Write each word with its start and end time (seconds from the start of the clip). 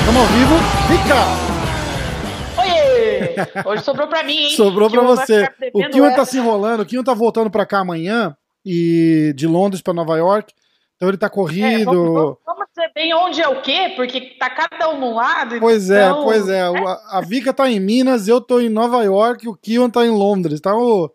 Estamos 0.00 0.20
ao 0.22 0.26
vivo. 0.28 0.54
Fica! 0.88 2.62
Oiê! 2.62 3.64
Hoje 3.66 3.82
sobrou 3.84 4.08
pra 4.08 4.22
mim, 4.22 4.36
hein? 4.36 4.56
Sobrou 4.56 4.90
pra 4.90 5.02
você. 5.02 5.48
O 5.72 5.88
Kion 5.90 6.14
tá 6.14 6.24
se 6.24 6.38
enrolando. 6.38 6.80
O 6.80 6.86
Kion 6.86 7.02
tá 7.04 7.14
voltando 7.14 7.50
pra 7.50 7.66
cá 7.66 7.80
amanhã 7.80 8.36
e 8.64 9.32
de 9.36 9.46
Londres 9.46 9.82
pra 9.82 9.92
Nova 9.94 10.16
York. 10.16 10.52
Então 10.96 11.08
ele 11.08 11.18
tá 11.18 11.26
É, 11.26 11.30
corrido. 11.30 11.84
vamos- 11.84 12.14
vamos 12.14 12.38
dizer 12.78 12.92
bem 12.94 13.12
onde 13.14 13.40
é 13.42 13.48
o 13.48 13.60
quê, 13.60 13.92
porque 13.96 14.20
tá 14.38 14.48
cada 14.50 14.88
um 14.90 15.00
num 15.00 15.14
lado. 15.14 15.58
Pois 15.60 15.90
é, 15.90 16.06
então- 16.06 16.24
pois 16.24 16.48
é. 16.48 16.68
O- 16.70 16.86
A, 16.88 17.18
a 17.18 17.20
Vika 17.20 17.52
tá 17.52 17.68
em 17.70 17.80
Minas, 17.80 18.28
eu 18.28 18.40
tô 18.40 18.60
em 18.60 18.68
Nova 18.68 19.02
York, 19.02 19.48
o 19.48 19.54
Kion 19.56 19.90
tá 19.90 20.04
em 20.06 20.10
Londres. 20.10 20.60
Tá 20.60 20.74
o, 20.76 21.10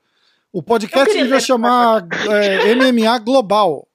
o 0.51 0.61
podcast 0.61 1.13
devia 1.17 1.39
chamar 1.39 2.05
é, 2.29 2.75
MMA 2.75 3.17
Global. 3.19 3.87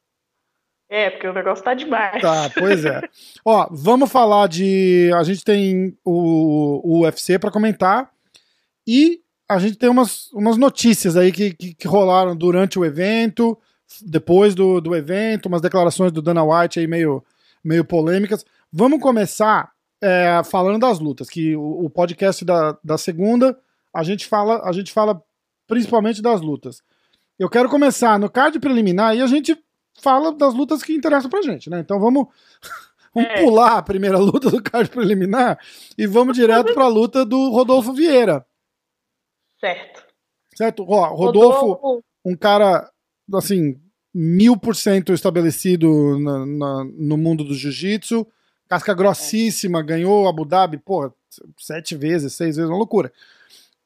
É, 0.90 1.10
porque 1.10 1.28
o 1.28 1.34
negócio 1.34 1.62
tá 1.62 1.74
demais. 1.74 2.22
Tá, 2.22 2.50
pois 2.58 2.82
é. 2.84 3.02
Ó, 3.44 3.68
vamos 3.70 4.10
falar 4.10 4.48
de. 4.48 5.10
A 5.14 5.22
gente 5.22 5.44
tem 5.44 5.94
o, 6.02 6.80
o 6.82 7.00
UFC 7.02 7.38
pra 7.38 7.50
comentar 7.50 8.10
e 8.86 9.20
a 9.46 9.58
gente 9.58 9.76
tem 9.76 9.88
umas, 9.90 10.30
umas 10.32 10.56
notícias 10.56 11.14
aí 11.16 11.30
que, 11.30 11.52
que, 11.52 11.74
que 11.74 11.86
rolaram 11.88 12.34
durante 12.34 12.78
o 12.78 12.84
evento, 12.86 13.56
depois 14.02 14.54
do, 14.54 14.80
do 14.80 14.94
evento, 14.96 15.46
umas 15.46 15.60
declarações 15.60 16.10
do 16.10 16.22
Dana 16.22 16.42
White 16.42 16.80
aí 16.80 16.86
meio, 16.86 17.22
meio 17.64 17.84
polêmicas. 17.84 18.44
Vamos 18.72 19.00
começar 19.00 19.70
é, 20.00 20.42
falando 20.44 20.80
das 20.80 20.98
lutas, 20.98 21.28
que 21.28 21.56
o, 21.56 21.84
o 21.86 21.90
podcast 21.90 22.44
da, 22.44 22.78
da 22.84 22.96
segunda 22.98 23.58
a 23.92 24.02
gente 24.02 24.26
fala 24.26 24.60
a 24.68 24.72
gente 24.72 24.92
fala 24.92 25.22
principalmente 25.66 26.22
das 26.22 26.40
lutas. 26.40 26.82
Eu 27.38 27.48
quero 27.48 27.68
começar 27.68 28.18
no 28.18 28.30
card 28.30 28.58
preliminar 28.60 29.14
e 29.16 29.22
a 29.22 29.26
gente 29.26 29.56
fala 30.00 30.32
das 30.32 30.54
lutas 30.54 30.82
que 30.82 30.92
interessam 30.92 31.28
pra 31.30 31.42
gente, 31.42 31.68
né? 31.70 31.80
Então 31.80 31.98
vamos, 32.00 32.26
vamos 33.14 33.30
É. 33.30 33.42
pular 33.42 33.78
a 33.78 33.82
primeira 33.82 34.18
luta 34.18 34.50
do 34.50 34.62
card 34.62 34.88
preliminar 34.90 35.58
e 35.96 36.06
vamos 36.06 36.36
direto 36.36 36.72
pra 36.74 36.86
luta 36.88 37.24
do 37.24 37.50
Rodolfo 37.50 37.92
Vieira, 37.92 38.46
Certo. 39.60 40.04
certo? 40.54 40.84
Ó, 40.88 41.14
Rodolfo, 41.14 42.02
um 42.24 42.36
cara, 42.36 42.88
assim, 43.34 43.80
mil 44.14 44.56
por 44.56 44.74
cento 44.74 45.12
estabelecido 45.12 46.18
na- 46.18 46.46
na- 46.46 46.84
no 46.96 47.16
mundo 47.16 47.44
do 47.44 47.54
jiu-jitsu, 47.54 48.26
casca 48.68 48.94
grossíssima, 48.94 49.82
ganhou 49.82 50.28
Abu 50.28 50.44
Dhabi, 50.44 50.78
porra, 50.78 51.12
sete 51.58 51.94
vezes, 51.94 52.32
seis 52.34 52.56
vezes, 52.56 52.70
uma 52.70 52.76
loucura. 52.78 53.12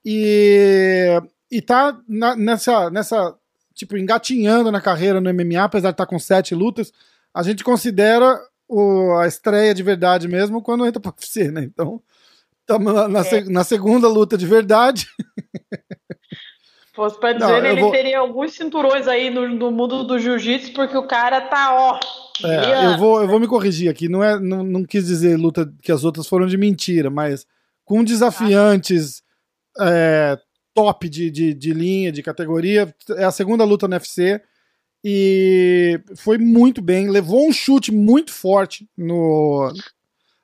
E, 0.05 1.21
e 1.51 1.61
tá 1.61 1.99
na- 2.09 2.35
nessa, 2.37 2.91
nessa, 2.91 3.35
tipo, 3.75 3.97
engatinhando 3.97 4.71
na 4.73 4.81
carreira 4.81 5.21
no 5.21 5.31
MMA, 5.33 5.65
apesar 5.65 5.91
de 5.91 5.95
estar 5.95 6.07
com 6.07 6.19
sete 6.19 6.55
lutas, 6.55 6.93
a 7.35 7.43
gente 7.43 7.63
considera 7.65 8.41
o- 8.69 9.15
a 9.19 9.27
estreia 9.27 9.75
de 9.75 9.83
verdade 9.83 10.27
mesmo 10.29 10.63
quando 10.63 10.87
entra 10.87 11.01
pro 11.01 11.11
UFC, 11.19 11.51
né? 11.51 11.63
Então, 11.65 12.01
estamos 12.61 12.93
na, 12.95 13.21
É. 13.21 13.45
na 13.45 13.65
segunda 13.65 14.09
luta 14.09 14.37
de 14.39 14.47
verdade. 14.47 15.07
Fosse 17.03 17.19
pra 17.19 17.33
dizer, 17.33 17.65
ele 17.65 17.81
vou- 17.81 17.91
teria 17.91 18.19
alguns 18.21 18.53
cinturões 18.53 19.09
aí 19.09 19.29
no, 19.29 19.49
no 19.49 19.73
mundo 19.73 20.05
do 20.05 20.19
jiu-jitsu, 20.21 20.73
porque 20.73 20.97
o 20.97 21.07
cara 21.07 21.41
tá, 21.41 21.75
ó. 21.75 21.99
É, 22.47 22.87
eu, 22.87 22.97
vou, 22.99 23.21
eu 23.21 23.27
vou 23.27 23.41
me 23.41 23.49
corrigir 23.49 23.89
aqui. 23.91 24.09
Não, 24.09 24.23
é, 24.23 24.39
não, 24.39 24.63
não 24.63 24.85
quis 24.85 25.07
dizer 25.07 25.37
luta 25.37 25.73
que 25.83 25.91
as 25.91 26.05
outras 26.05 26.29
foram 26.29 26.47
de 26.47 26.57
mentira, 26.57 27.11
mas 27.11 27.45
com 27.85 28.05
desafiantes 28.05 29.21
é, 29.81 30.39
top 30.73 31.09
de, 31.09 31.29
de, 31.29 31.53
de 31.55 31.73
linha, 31.73 32.13
de 32.13 32.23
categoria. 32.23 32.95
É 33.17 33.25
a 33.25 33.33
segunda 33.33 33.65
luta 33.65 33.89
no 33.89 33.95
UFC. 33.97 34.41
E 35.05 36.01
foi 36.17 36.39
muito 36.39 36.81
bem. 36.81 37.09
Levou 37.11 37.49
um 37.49 37.53
chute 37.53 37.91
muito 37.91 38.33
forte 38.33 38.89
no, 38.97 39.73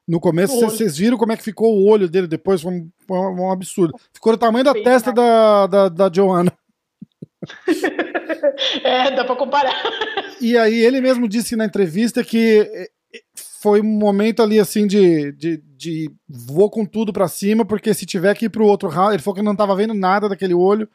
no 0.08 0.18
começo. 0.18 0.58
Vocês 0.58 0.96
viram 0.96 1.18
como 1.18 1.32
é 1.32 1.36
que 1.36 1.42
ficou 1.42 1.76
o 1.76 1.86
olho 1.86 2.08
dele 2.08 2.26
depois? 2.26 2.62
Foi 2.62 2.72
um, 2.72 2.90
um 3.10 3.52
absurdo. 3.52 3.94
Ficou 4.12 4.32
do 4.32 4.38
tamanho 4.38 4.64
da 4.64 4.72
Bem 4.72 4.82
testa 4.82 5.12
da, 5.12 5.66
da, 5.66 5.88
da 5.88 6.10
Joanna. 6.12 6.52
É, 8.82 9.12
dá 9.12 9.24
pra 9.24 9.36
comparar. 9.36 9.72
E 10.40 10.56
aí 10.56 10.74
ele 10.74 11.00
mesmo 11.00 11.28
disse 11.28 11.54
na 11.54 11.64
entrevista 11.64 12.24
que 12.24 12.68
eh, 12.72 12.90
foi 13.60 13.80
um 13.80 13.84
momento 13.84 14.42
ali 14.42 14.58
assim 14.58 14.86
de, 14.86 15.32
de, 15.32 15.62
de 15.76 16.10
vou 16.28 16.68
com 16.68 16.84
tudo 16.84 17.12
pra 17.12 17.28
cima, 17.28 17.64
porque 17.64 17.94
se 17.94 18.04
tiver 18.04 18.34
que 18.34 18.46
ir 18.46 18.48
pro 18.48 18.66
outro 18.66 18.88
round, 18.88 19.14
ele 19.14 19.22
falou 19.22 19.36
que 19.36 19.42
não 19.42 19.56
tava 19.56 19.76
vendo 19.76 19.94
nada 19.94 20.28
daquele 20.28 20.54
olho, 20.54 20.88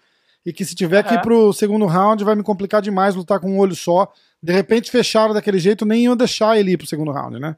e 0.45 0.51
que 0.51 0.65
se 0.65 0.75
tiver 0.75 1.03
que 1.03 1.13
ir 1.13 1.21
pro 1.21 1.53
segundo 1.53 1.85
round 1.85 2.23
vai 2.23 2.35
me 2.35 2.43
complicar 2.43 2.81
demais 2.81 3.15
lutar 3.15 3.39
com 3.39 3.51
um 3.51 3.59
olho 3.59 3.75
só. 3.75 4.11
De 4.41 4.51
repente 4.51 4.91
fecharam 4.91 5.33
daquele 5.33 5.57
jeito, 5.57 5.85
nem 5.85 6.03
iam 6.03 6.17
deixar 6.17 6.59
ele 6.59 6.71
ir 6.71 6.77
pro 6.77 6.87
segundo 6.87 7.11
round, 7.11 7.39
né? 7.39 7.55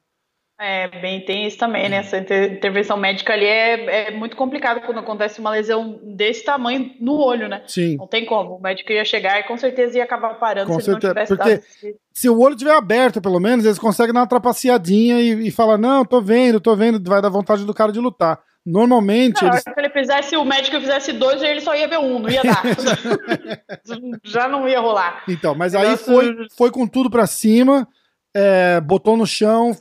É, 0.57 0.87
bem, 1.01 1.19
tem 1.25 1.45
isso 1.45 1.57
também, 1.57 1.89
né? 1.89 1.97
Essa 1.97 2.17
inter- 2.17 2.53
intervenção 2.53 2.95
médica 2.95 3.33
ali 3.33 3.45
é, 3.45 4.07
é 4.07 4.11
muito 4.11 4.37
complicado 4.37 4.79
quando 4.85 4.99
acontece 4.99 5.39
uma 5.41 5.49
lesão 5.51 5.99
desse 6.01 6.45
tamanho 6.45 6.91
no 6.99 7.13
olho, 7.19 7.49
né? 7.49 7.63
Sim. 7.67 7.97
Não 7.97 8.07
tem 8.07 8.25
como. 8.25 8.55
O 8.55 8.61
médico 8.61 8.89
ia 8.93 9.03
chegar 9.03 9.37
e 9.39 9.43
com 9.43 9.57
certeza 9.57 9.97
ia 9.97 10.03
acabar 10.05 10.35
parando 10.35 10.67
Com 10.71 10.79
se 10.79 10.85
certeza, 10.85 11.07
não 11.07 11.13
tivesse 11.25 11.35
porque- 11.35 11.55
dado 11.89 11.95
Se 12.13 12.29
o 12.29 12.39
olho 12.39 12.55
tiver 12.55 12.71
aberto, 12.73 13.21
pelo 13.21 13.39
menos, 13.39 13.65
eles 13.65 13.77
conseguem 13.77 14.13
dar 14.13 14.21
uma 14.21 14.27
trapaceadinha 14.27 15.19
e, 15.19 15.47
e 15.47 15.51
falar: 15.51 15.77
Não, 15.77 16.05
tô 16.05 16.21
vendo, 16.21 16.61
tô 16.61 16.73
vendo, 16.73 17.03
vai 17.09 17.21
dar 17.21 17.27
vontade 17.29 17.65
do 17.65 17.73
cara 17.73 17.91
de 17.91 17.99
lutar. 17.99 18.39
Normalmente, 18.65 19.43
Não, 19.43 19.49
eles 19.51 19.61
se 19.61 19.73
ele 19.77 19.89
fizesse, 19.89 20.37
o 20.37 20.45
médico 20.45 20.79
fizesse 20.79 21.11
dois, 21.13 21.43
ele 21.43 21.61
só 21.61 21.75
ia 21.75 21.87
ver 21.87 21.99
um, 21.99 22.17
não 22.17 22.29
ia 22.29 22.41
dar. 22.41 22.63
Já 24.23 24.47
não 24.47 24.67
ia 24.67 24.79
rolar. 24.79 25.23
Então, 25.27 25.53
mas 25.53 25.75
aí 25.75 25.95
foi, 25.97 26.35
foi 26.57 26.71
com 26.71 26.87
tudo 26.87 27.09
pra 27.09 27.27
cima, 27.27 27.87
é, 28.35 28.79
botou 28.81 29.15
no 29.17 29.27
chão, 29.27 29.75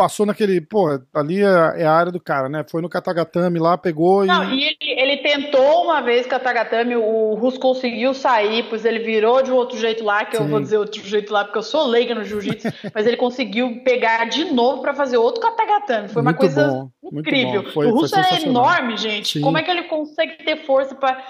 passou 0.00 0.24
naquele. 0.24 0.62
Pô, 0.62 0.98
ali 1.12 1.42
é, 1.42 1.82
é 1.82 1.84
a 1.84 1.92
área 1.92 2.10
do 2.10 2.18
cara, 2.18 2.48
né? 2.48 2.64
Foi 2.66 2.80
no 2.80 2.88
Katagatame 2.88 3.58
lá, 3.58 3.76
pegou 3.76 4.24
e. 4.24 4.28
Não, 4.28 4.50
e 4.50 4.64
ele, 4.64 4.76
ele 4.80 5.16
tentou 5.18 5.84
uma 5.84 6.00
vez 6.00 6.26
Tagatami, 6.26 6.96
o 6.96 7.34
Russo 7.34 7.60
conseguiu 7.60 8.14
sair, 8.14 8.64
pois 8.70 8.86
ele 8.86 9.00
virou 9.00 9.42
de 9.42 9.52
um 9.52 9.54
outro 9.56 9.76
jeito 9.76 10.02
lá, 10.02 10.24
que 10.24 10.36
eu 10.36 10.42
Sim. 10.42 10.48
vou 10.48 10.60
dizer 10.60 10.78
outro 10.78 11.06
jeito 11.06 11.30
lá, 11.30 11.44
porque 11.44 11.58
eu 11.58 11.62
sou 11.62 11.86
leiga 11.86 12.14
no 12.14 12.24
jiu-jitsu, 12.24 12.68
mas 12.94 13.06
ele 13.06 13.18
conseguiu 13.18 13.82
pegar 13.84 14.24
de 14.24 14.46
novo 14.46 14.80
pra 14.80 14.94
fazer 14.94 15.18
outro 15.18 15.42
Katagatame. 15.42 16.08
Foi 16.08 16.22
uma 16.22 16.30
Muito 16.30 16.40
coisa 16.40 16.66
bom, 16.66 16.90
incrível. 17.18 17.70
Foi- 17.70 17.86
o 17.86 17.90
russo 17.90 18.18
é 18.18 18.42
enorme, 18.42 18.96
gente. 18.96 19.38
Sim. 19.38 19.42
Como 19.42 19.58
é 19.58 19.62
que 19.62 19.70
ele 19.70 19.82
consegue 19.82 20.42
ter 20.42 20.64
força 20.64 20.94
pra 20.94 21.22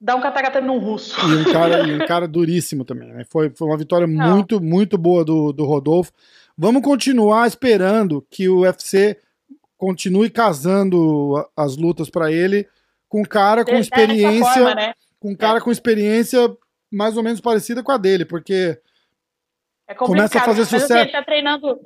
dar 0.00 0.14
um 0.14 0.22
Katagatame 0.22 0.66
num 0.66 0.78
russo? 0.78 1.14
E 1.28 1.36
um 1.36 1.52
cara, 1.52 1.86
e 1.86 1.94
um 1.94 1.98
cara 2.08 2.26
duríssimo 2.26 2.86
também, 2.86 3.12
né? 3.12 3.24
Foi, 3.30 3.50
foi 3.50 3.68
uma 3.68 3.76
vitória 3.76 4.06
Não. 4.06 4.34
muito, 4.34 4.60
muito 4.62 4.96
boa 4.96 5.22
do, 5.26 5.52
do 5.52 5.66
Rodolfo. 5.66 6.10
Vamos 6.60 6.82
continuar 6.82 7.46
esperando 7.46 8.26
que 8.28 8.48
o 8.48 8.62
UFC 8.62 9.16
continue 9.76 10.28
casando 10.28 11.48
as 11.56 11.76
lutas 11.76 12.10
pra 12.10 12.32
ele 12.32 12.66
com 13.08 13.22
cara 13.22 13.64
com 13.64 13.76
experiência, 13.76 14.52
forma, 14.52 14.74
né? 14.74 14.92
com 15.20 15.36
cara 15.36 15.60
com 15.60 15.70
experiência 15.70 16.52
mais 16.92 17.16
ou 17.16 17.22
menos 17.22 17.40
parecida 17.40 17.80
com 17.80 17.92
a 17.92 17.96
dele, 17.96 18.24
porque 18.24 18.76
É 19.86 19.94
Começa 19.94 20.38
a 20.38 20.42
fazer 20.42 20.62
assim, 20.62 20.80
sucesso. 20.80 21.00
ele 21.00 21.12
tá 21.12 21.22
treinando. 21.22 21.78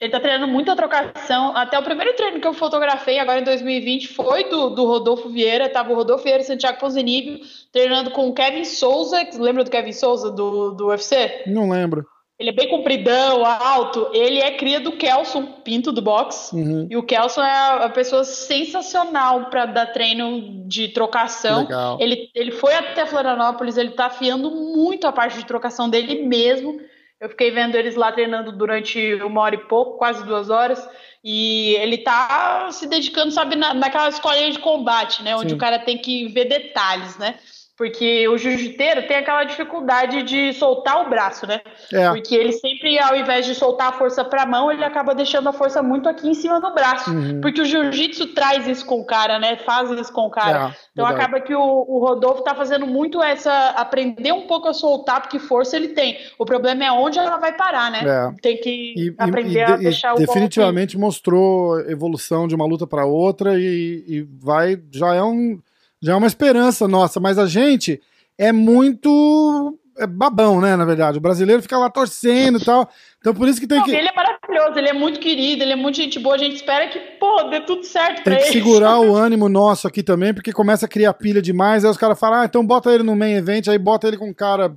Ele 0.00 0.10
tá 0.10 0.18
treinando 0.18 0.50
muita 0.50 0.74
trocação. 0.74 1.56
Até 1.56 1.78
o 1.78 1.82
primeiro 1.82 2.16
treino 2.16 2.40
que 2.40 2.46
eu 2.46 2.52
fotografei 2.52 3.18
agora 3.18 3.40
em 3.40 3.44
2020 3.44 4.08
foi 4.08 4.48
do, 4.48 4.70
do 4.70 4.86
Rodolfo 4.86 5.28
Vieira. 5.28 5.68
Tava 5.68 5.92
o 5.92 5.94
Rodolfo 5.94 6.24
Vieira 6.24 6.42
e 6.42 6.46
Santiago 6.46 6.80
Ponzinibbio 6.80 7.38
treinando 7.72 8.10
com 8.10 8.28
o 8.28 8.34
Kevin 8.34 8.64
Souza. 8.64 9.18
Lembra 9.38 9.64
do 9.64 9.70
Kevin 9.70 9.92
Souza 9.92 10.30
do, 10.30 10.72
do 10.72 10.86
UFC? 10.88 11.44
não 11.46 11.70
lembro. 11.70 12.04
Ele 12.38 12.50
é 12.50 12.52
bem 12.52 12.68
compridão, 12.68 13.44
alto. 13.44 14.10
Ele 14.12 14.40
é 14.40 14.50
cria 14.50 14.80
do 14.80 14.92
Kelson 14.92 15.60
Pinto 15.64 15.92
do 15.92 16.02
boxe. 16.02 16.54
Uhum. 16.54 16.88
E 16.90 16.96
o 16.96 17.02
Kelson 17.02 17.42
é 17.42 17.84
a 17.84 17.88
pessoa 17.88 18.24
sensacional 18.24 19.50
para 19.50 19.66
dar 19.66 19.86
treino 19.86 20.66
de 20.66 20.88
trocação. 20.88 21.62
Legal. 21.62 21.96
Ele, 22.00 22.30
ele 22.34 22.50
foi 22.50 22.74
até 22.74 23.06
Florianópolis, 23.06 23.76
ele 23.76 23.90
tá 23.90 24.06
afiando 24.06 24.50
muito 24.50 25.06
a 25.06 25.12
parte 25.12 25.38
de 25.38 25.46
trocação 25.46 25.88
dele 25.88 26.26
mesmo. 26.26 26.80
Eu 27.20 27.28
fiquei 27.28 27.52
vendo 27.52 27.76
eles 27.76 27.94
lá 27.94 28.10
treinando 28.10 28.50
durante 28.50 29.14
uma 29.22 29.40
hora 29.40 29.54
e 29.54 29.66
pouco, 29.66 29.96
quase 29.96 30.24
duas 30.26 30.50
horas. 30.50 30.86
E 31.22 31.74
ele 31.76 31.98
tá 31.98 32.68
se 32.70 32.86
dedicando, 32.86 33.30
sabe, 33.30 33.56
na, 33.56 33.72
naquela 33.72 34.08
escolinha 34.08 34.50
de 34.50 34.58
combate, 34.58 35.22
né? 35.22 35.34
Onde 35.36 35.50
Sim. 35.50 35.54
o 35.54 35.58
cara 35.58 35.78
tem 35.78 35.96
que 35.96 36.28
ver 36.28 36.46
detalhes, 36.46 37.16
né? 37.16 37.36
Porque 37.76 38.28
o 38.28 38.38
jiu-jiteiro 38.38 39.06
tem 39.08 39.16
aquela 39.16 39.42
dificuldade 39.42 40.22
de 40.22 40.52
soltar 40.52 41.04
o 41.04 41.10
braço, 41.10 41.44
né? 41.44 41.60
É, 41.92 42.08
Porque 42.10 42.32
ele 42.32 42.52
sempre, 42.52 42.96
ao 43.00 43.16
invés 43.16 43.44
de 43.46 43.54
soltar 43.54 43.88
a 43.88 43.92
força 43.92 44.24
para 44.24 44.42
a 44.42 44.46
mão, 44.46 44.70
ele 44.70 44.84
acaba 44.84 45.12
deixando 45.12 45.48
a 45.48 45.52
força 45.52 45.82
muito 45.82 46.08
aqui 46.08 46.28
em 46.28 46.34
cima 46.34 46.60
do 46.60 46.72
braço. 46.72 47.10
Uhum. 47.10 47.40
Porque 47.40 47.60
o 47.60 47.64
jiu-jitsu 47.64 48.28
traz 48.28 48.68
isso 48.68 48.86
com 48.86 49.00
o 49.00 49.04
cara, 49.04 49.40
né? 49.40 49.56
Faz 49.56 49.90
isso 49.90 50.12
com 50.12 50.26
o 50.26 50.30
cara. 50.30 50.68
É, 50.68 50.76
então 50.92 51.04
verdade. 51.06 51.14
acaba 51.26 51.40
que 51.44 51.52
o, 51.52 51.60
o 51.60 51.98
Rodolfo 51.98 52.42
tá 52.44 52.54
fazendo 52.54 52.86
muito 52.86 53.20
essa. 53.20 53.70
aprender 53.70 54.30
um 54.32 54.46
pouco 54.46 54.68
a 54.68 54.72
soltar, 54.72 55.20
porque 55.22 55.40
força 55.40 55.76
ele 55.76 55.88
tem. 55.88 56.16
O 56.38 56.44
problema 56.44 56.84
é 56.84 56.92
onde 56.92 57.18
ela 57.18 57.38
vai 57.38 57.56
parar, 57.56 57.90
né? 57.90 58.02
É. 58.04 58.40
Tem 58.40 58.56
que 58.56 58.94
E, 58.96 59.14
aprender 59.18 59.58
e 59.58 59.62
a 59.62 59.76
de- 59.76 59.82
deixar 59.82 60.14
o 60.14 60.18
definitivamente 60.18 60.96
mostrou 60.96 61.80
evolução 61.90 62.46
de 62.46 62.54
uma 62.54 62.66
luta 62.66 62.86
para 62.86 63.04
outra 63.04 63.58
e, 63.58 64.04
e 64.06 64.20
vai 64.40 64.78
já 64.92 65.12
é 65.14 65.22
um 65.22 65.58
já 66.04 66.12
é 66.12 66.16
uma 66.16 66.26
esperança 66.26 66.86
nossa, 66.86 67.18
mas 67.18 67.38
a 67.38 67.46
gente 67.46 68.00
é 68.36 68.52
muito 68.52 69.78
é 69.96 70.06
babão, 70.06 70.60
né, 70.60 70.74
na 70.76 70.84
verdade. 70.84 71.18
O 71.18 71.20
brasileiro 71.20 71.62
fica 71.62 71.78
lá 71.78 71.88
torcendo 71.88 72.58
e 72.58 72.64
tal. 72.64 72.90
Então 73.18 73.32
por 73.32 73.48
isso 73.48 73.60
que 73.60 73.66
tem 73.66 73.78
Não, 73.78 73.84
que. 73.84 73.92
Ele 73.92 74.08
é 74.08 74.12
maravilhoso, 74.12 74.78
ele 74.78 74.88
é 74.88 74.92
muito 74.92 75.20
querido, 75.20 75.62
ele 75.62 75.72
é 75.72 75.76
muito 75.76 75.96
gente 75.96 76.18
boa. 76.18 76.34
A 76.34 76.38
gente 76.38 76.56
espera 76.56 76.88
que, 76.88 76.98
pô, 77.18 77.44
dê 77.44 77.60
tudo 77.60 77.84
certo 77.84 78.16
Tem 78.16 78.24
pra 78.24 78.36
que 78.36 78.42
ele. 78.42 78.52
segurar 78.52 78.98
o 79.00 79.14
ânimo 79.14 79.48
nosso 79.48 79.86
aqui 79.86 80.02
também, 80.02 80.34
porque 80.34 80.52
começa 80.52 80.86
a 80.86 80.88
criar 80.88 81.14
pilha 81.14 81.40
demais. 81.40 81.84
Aí 81.84 81.90
os 81.90 81.96
caras 81.96 82.18
falam, 82.18 82.40
ah, 82.40 82.44
então 82.44 82.66
bota 82.66 82.92
ele 82.92 83.02
no 83.02 83.16
main 83.16 83.34
event, 83.34 83.68
aí 83.68 83.78
bota 83.78 84.08
ele 84.08 84.18
com 84.18 84.28
um 84.28 84.34
cara 84.34 84.76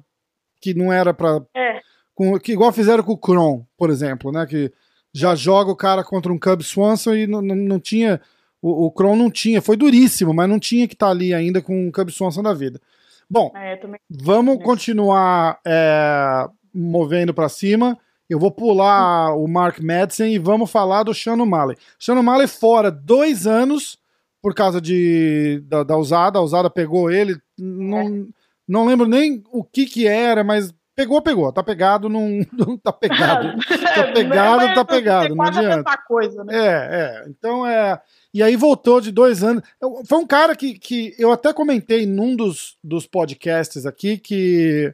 que 0.62 0.74
não 0.74 0.94
era 0.94 1.14
pra. 1.14 1.42
É. 1.56 1.82
Com, 2.14 2.40
que 2.40 2.52
igual 2.54 2.72
fizeram 2.72 3.04
com 3.04 3.14
o 3.14 3.18
Kron, 3.18 3.66
por 3.78 3.90
exemplo, 3.90 4.32
né? 4.32 4.46
Que 4.46 4.72
já 5.14 5.36
joga 5.36 5.72
o 5.72 5.76
cara 5.76 6.04
contra 6.04 6.32
um 6.32 6.40
Cub 6.40 6.62
Swanson 6.62 7.16
e 7.16 7.28
não, 7.28 7.42
não, 7.42 7.56
não 7.56 7.80
tinha. 7.80 8.22
O, 8.68 8.86
o 8.86 8.92
Kron 8.92 9.16
não 9.16 9.32
tinha, 9.32 9.62
foi 9.62 9.78
duríssimo, 9.78 10.34
mas 10.34 10.50
não 10.50 10.60
tinha 10.60 10.88
que 10.88 10.94
estar 10.94 11.10
ali 11.10 11.34
ainda 11.34 11.62
com 11.62 11.88
um 11.88 11.92
Cub 11.92 12.10
Swanson 12.10 12.44
da 12.44 12.54
vida. 12.54 12.82
Bom, 13.30 13.52
É. 13.56 13.80
Vamos 14.10 14.64
continuar 14.64 15.60
é, 15.66 16.48
movendo 16.74 17.34
para 17.34 17.50
cima. 17.50 17.98
Eu 18.30 18.40
vou 18.40 18.52
pular 18.52 19.34
o 19.36 19.48
Mark 19.48 19.80
Madsen 19.80 20.34
e 20.34 20.38
vamos 20.38 20.70
falar 20.70 21.04
do 21.04 21.14
Sean 21.14 21.42
O'Malley. 21.42 21.78
Sean 21.98 22.20
O'Malley 22.20 22.48
fora 22.48 22.92
dois 22.92 23.48
anos 23.48 23.98
por 24.42 24.54
causa 24.54 24.82
de, 24.82 25.62
da, 25.66 25.84
da 25.84 25.98
usada. 25.98 26.40
A 26.40 26.42
usada 26.42 26.70
pegou 26.70 27.10
ele. 27.10 27.38
Não, 27.58 28.28
não 28.68 28.86
lembro 28.86 29.08
nem 29.08 29.44
o 29.52 29.64
que 29.64 29.86
que 29.86 30.08
era, 30.08 30.44
mas 30.44 30.74
pegou, 30.94 31.22
pegou. 31.22 31.52
Tá 31.54 31.64
pegado, 31.64 32.10
não, 32.10 32.40
não 32.52 32.78
tá 32.78 32.92
pegado. 32.92 33.58
Tá 33.98 34.12
pegado, 34.14 34.58
Mas 34.58 34.76
tá 34.76 34.86
pegado, 34.86 35.36
não 35.36 35.46
adianta. 35.46 35.98
coisa, 36.08 36.44
né? 36.44 36.56
É, 36.56 36.70
é. 36.70 37.30
Então 37.30 37.66
é. 37.66 38.00
E 38.34 38.44
aí 38.44 38.56
voltou 38.56 39.00
de 39.02 39.12
dois 39.12 39.44
anos. 39.44 39.64
Foi 40.06 40.18
um 40.20 40.28
cara 40.28 40.56
que, 40.56 40.78
que 40.78 41.16
eu 41.18 41.32
até 41.32 41.54
comentei 41.54 42.06
num 42.06 42.36
dos, 42.36 42.78
dos 42.84 43.08
podcasts 43.08 43.86
aqui 43.86 44.18
que 44.18 44.94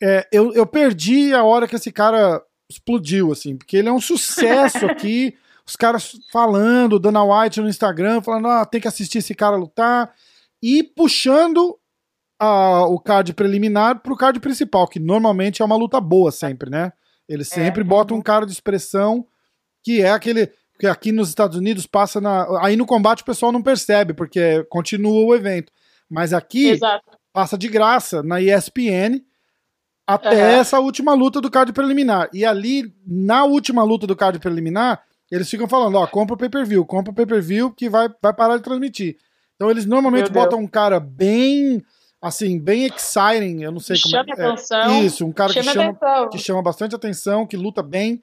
é, 0.00 0.26
eu, 0.32 0.52
eu 0.52 0.66
perdi 0.66 1.32
a 1.32 1.42
hora 1.44 1.66
que 1.66 1.76
esse 1.76 1.90
cara 1.90 2.42
explodiu, 2.70 3.32
assim, 3.32 3.56
porque 3.56 3.76
ele 3.76 3.88
é 3.88 3.92
um 3.92 4.00
sucesso 4.00 4.84
aqui. 4.86 5.34
Os 5.66 5.76
caras 5.76 6.12
falando, 6.32 6.98
Dana 6.98 7.22
White 7.24 7.60
no 7.60 7.68
Instagram, 7.68 8.20
falando, 8.20 8.48
ah, 8.48 8.64
tem 8.66 8.80
que 8.80 8.88
assistir 8.88 9.18
esse 9.18 9.34
cara 9.34 9.56
lutar. 9.56 10.12
E 10.62 10.82
puxando 10.82 11.78
a- 12.38 12.86
o 12.86 12.98
card 12.98 13.32
preliminar 13.34 14.00
pro 14.00 14.16
card 14.16 14.40
principal, 14.40 14.88
que 14.88 14.98
normalmente 14.98 15.62
é 15.62 15.64
uma 15.64 15.76
luta 15.76 16.00
boa 16.00 16.32
sempre, 16.32 16.68
né? 16.68 16.92
Eles 17.28 17.48
sempre 17.48 17.84
botam 17.84 18.16
um 18.16 18.22
cara 18.22 18.44
de 18.44 18.52
expressão 18.52 19.26
que 19.84 20.02
é 20.02 20.10
aquele. 20.10 20.50
Porque 20.82 20.90
aqui 20.90 21.12
nos 21.12 21.28
Estados 21.28 21.56
Unidos 21.56 21.86
passa 21.86 22.20
na. 22.20 22.44
Aí 22.60 22.74
no 22.74 22.84
combate 22.84 23.22
o 23.22 23.24
pessoal 23.24 23.52
não 23.52 23.62
percebe, 23.62 24.12
porque 24.12 24.64
continua 24.68 25.24
o 25.26 25.32
evento. 25.32 25.72
Mas 26.10 26.32
aqui 26.32 26.70
Exato. 26.70 27.04
passa 27.32 27.56
de 27.56 27.68
graça 27.68 28.20
na 28.20 28.40
ESPN 28.40 29.20
até 30.04 30.42
Aham. 30.42 30.60
essa 30.60 30.80
última 30.80 31.14
luta 31.14 31.40
do 31.40 31.48
card 31.48 31.72
preliminar. 31.72 32.28
E 32.32 32.44
ali, 32.44 32.92
na 33.06 33.44
última 33.44 33.84
luta 33.84 34.08
do 34.08 34.16
card 34.16 34.40
preliminar, 34.40 35.04
eles 35.30 35.48
ficam 35.48 35.68
falando: 35.68 35.94
ó, 35.98 36.06
compra 36.08 36.34
o 36.34 36.36
pay-per-view, 36.38 36.84
compra 36.84 37.12
o 37.12 37.14
pay-per-view 37.14 37.70
que 37.72 37.88
vai, 37.88 38.08
vai 38.20 38.34
parar 38.34 38.56
de 38.56 38.64
transmitir. 38.64 39.18
Então 39.54 39.70
eles 39.70 39.86
normalmente 39.86 40.24
Meu 40.24 40.32
Deus. 40.32 40.44
botam 40.46 40.58
um 40.58 40.66
cara 40.66 40.98
bem. 40.98 41.80
Assim, 42.20 42.58
bem 42.58 42.86
exciting, 42.86 43.62
eu 43.62 43.70
não 43.70 43.78
sei 43.80 43.96
Que 43.96 44.02
como 44.02 44.16
é. 44.16 44.18
chame 44.20 44.32
atenção, 44.32 45.04
Isso, 45.04 45.24
um 45.26 45.32
cara 45.32 45.52
que 45.52 45.62
Chama 45.62 45.72
chama, 45.72 45.90
atenção. 45.90 46.30
que 46.30 46.38
chama 46.38 46.62
bastante 46.62 46.94
atenção, 46.96 47.46
que 47.46 47.56
luta 47.56 47.82
bem, 47.84 48.20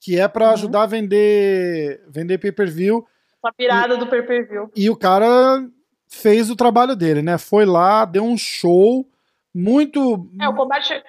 que 0.00 0.18
é 0.18 0.26
pra 0.26 0.46
Uhum. 0.46 0.52
ajudar 0.54 0.82
a 0.82 0.86
vender, 0.86 2.02
vender 2.08 2.38
pay-per-view. 2.38 3.06
Essa 3.44 3.52
pirada 3.54 3.96
do 3.96 4.06
pay-per-view. 4.06 4.70
E 4.74 4.88
o 4.90 4.96
cara 4.96 5.64
fez 6.08 6.50
o 6.50 6.56
trabalho 6.56 6.96
dele, 6.96 7.22
né? 7.22 7.38
Foi 7.38 7.64
lá, 7.64 8.04
deu 8.04 8.24
um 8.24 8.36
show 8.36 9.06
muito. 9.54 10.28
É, 10.40 10.48
o 10.48 10.54
combate. 10.54 11.02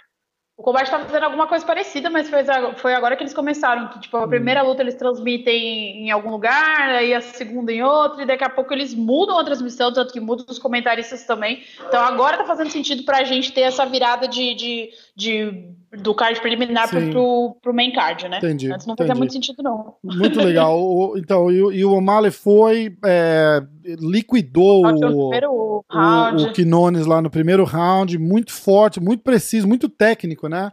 O 0.57 0.63
combate 0.63 0.91
tá 0.91 0.99
fazendo 0.99 1.23
alguma 1.23 1.47
coisa 1.47 1.65
parecida, 1.65 2.07
mas 2.07 2.29
foi, 2.29 2.43
foi 2.75 2.93
agora 2.93 3.15
que 3.15 3.23
eles 3.23 3.33
começaram. 3.33 3.88
Que, 3.88 3.99
tipo, 4.01 4.15
a 4.17 4.27
primeira 4.27 4.61
luta 4.61 4.83
eles 4.83 4.94
transmitem 4.94 6.05
em 6.05 6.11
algum 6.11 6.29
lugar, 6.29 6.87
aí 6.87 7.15
a 7.15 7.21
segunda 7.21 7.71
em 7.71 7.81
outro, 7.81 8.21
e 8.21 8.27
daqui 8.27 8.44
a 8.44 8.49
pouco 8.49 8.71
eles 8.71 8.94
mudam 8.94 9.39
a 9.39 9.44
transmissão, 9.44 9.91
tanto 9.91 10.13
que 10.13 10.19
mudam 10.19 10.45
os 10.47 10.59
comentaristas 10.59 11.25
também. 11.25 11.63
Então 11.87 11.99
agora 12.03 12.37
tá 12.37 12.45
fazendo 12.45 12.69
sentido 12.69 13.01
pra 13.03 13.23
gente 13.23 13.51
ter 13.51 13.61
essa 13.61 13.87
virada 13.87 14.27
de, 14.27 14.53
de, 14.53 14.89
de 15.15 15.69
do 16.01 16.15
card 16.15 16.39
preliminar 16.39 16.89
pro, 16.89 17.01
Sim. 17.01 17.09
pro, 17.11 17.57
pro 17.61 17.73
main 17.73 17.91
card, 17.91 18.29
né? 18.29 18.37
Entendi, 18.37 18.71
Antes 18.71 18.87
não 18.87 18.95
fazia 18.95 19.13
muito 19.13 19.33
sentido, 19.33 19.61
não. 19.61 19.95
Muito 20.01 20.39
legal. 20.39 20.79
O- 20.81 21.17
então, 21.17 21.51
e, 21.51 21.61
o- 21.61 21.71
e 21.71 21.83
o 21.83 21.91
O'Malley 21.93 22.31
foi. 22.31 22.95
é, 23.05 23.61
liquidou 23.99 24.85
o 24.85 25.41
o, 25.43 25.81
o, 25.83 26.53
Quinones 26.53 27.05
lá 27.05 27.21
no 27.21 27.29
primeiro 27.29 27.63
round, 27.65 28.17
muito 28.17 28.53
forte, 28.53 28.99
muito 29.01 29.21
preciso, 29.23 29.67
muito 29.67 29.89
técnico, 29.89 30.47
né? 30.47 30.71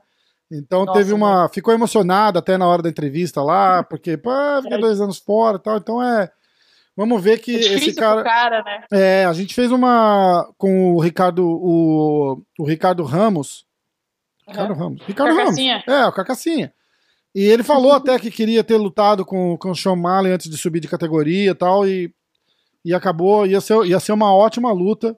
Então 0.50 0.84
Nossa, 0.84 0.98
teve 0.98 1.12
uma. 1.12 1.48
Ficou 1.48 1.74
emocionado 1.74 2.38
até 2.38 2.56
na 2.56 2.66
hora 2.66 2.82
da 2.82 2.88
entrevista 2.88 3.42
lá, 3.42 3.82
porque, 3.90 4.16
pô, 4.16 4.30
fiquei 4.62 4.78
dois 4.78 5.00
anos 5.00 5.18
fora 5.18 5.56
e 5.56 5.60
tal. 5.60 5.76
Então 5.78 6.02
é. 6.02 6.30
Vamos 6.96 7.22
ver 7.22 7.38
que 7.38 7.54
É 7.54 7.58
esse 7.60 7.94
cara. 7.94 8.24
cara, 8.24 8.62
né? 8.64 8.82
É, 8.92 9.24
a 9.24 9.32
gente 9.32 9.54
fez 9.54 9.70
uma 9.70 10.48
com 10.58 10.94
o 10.94 11.00
Ricardo, 11.00 11.46
o, 11.46 12.42
o 12.58 12.64
Ricardo 12.64 13.02
Ramos. 13.04 13.64
Ricardo 14.48 14.74
Ramos. 14.74 15.02
Ricardo. 15.06 15.36
Ramos. 15.36 15.58
É, 15.58 16.06
o 16.06 16.12
Carcassinha. 16.12 16.72
E 17.34 17.42
ele 17.44 17.62
falou 17.62 17.92
até 17.92 18.18
que 18.18 18.30
queria 18.30 18.64
ter 18.64 18.76
lutado 18.76 19.24
com, 19.24 19.56
com 19.58 19.70
o 19.70 19.76
Sean 19.76 19.94
Malley 19.94 20.32
antes 20.32 20.50
de 20.50 20.56
subir 20.56 20.80
de 20.80 20.88
categoria 20.88 21.50
e 21.50 21.54
tal, 21.54 21.86
e, 21.86 22.12
e 22.84 22.94
acabou, 22.94 23.46
ia 23.46 23.60
ser, 23.60 23.84
ia 23.86 24.00
ser 24.00 24.12
uma 24.12 24.34
ótima 24.34 24.72
luta. 24.72 25.16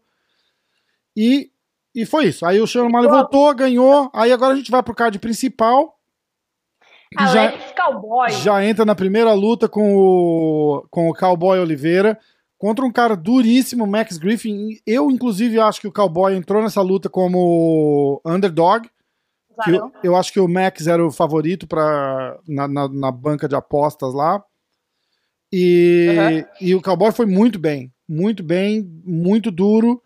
E, 1.16 1.50
e 1.94 2.04
foi 2.04 2.26
isso. 2.26 2.44
Aí 2.44 2.60
o 2.60 2.66
Sean 2.66 2.88
Malley 2.88 3.08
voltou, 3.08 3.54
ganhou, 3.54 4.10
aí 4.12 4.32
agora 4.32 4.54
a 4.54 4.56
gente 4.56 4.70
vai 4.70 4.82
pro 4.82 4.94
card 4.94 5.18
principal. 5.18 5.96
Já, 7.12 7.48
Alex 7.48 7.72
Cowboy. 7.76 8.30
já 8.30 8.64
entra 8.64 8.84
na 8.84 8.94
primeira 8.94 9.32
luta 9.32 9.68
com 9.68 9.96
o, 9.96 10.86
com 10.90 11.08
o 11.08 11.14
Cowboy 11.14 11.58
Oliveira 11.58 12.18
contra 12.56 12.84
um 12.84 12.92
cara 12.92 13.16
duríssimo, 13.16 13.86
Max 13.86 14.18
Griffin. 14.18 14.78
Eu, 14.86 15.10
inclusive, 15.10 15.58
acho 15.58 15.80
que 15.80 15.88
o 15.88 15.92
Cowboy 15.92 16.36
entrou 16.36 16.62
nessa 16.62 16.82
luta 16.82 17.08
como 17.08 18.20
underdog. 18.24 18.86
Eu, 19.68 19.92
eu 20.02 20.16
acho 20.16 20.32
que 20.32 20.40
o 20.40 20.48
Max 20.48 20.86
era 20.86 21.04
o 21.04 21.10
favorito 21.10 21.66
pra, 21.66 22.38
na, 22.46 22.66
na, 22.68 22.88
na 22.88 23.10
banca 23.12 23.48
de 23.48 23.54
apostas 23.54 24.14
lá. 24.14 24.42
E, 25.52 26.08
Uhum. 26.16 26.44
e 26.68 26.74
o 26.74 26.82
Cowboy 26.82 27.12
foi 27.12 27.26
muito 27.26 27.58
bem. 27.58 27.90
Muito 28.08 28.42
bem, 28.42 28.84
muito 29.04 29.50
duro. 29.50 30.00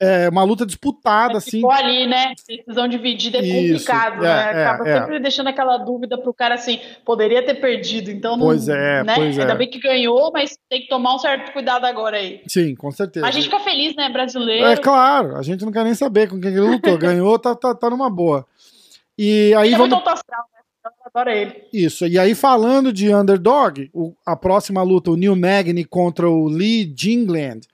É 0.00 0.28
uma 0.28 0.44
luta 0.44 0.64
disputada, 0.64 1.38
assim. 1.38 1.56
Ficou 1.56 1.72
ali, 1.72 2.06
né? 2.06 2.32
Decisão 2.46 2.86
dividida 2.86 3.38
é 3.38 3.40
Isso, 3.40 3.84
complicado, 3.84 4.24
é, 4.24 4.28
né? 4.28 4.60
é, 4.62 4.66
Acaba 4.66 4.88
é. 4.88 5.00
sempre 5.00 5.18
deixando 5.20 5.48
aquela 5.48 5.76
dúvida 5.76 6.16
pro 6.16 6.32
cara 6.32 6.54
assim, 6.54 6.78
poderia 7.04 7.44
ter 7.44 7.54
perdido, 7.54 8.08
então 8.08 8.36
não. 8.36 8.46
Pois 8.46 8.68
é, 8.68 9.02
né? 9.02 9.16
pois 9.16 9.36
é. 9.36 9.40
Ainda 9.40 9.56
bem 9.56 9.68
que 9.68 9.80
ganhou, 9.80 10.30
mas 10.32 10.56
tem 10.70 10.82
que 10.82 10.88
tomar 10.88 11.16
um 11.16 11.18
certo 11.18 11.52
cuidado 11.52 11.84
agora 11.84 12.16
aí. 12.16 12.42
Sim, 12.46 12.76
com 12.76 12.92
certeza. 12.92 13.26
A 13.26 13.32
gente 13.32 13.44
fica 13.46 13.58
feliz, 13.58 13.96
né, 13.96 14.08
brasileiro? 14.08 14.66
É 14.66 14.76
claro, 14.76 15.36
a 15.36 15.42
gente 15.42 15.64
não 15.64 15.72
quer 15.72 15.82
nem 15.82 15.94
saber 15.94 16.28
com 16.28 16.40
quem 16.40 16.52
ele 16.52 16.60
lutou. 16.60 16.96
Ganhou, 16.96 17.36
tá, 17.36 17.56
tá, 17.56 17.74
tá 17.74 17.90
numa 17.90 18.08
boa. 18.08 18.46
E 19.18 19.52
aí 19.54 19.74
é 19.74 19.76
vamos. 19.76 19.94
astral, 20.06 20.44
né? 20.54 20.60
Então, 20.78 20.92
eu 20.92 21.10
adoro 21.12 21.30
ele. 21.30 21.64
Isso. 21.72 22.06
E 22.06 22.18
aí, 22.18 22.34
falando 22.34 22.92
de 22.92 23.12
underdog, 23.12 23.90
o- 23.92 24.14
a 24.24 24.36
próxima 24.36 24.82
luta, 24.82 25.10
o 25.10 25.16
Neil 25.16 25.34
Magny 25.34 25.84
contra 25.84 26.30
o 26.30 26.46
Lee 26.46 26.92
Jingland. 26.96 27.66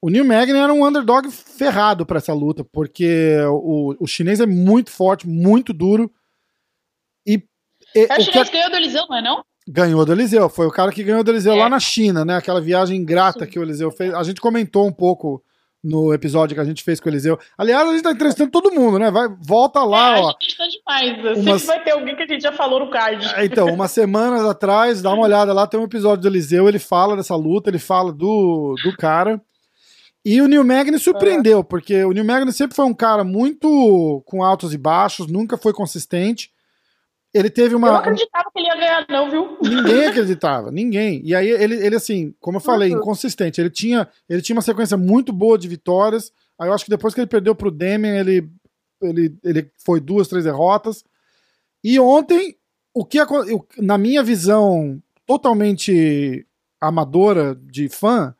O 0.00 0.10
Neil 0.10 0.24
Magny 0.24 0.58
era 0.58 0.72
um 0.72 0.84
underdog 0.84 1.30
ferrado 1.30 2.04
pra 2.04 2.18
essa 2.18 2.34
luta, 2.34 2.64
porque 2.64 3.36
o, 3.48 3.94
o 4.00 4.06
chinês 4.08 4.40
é 4.40 4.46
muito 4.46 4.90
forte, 4.90 5.28
muito 5.28 5.72
duro. 5.72 6.10
E, 7.24 7.40
e 7.94 8.00
É 8.00 8.02
o 8.02 8.04
o 8.14 8.16
que 8.16 8.22
chinês 8.24 8.48
que 8.48 8.56
ganhou 8.56 8.70
do 8.70 8.76
Eliseu, 8.76 9.06
não 9.08 9.16
é 9.16 9.22
não? 9.22 9.44
ganhou 9.68 10.04
do 10.04 10.10
Eliseu. 10.12 10.48
Foi 10.48 10.66
o 10.66 10.72
cara 10.72 10.90
que 10.90 11.04
ganhou 11.04 11.22
do 11.22 11.30
Eliseu 11.30 11.52
É. 11.52 11.56
lá 11.56 11.68
na 11.68 11.78
China, 11.78 12.24
né? 12.24 12.34
Aquela 12.36 12.60
viagem 12.60 12.96
ingrata 12.98 13.44
Sim. 13.44 13.50
que 13.52 13.58
o 13.60 13.62
Eliseu 13.62 13.92
fez. 13.92 14.12
A 14.12 14.24
gente 14.24 14.40
comentou 14.40 14.84
um 14.88 14.92
pouco 14.92 15.40
no 15.82 16.14
episódio 16.14 16.54
que 16.54 16.60
a 16.60 16.64
gente 16.64 16.84
fez 16.84 17.00
com 17.00 17.08
o 17.08 17.12
Eliseu. 17.12 17.36
Aliás, 17.58 17.88
a 17.88 17.92
gente 17.92 18.02
tá 18.04 18.12
entrevistando 18.12 18.50
todo 18.52 18.70
mundo, 18.72 18.98
né? 19.00 19.10
Vai, 19.10 19.28
volta 19.40 19.82
lá, 19.82 20.16
é, 20.16 20.20
ó. 20.20 20.28
a 20.30 20.36
gente 20.40 20.56
tá 20.56 20.64
demais. 20.68 21.38
Umas- 21.38 21.62
Sempre 21.62 21.76
vai 21.76 21.84
ter 21.84 21.90
alguém 21.90 22.14
que 22.16 22.22
a 22.22 22.26
gente 22.26 22.42
já 22.42 22.52
falou 22.52 22.78
no 22.80 22.90
card. 22.90 23.26
É, 23.34 23.44
Então, 23.44 23.66
umas 23.66 23.90
semanas 23.90 24.44
atrás, 24.44 25.02
dá 25.02 25.12
uma 25.12 25.24
olhada 25.24 25.52
lá, 25.52 25.66
tem 25.66 25.80
um 25.80 25.84
episódio 25.84 26.22
do 26.22 26.28
Eliseu, 26.28 26.68
ele 26.68 26.78
fala 26.78 27.16
dessa 27.16 27.34
luta, 27.34 27.68
ele 27.68 27.80
fala 27.80 28.12
do, 28.12 28.76
do 28.84 28.96
cara. 28.96 29.40
E 30.24 30.40
o 30.40 30.46
Neil 30.46 30.62
Magny 30.62 31.00
surpreendeu, 31.00 31.64
porque 31.64 32.04
o 32.04 32.12
Neil 32.12 32.24
Magny 32.24 32.52
sempre 32.52 32.76
foi 32.76 32.84
um 32.84 32.94
cara 32.94 33.24
muito 33.24 34.22
com 34.24 34.40
altos 34.44 34.72
e 34.72 34.78
baixos, 34.78 35.26
nunca 35.26 35.58
foi 35.58 35.72
consistente. 35.72 36.51
Ele 37.34 37.48
teve 37.48 37.74
Eu 37.74 37.78
não 37.78 37.88
uma. 37.88 37.98
acreditava 37.98 38.50
que 38.52 38.58
ele 38.60 38.68
ia 38.68 38.76
ganhar, 38.76 39.06
não, 39.08 39.30
viu? 39.30 39.56
Ninguém 39.62 40.04
acreditava, 40.06 40.70
ninguém. 40.70 41.22
E 41.24 41.34
aí 41.34 41.48
ele, 41.48 41.74
ele 41.76 41.96
assim, 41.96 42.34
como 42.40 42.58
eu 42.58 42.60
falei, 42.60 42.92
Uhum. 42.92 42.98
inconsistente. 42.98 43.60
Ele 43.60 43.70
tinha, 43.70 44.06
ele 44.28 44.42
tinha 44.42 44.54
uma 44.56 44.62
sequência 44.62 44.96
muito 44.96 45.32
boa 45.32 45.56
de 45.56 45.66
vitórias. 45.68 46.30
Aí 46.58 46.68
eu 46.68 46.74
acho 46.74 46.84
que 46.84 46.90
depois 46.90 47.14
que 47.14 47.20
ele 47.20 47.26
perdeu 47.26 47.54
pro 47.54 47.70
Demian, 47.70 48.16
ele, 48.20 48.50
ele, 49.00 49.34
ele 49.42 49.70
foi 49.84 49.98
duas, 50.00 50.28
três 50.28 50.44
derrotas. 50.44 51.02
E 51.82 51.98
ontem, 51.98 52.54
o 52.94 53.04
que 53.04 53.18
eu- 53.18 53.66
na 53.78 53.96
minha 53.96 54.22
visão 54.22 55.02
totalmente 55.26 56.46
amadora 56.80 57.54
de 57.54 57.88
fã, 57.88 58.34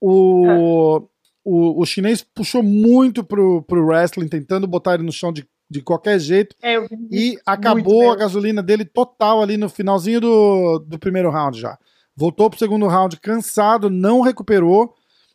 o, 0.00 1.00
o, 1.44 1.80
o 1.82 1.86
chinês 1.86 2.22
puxou 2.22 2.62
muito 2.62 3.24
pro, 3.24 3.62
pro 3.62 3.86
wrestling, 3.86 4.28
tentando 4.28 4.66
botar 4.66 4.94
ele 4.94 5.02
no 5.02 5.12
chão 5.12 5.32
de, 5.32 5.46
de 5.70 5.82
qualquer 5.82 6.18
jeito. 6.18 6.56
É, 6.62 6.76
E 7.10 7.38
acabou 7.44 8.10
a 8.10 8.16
gasolina 8.16 8.62
dele 8.62 8.84
total 8.84 9.42
ali 9.42 9.56
no 9.56 9.68
finalzinho 9.68 10.20
do, 10.20 10.78
do 10.80 10.98
primeiro 10.98 11.30
round 11.30 11.60
já. 11.60 11.78
Voltou 12.16 12.48
pro 12.50 12.58
segundo 12.58 12.86
round 12.86 13.18
cansado, 13.20 13.90
não 13.90 14.20
recuperou. 14.20 14.94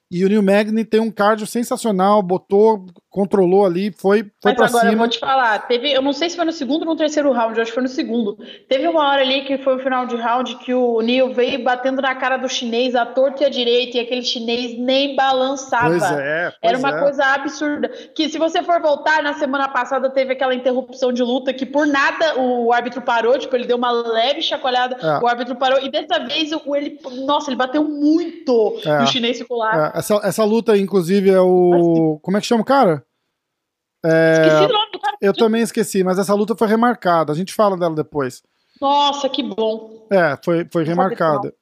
E 0.09 0.25
o 0.25 0.29
New 0.29 0.43
Magny 0.43 0.85
tem 0.85 0.99
um 0.99 1.11
cardio 1.11 1.47
sensacional, 1.47 2.21
botou, 2.21 2.85
controlou 3.13 3.63
ali, 3.63 3.91
foi, 3.91 4.23
foi 4.23 4.31
Mas 4.43 4.55
pra 4.55 4.65
agora 4.65 4.85
eu 4.85 4.89
cima. 4.89 5.03
vou 5.03 5.07
te 5.07 5.19
falar, 5.19 5.59
teve, 5.67 5.91
eu 5.93 6.01
não 6.01 6.11
sei 6.13 6.31
se 6.31 6.35
foi 6.35 6.45
no 6.45 6.51
segundo 6.51 6.81
ou 6.81 6.87
no 6.87 6.95
terceiro 6.95 7.31
round, 7.31 7.55
eu 7.55 7.61
acho 7.61 7.69
que 7.69 7.75
foi 7.75 7.83
no 7.83 7.87
segundo. 7.89 8.35
Teve 8.67 8.87
uma 8.87 9.07
hora 9.07 9.21
ali 9.21 9.43
que 9.45 9.59
foi 9.59 9.75
o 9.75 9.79
final 9.79 10.07
de 10.07 10.15
round 10.15 10.55
que 10.57 10.73
o 10.73 10.99
Neil 10.99 11.31
veio 11.31 11.63
batendo 11.63 12.01
na 12.01 12.15
cara 12.15 12.37
do 12.37 12.49
chinês, 12.49 12.95
a 12.95 13.05
torta 13.05 13.43
e 13.43 13.45
a 13.45 13.49
direita, 13.49 13.97
e 13.97 13.99
aquele 13.99 14.23
chinês 14.23 14.75
nem 14.79 15.15
balançava. 15.15 15.89
Pois 15.89 16.01
é, 16.11 16.43
pois 16.49 16.57
Era 16.63 16.77
uma 16.79 16.89
é. 16.97 16.99
coisa 17.01 17.23
absurda. 17.23 17.87
Que 18.15 18.27
se 18.29 18.39
você 18.39 18.63
for 18.63 18.81
voltar, 18.81 19.21
na 19.21 19.35
semana 19.35 19.67
passada 19.69 20.09
teve 20.09 20.33
aquela 20.33 20.55
interrupção 20.55 21.13
de 21.13 21.21
luta 21.21 21.53
que 21.53 21.67
por 21.67 21.85
nada 21.85 22.39
o 22.39 22.73
árbitro 22.73 22.99
parou, 23.03 23.37
tipo, 23.37 23.55
ele 23.55 23.67
deu 23.67 23.77
uma 23.77 23.91
leve 23.91 24.41
chacoalhada, 24.41 24.97
É. 24.99 25.23
o 25.23 25.27
árbitro 25.27 25.55
parou, 25.55 25.79
e 25.79 25.91
dessa 25.91 26.17
vez 26.17 26.51
o, 26.51 26.75
ele, 26.75 26.97
nossa, 27.27 27.51
ele 27.51 27.57
bateu 27.57 27.83
muito 27.83 28.73
É. 28.83 29.01
e 29.01 29.03
o 29.03 29.07
chinês 29.07 29.37
ficou 29.37 29.57
lá. 29.57 29.91
É, 29.93 29.99
essa, 29.99 30.19
essa 30.23 30.43
luta, 30.43 30.75
inclusive, 30.75 31.29
é 31.29 31.39
o. 31.39 32.17
Como 32.23 32.37
é 32.37 32.41
que 32.41 32.47
chama 32.47 32.63
o 32.63 32.65
cara? 32.65 33.02
Esqueci 34.05 34.65
o 34.65 34.73
nome 34.73 34.91
do 34.91 34.99
cara. 34.99 35.17
Eu 35.21 35.33
também 35.33 35.61
esqueci, 35.61 36.03
mas 36.03 36.19
essa 36.19 36.33
luta 36.33 36.55
foi 36.55 36.67
remarcada. 36.67 37.31
A 37.31 37.35
gente 37.35 37.53
fala 37.53 37.77
dela 37.77 37.95
depois. 37.95 38.43
Nossa, 38.81 39.29
que 39.29 39.41
bom. 39.43 40.05
É, 40.11 40.37
foi, 40.43 40.67
foi 40.71 40.83
remarcada. 40.83 41.53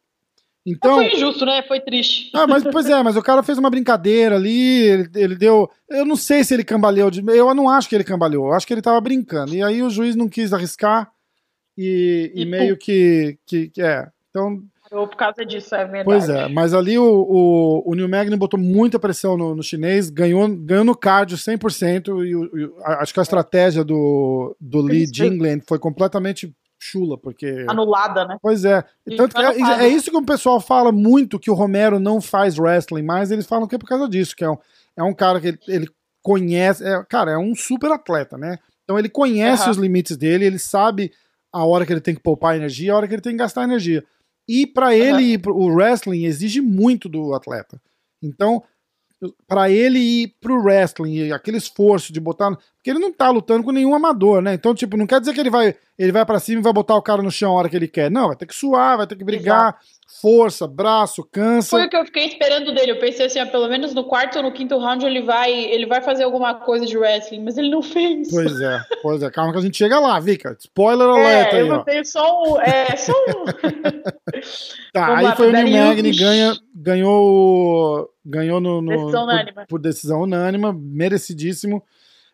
Mas 0.66 0.76
Então. 0.76 0.96
foi 0.96 1.14
injusto, 1.14 1.46
né? 1.46 1.62
Foi 1.64 1.80
triste. 1.80 2.32
Ah, 2.34 2.48
mas 2.48 2.64
pois 2.64 2.88
é, 2.88 3.02
mas 3.04 3.16
o 3.16 3.22
cara 3.22 3.44
fez 3.44 3.58
uma 3.58 3.70
brincadeira 3.70 4.36
ali, 4.36 4.84
ele, 4.88 5.10
ele 5.16 5.36
deu. 5.36 5.70
Eu 5.90 6.06
não 6.06 6.16
sei 6.16 6.44
se 6.44 6.54
ele 6.54 6.64
cambaleou. 6.64 7.10
De, 7.12 7.22
eu 7.28 7.54
não 7.54 7.70
acho 7.70 7.88
que 7.90 7.96
ele 7.96 8.04
cambaleou, 8.04 8.48
eu 8.48 8.54
acho 8.54 8.66
que 8.66 8.74
ele 8.74 8.82
tava 8.82 9.00
brincando. 9.02 9.54
E 9.56 9.62
aí 9.64 9.82
o 9.84 9.90
juiz 9.90 10.16
não 10.16 10.28
quis 10.30 10.54
arriscar 10.54 11.12
e, 11.78 12.32
e 12.36 12.42
E 12.42 12.46
meio 12.46 12.78
que, 12.78 13.38
que. 13.46 13.70
que- 13.70 13.82
É. 13.82 14.08
Então, 14.30 14.62
Parou 14.92 15.08
por 15.08 15.16
causa 15.16 15.46
disso, 15.46 15.74
é 15.74 15.86
verdade. 15.86 16.04
pois 16.04 16.28
é. 16.28 16.50
Mas 16.50 16.74
ali 16.74 17.00
o, 17.00 17.06
o, 17.06 17.92
o 17.92 17.96
New 17.96 18.10
Magny 18.10 18.36
botou 18.36 18.60
muita 18.60 19.00
pressão 19.00 19.38
no, 19.38 19.56
no 19.56 19.64
chinês, 19.64 20.10
ganhou, 20.10 20.46
ganhou 20.50 20.84
no 20.84 20.94
cardio 20.96 21.38
100%. 21.38 22.26
E, 22.26 22.36
o- 22.36 22.46
e 22.60 22.72
acho 22.84 23.14
que 23.14 23.20
a 23.22 23.24
estratégia 23.24 23.86
do, 23.86 24.54
do 24.60 24.82
Lee. 24.82 25.08
Jingland 25.08 25.64
foi 25.66 25.80
completamente 25.80 26.54
chula, 26.78 27.18
porque. 27.18 27.66
Anulada, 27.70 28.26
né? 28.26 28.36
Pois 28.42 28.66
é. 28.66 28.84
E 29.08 29.16
Tanto 29.16 29.34
que 29.34 29.42
é, 29.42 29.86
é 29.86 29.88
isso 29.88 30.12
que 30.12 30.18
o 30.18 30.26
pessoal 30.26 30.60
fala 30.60 30.92
muito 30.92 31.40
que 31.40 31.50
o 31.50 31.54
Romero 31.54 31.98
não 31.98 32.20
faz 32.20 32.60
wrestling, 32.60 33.04
mas 33.04 33.32
eles 33.32 33.46
falam 33.48 33.70
que 33.70 33.76
é 33.76 33.78
por 33.80 33.88
causa 33.88 34.10
disso, 34.10 34.36
que 34.36 34.44
é 34.44 34.50
um, 34.50 34.58
é 34.98 35.04
um 35.04 35.14
cara 35.14 35.40
que 35.40 35.48
ele, 35.48 35.60
ele 35.70 35.88
conhece, 36.22 36.84
é, 36.86 37.02
cara, 37.10 37.32
é 37.32 37.38
um 37.38 37.56
super 37.56 37.92
atleta, 37.94 38.38
né? 38.38 38.58
Então 38.84 39.00
ele 39.00 39.08
conhece 39.08 39.64
Aham. 39.64 39.72
os 39.72 39.78
limites 39.78 40.18
dele, 40.18 40.44
ele 40.44 40.60
sabe 40.60 41.14
a 41.54 41.64
hora 41.66 41.86
que 41.86 41.94
ele 41.94 42.02
tem 42.02 42.14
que 42.14 42.22
poupar 42.22 42.58
energia, 42.58 42.92
a 42.92 42.98
hora 42.98 43.08
que 43.08 43.14
ele 43.14 43.22
tem 43.22 43.32
que 43.32 43.38
gastar 43.40 43.64
energia. 43.64 44.04
E 44.48 44.66
pra 44.68 44.96
ele, 44.96 45.38
pro- 45.38 45.56
o 45.56 45.68
wrestling 45.74 46.26
exige 46.26 46.62
muito 46.62 47.08
do 47.08 47.34
atleta. 47.34 47.82
Então, 48.22 48.64
pra 49.48 49.70
ele 49.70 50.00
ir 50.00 50.36
pro 50.42 50.62
wrestling, 50.64 51.14
e 51.14 51.34
aquele 51.34 51.58
esforço 51.58 52.12
de 52.12 52.20
botar, 52.20 52.50
porque 52.52 52.90
ele 52.90 53.00
não 53.00 53.12
tá 53.12 53.30
lutando 53.30 53.64
com 53.64 53.72
nenhum 53.72 53.94
amador, 53.94 54.42
né? 54.42 54.54
Então, 54.54 54.74
tipo, 54.74 54.98
não 54.98 55.06
quer 55.06 55.20
dizer 55.20 55.34
que 55.34 55.40
ele 55.40 55.50
vai, 55.50 55.76
ele 55.98 56.12
vai 56.12 56.26
para 56.26 56.40
cima 56.40 56.60
e 56.60 56.64
vai 56.64 56.74
botar 56.74 56.96
o 56.96 57.02
cara 57.02 57.22
no 57.22 57.32
chão 57.32 57.52
a 57.52 57.56
hora 57.56 57.70
que 57.70 57.76
ele 57.76 57.88
quer. 57.88 58.10
Não, 58.10 58.28
vai 58.28 58.36
ter 58.36 58.48
que 58.48 58.56
suar, 58.56 58.98
vai 58.98 59.06
ter 59.06 59.16
que 59.16 59.24
brigar, 59.24 59.78
força, 60.20 60.68
braço, 60.68 61.24
cansa. 61.32 61.78
Foi 61.78 61.86
o 61.86 61.90
que 61.90 61.96
eu 61.96 62.06
fiquei 62.06 62.26
esperando 62.26 62.74
dele. 62.74 62.92
Eu 62.92 63.00
pensei 63.00 63.28
assim, 63.28 63.40
ó, 63.40 63.46
pelo 63.46 63.68
menos 63.68 63.94
no 63.94 64.04
quarto 64.04 64.38
ou 64.38 64.44
no 64.44 64.52
quinto 64.52 64.78
round 64.78 65.06
ele 65.06 65.22
vai, 65.22 65.52
ele 65.52 65.86
vai 65.86 66.02
fazer 66.02 66.24
alguma 66.24 66.56
coisa 66.56 66.86
de 66.86 66.98
wrestling, 66.98 67.44
mas 67.44 67.58
ele 67.58 67.70
não 67.70 67.82
fez. 67.82 68.30
Pois 68.30 68.60
é, 68.60 68.82
pois 69.02 69.24
é. 69.24 69.30
Calma 69.30 69.52
que 69.54 69.60
a 69.60 69.62
gente 69.62 69.78
chega 69.78 70.00
lá, 70.00 70.20
Vika. 70.20 70.58
Spoiler 70.60 71.08
alert 71.08 71.54
é, 71.54 71.58
aí, 71.58 71.68
eu 71.68 71.76
ó. 71.76 71.84
tenho 71.84 72.06
só 72.06 72.44
um. 72.44 72.62
É, 72.62 72.96
só 72.96 73.14
um. 73.14 73.46
Tá, 74.94 75.06
Vamos 75.06 75.20
aí 75.20 75.26
lá, 75.26 75.36
foi 75.36 75.50
o 75.50 75.52
Darius. 75.54 75.78
Magny, 75.78 76.12
ganha, 76.12 76.54
ganhou, 76.82 78.10
ganhou 78.26 78.60
no, 78.60 78.82
no- 78.82 78.92
Decisão 78.98 79.26
por, 79.56 79.68
por 79.68 79.80
decisão 79.80 80.22
unânime, 80.22 80.72
merecidíssimo. 80.74 81.84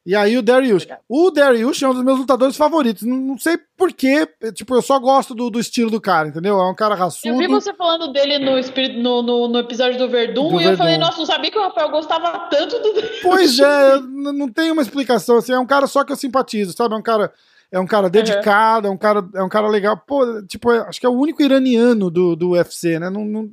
E 0.06 0.16
aí 0.16 0.38
o 0.38 0.42
Darius. 0.42 0.84
Obrigado. 0.84 1.01
O 1.10 1.30
Darius 1.32 1.82
é 1.84 1.88
um 1.89 1.94
dos 1.94 2.01
meus 2.04 2.18
lutadores 2.18 2.56
favoritos. 2.56 3.04
Não, 3.04 3.18
não 3.18 3.38
sei 3.38 3.58
porquê, 3.75 4.25
tipo, 4.54 4.74
eu 4.74 4.82
só 4.82 4.98
gosto 5.00 5.36
do, 5.36 5.50
do 5.50 5.60
estilo 5.60 5.92
do 5.92 6.00
cara, 6.00 6.30
entendeu? 6.30 6.58
É 6.58 6.72
um 6.72 6.74
cara 6.75 6.96
raçudo. 6.96 7.27
Eu 7.27 7.38
vi 7.38 7.46
você 7.48 7.74
falando 7.74 8.08
dele 8.13 8.39
no, 8.39 8.58
espírito- 8.58 9.00
no, 9.01 9.22
no, 9.22 9.50
no 9.50 9.60
episódio 9.60 9.98
do 9.98 10.08
Verdun 10.08 10.48
Do 10.54 10.62
e 10.62 10.63
eu 10.63 10.77
falei, 10.77 10.94
Verdun. 10.94 11.06
nossa, 11.08 11.18
não 11.20 11.25
sabia 11.25 11.51
que 11.51 11.60
o 11.60 11.62
Rafael 11.62 11.89
gostava 11.92 12.48
tanto 12.50 12.80
do. 12.80 12.94
Pois 13.22 13.60
é, 13.60 14.00
não 14.00 14.48
tem 14.48 14.72
uma 14.72 14.82
explicação. 14.82 15.36
Assim, 15.38 15.51
é 15.51 15.60
um 15.60 15.66
cara 15.68 15.88
só 15.88 16.06
que 16.06 16.12
eu 16.13 16.16
simpatizo, 16.16 16.72
sabe? 16.72 16.96
É 16.96 16.98
um 16.98 17.04
cara, 17.04 17.34
é 17.70 17.77
um 17.77 17.86
cara 17.86 18.10
dedicado, 18.10 18.88
é 18.88 18.89
um 18.89 18.98
cara, 18.98 19.27
é 19.36 19.44
um 19.44 19.50
cara 19.50 19.68
legal. 19.68 19.98
Pô, 20.08 20.42
tipo, 20.44 20.72
é- 20.72 20.88
acho 20.88 21.01
que 21.01 21.06
é 21.06 21.10
o 21.10 21.20
único 21.20 21.44
iraniano 21.44 22.10
do, 22.10 22.34
do 22.34 22.51
UFC, 22.51 22.98
né? 22.98 23.10
Não, 23.10 23.25
não- 23.25 23.51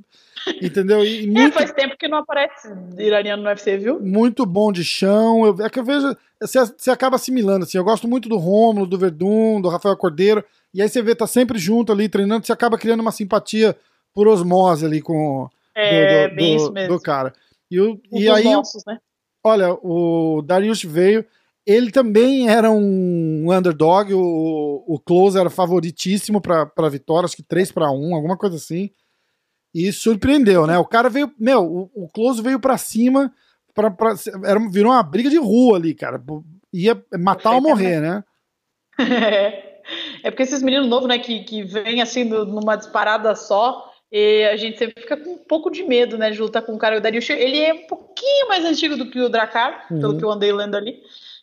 entendeu? 0.63 1.05
E, 1.05 1.25
É, 1.25 1.27
muito, 1.27 1.55
faz 1.55 1.73
tempo 1.73 1.97
que 1.99 2.09
não 2.09 2.19
aparece 2.19 2.69
iraniano 2.99 3.43
no 3.43 3.49
UFC, 3.49 3.77
viu? 3.79 4.01
muito 4.01 4.45
bom 4.47 4.73
de 4.73 4.85
chão. 4.85 5.45
Eu, 5.47 5.65
é 5.65 5.71
que 5.71 5.79
eu 5.79 5.85
vejo. 5.85 6.15
Você, 6.41 6.59
você 6.77 6.91
acaba 6.91 7.17
assimilando, 7.17 7.65
assim. 7.65 7.79
Eu 7.79 7.85
gosto 7.85 8.07
muito 8.09 8.29
do 8.29 8.37
Rômulo, 8.37 8.87
do 8.87 8.99
Verdun, 8.99 9.61
do 9.61 9.69
Rafael 9.69 9.97
Cordeiro. 9.97 10.45
E 10.73 10.83
aí 10.83 10.89
você 10.89 11.01
vê, 11.03 11.15
tá 11.15 11.27
sempre 11.27 11.59
junto 11.59 11.93
ali, 11.93 12.09
treinando, 12.09 12.45
você 12.45 12.53
acaba 12.53 12.77
criando 12.77 13.01
uma 13.01 13.13
simpatia 13.13 13.77
por 14.13 14.27
osmose 14.29 14.85
ali 14.85 15.01
com 15.01 15.49
É, 15.75 16.29
do, 16.29 16.37
do- 16.37 16.71
do- 16.73 16.89
do 16.89 17.01
cara. 17.01 17.33
E, 17.71 17.81
o- 17.81 18.01
Um 18.13 18.19
e 18.21 18.29
aí, 18.29 18.45
nossos, 18.45 18.85
né? 18.87 18.99
olha, 19.45 19.73
o 19.83 20.43
Darius 20.43 20.83
veio. 20.83 21.25
Ele 21.67 21.91
também 21.91 22.51
era 22.51 22.71
um 22.71 23.47
underdog. 23.51 24.13
O, 24.13 24.85
o 24.87 24.99
Close 24.99 25.39
era 25.39 25.49
favoritíssimo 25.49 26.39
pra 26.41 26.69
vitória, 26.91 27.25
acho 27.25 27.37
que 27.37 27.43
3 27.43 27.73
para 27.73 27.91
1, 27.91 28.15
alguma 28.15 28.37
coisa 28.37 28.57
assim. 28.57 28.91
E 29.75 29.93
surpreendeu, 29.93 30.67
né? 30.67 30.79
O 30.79 30.85
cara 30.85 31.09
veio. 31.09 31.33
Meu, 31.39 31.65
o, 31.65 31.91
o 32.05 32.09
Close 32.09 32.41
veio 32.41 32.61
pra 32.61 32.79
cima. 32.79 33.33
Pra, 33.75 33.91
pra, 33.91 34.15
era, 34.45 34.61
virou 34.71 34.93
uma 34.93 35.03
briga 35.03 35.29
de 35.29 35.37
rua 35.37 35.77
ali, 35.79 35.95
cara. 35.95 36.23
Ia 36.73 37.03
matar 37.19 37.53
ou 37.53 37.61
morrer, 37.61 38.01
né? 38.01 38.23
É. 38.99 39.75
É 40.23 40.31
porque 40.31 40.45
esses 40.45 40.63
meninos 40.63 40.89
novos, 40.89 41.09
né, 41.09 41.19
que, 41.19 41.41
que 41.45 41.63
vêm 41.63 42.01
assim 42.01 42.25
no- 42.25 42.45
numa 42.47 42.75
disparada 42.77 43.35
só, 43.35 43.91
e 44.11 44.45
a 44.45 44.57
gente 44.57 44.79
sempre 44.79 45.03
fica 45.03 45.15
com 45.17 45.33
um 45.33 45.39
pouco 45.39 45.71
de 45.71 45.83
medo, 45.83 46.17
né, 46.17 46.31
de 46.31 46.41
lutar 46.41 46.63
com 46.63 46.73
o 46.75 46.79
cara. 46.79 46.97
O 46.97 47.01
Darius, 47.03 47.29
ele 47.29 47.59
é 47.59 47.75
um 47.75 47.87
pouquinho 47.87 48.49
mais 48.49 48.65
antigo 48.65 48.97
do 48.97 49.11
que 49.11 49.21
o 49.21 49.29
Dracar, 49.29 49.87
Uhum. 49.91 50.01
pelo 50.01 50.17
que 50.17 50.25
eu 50.25 50.31
andei 50.31 50.53
lendo 50.53 50.75
ali. 50.77 51.01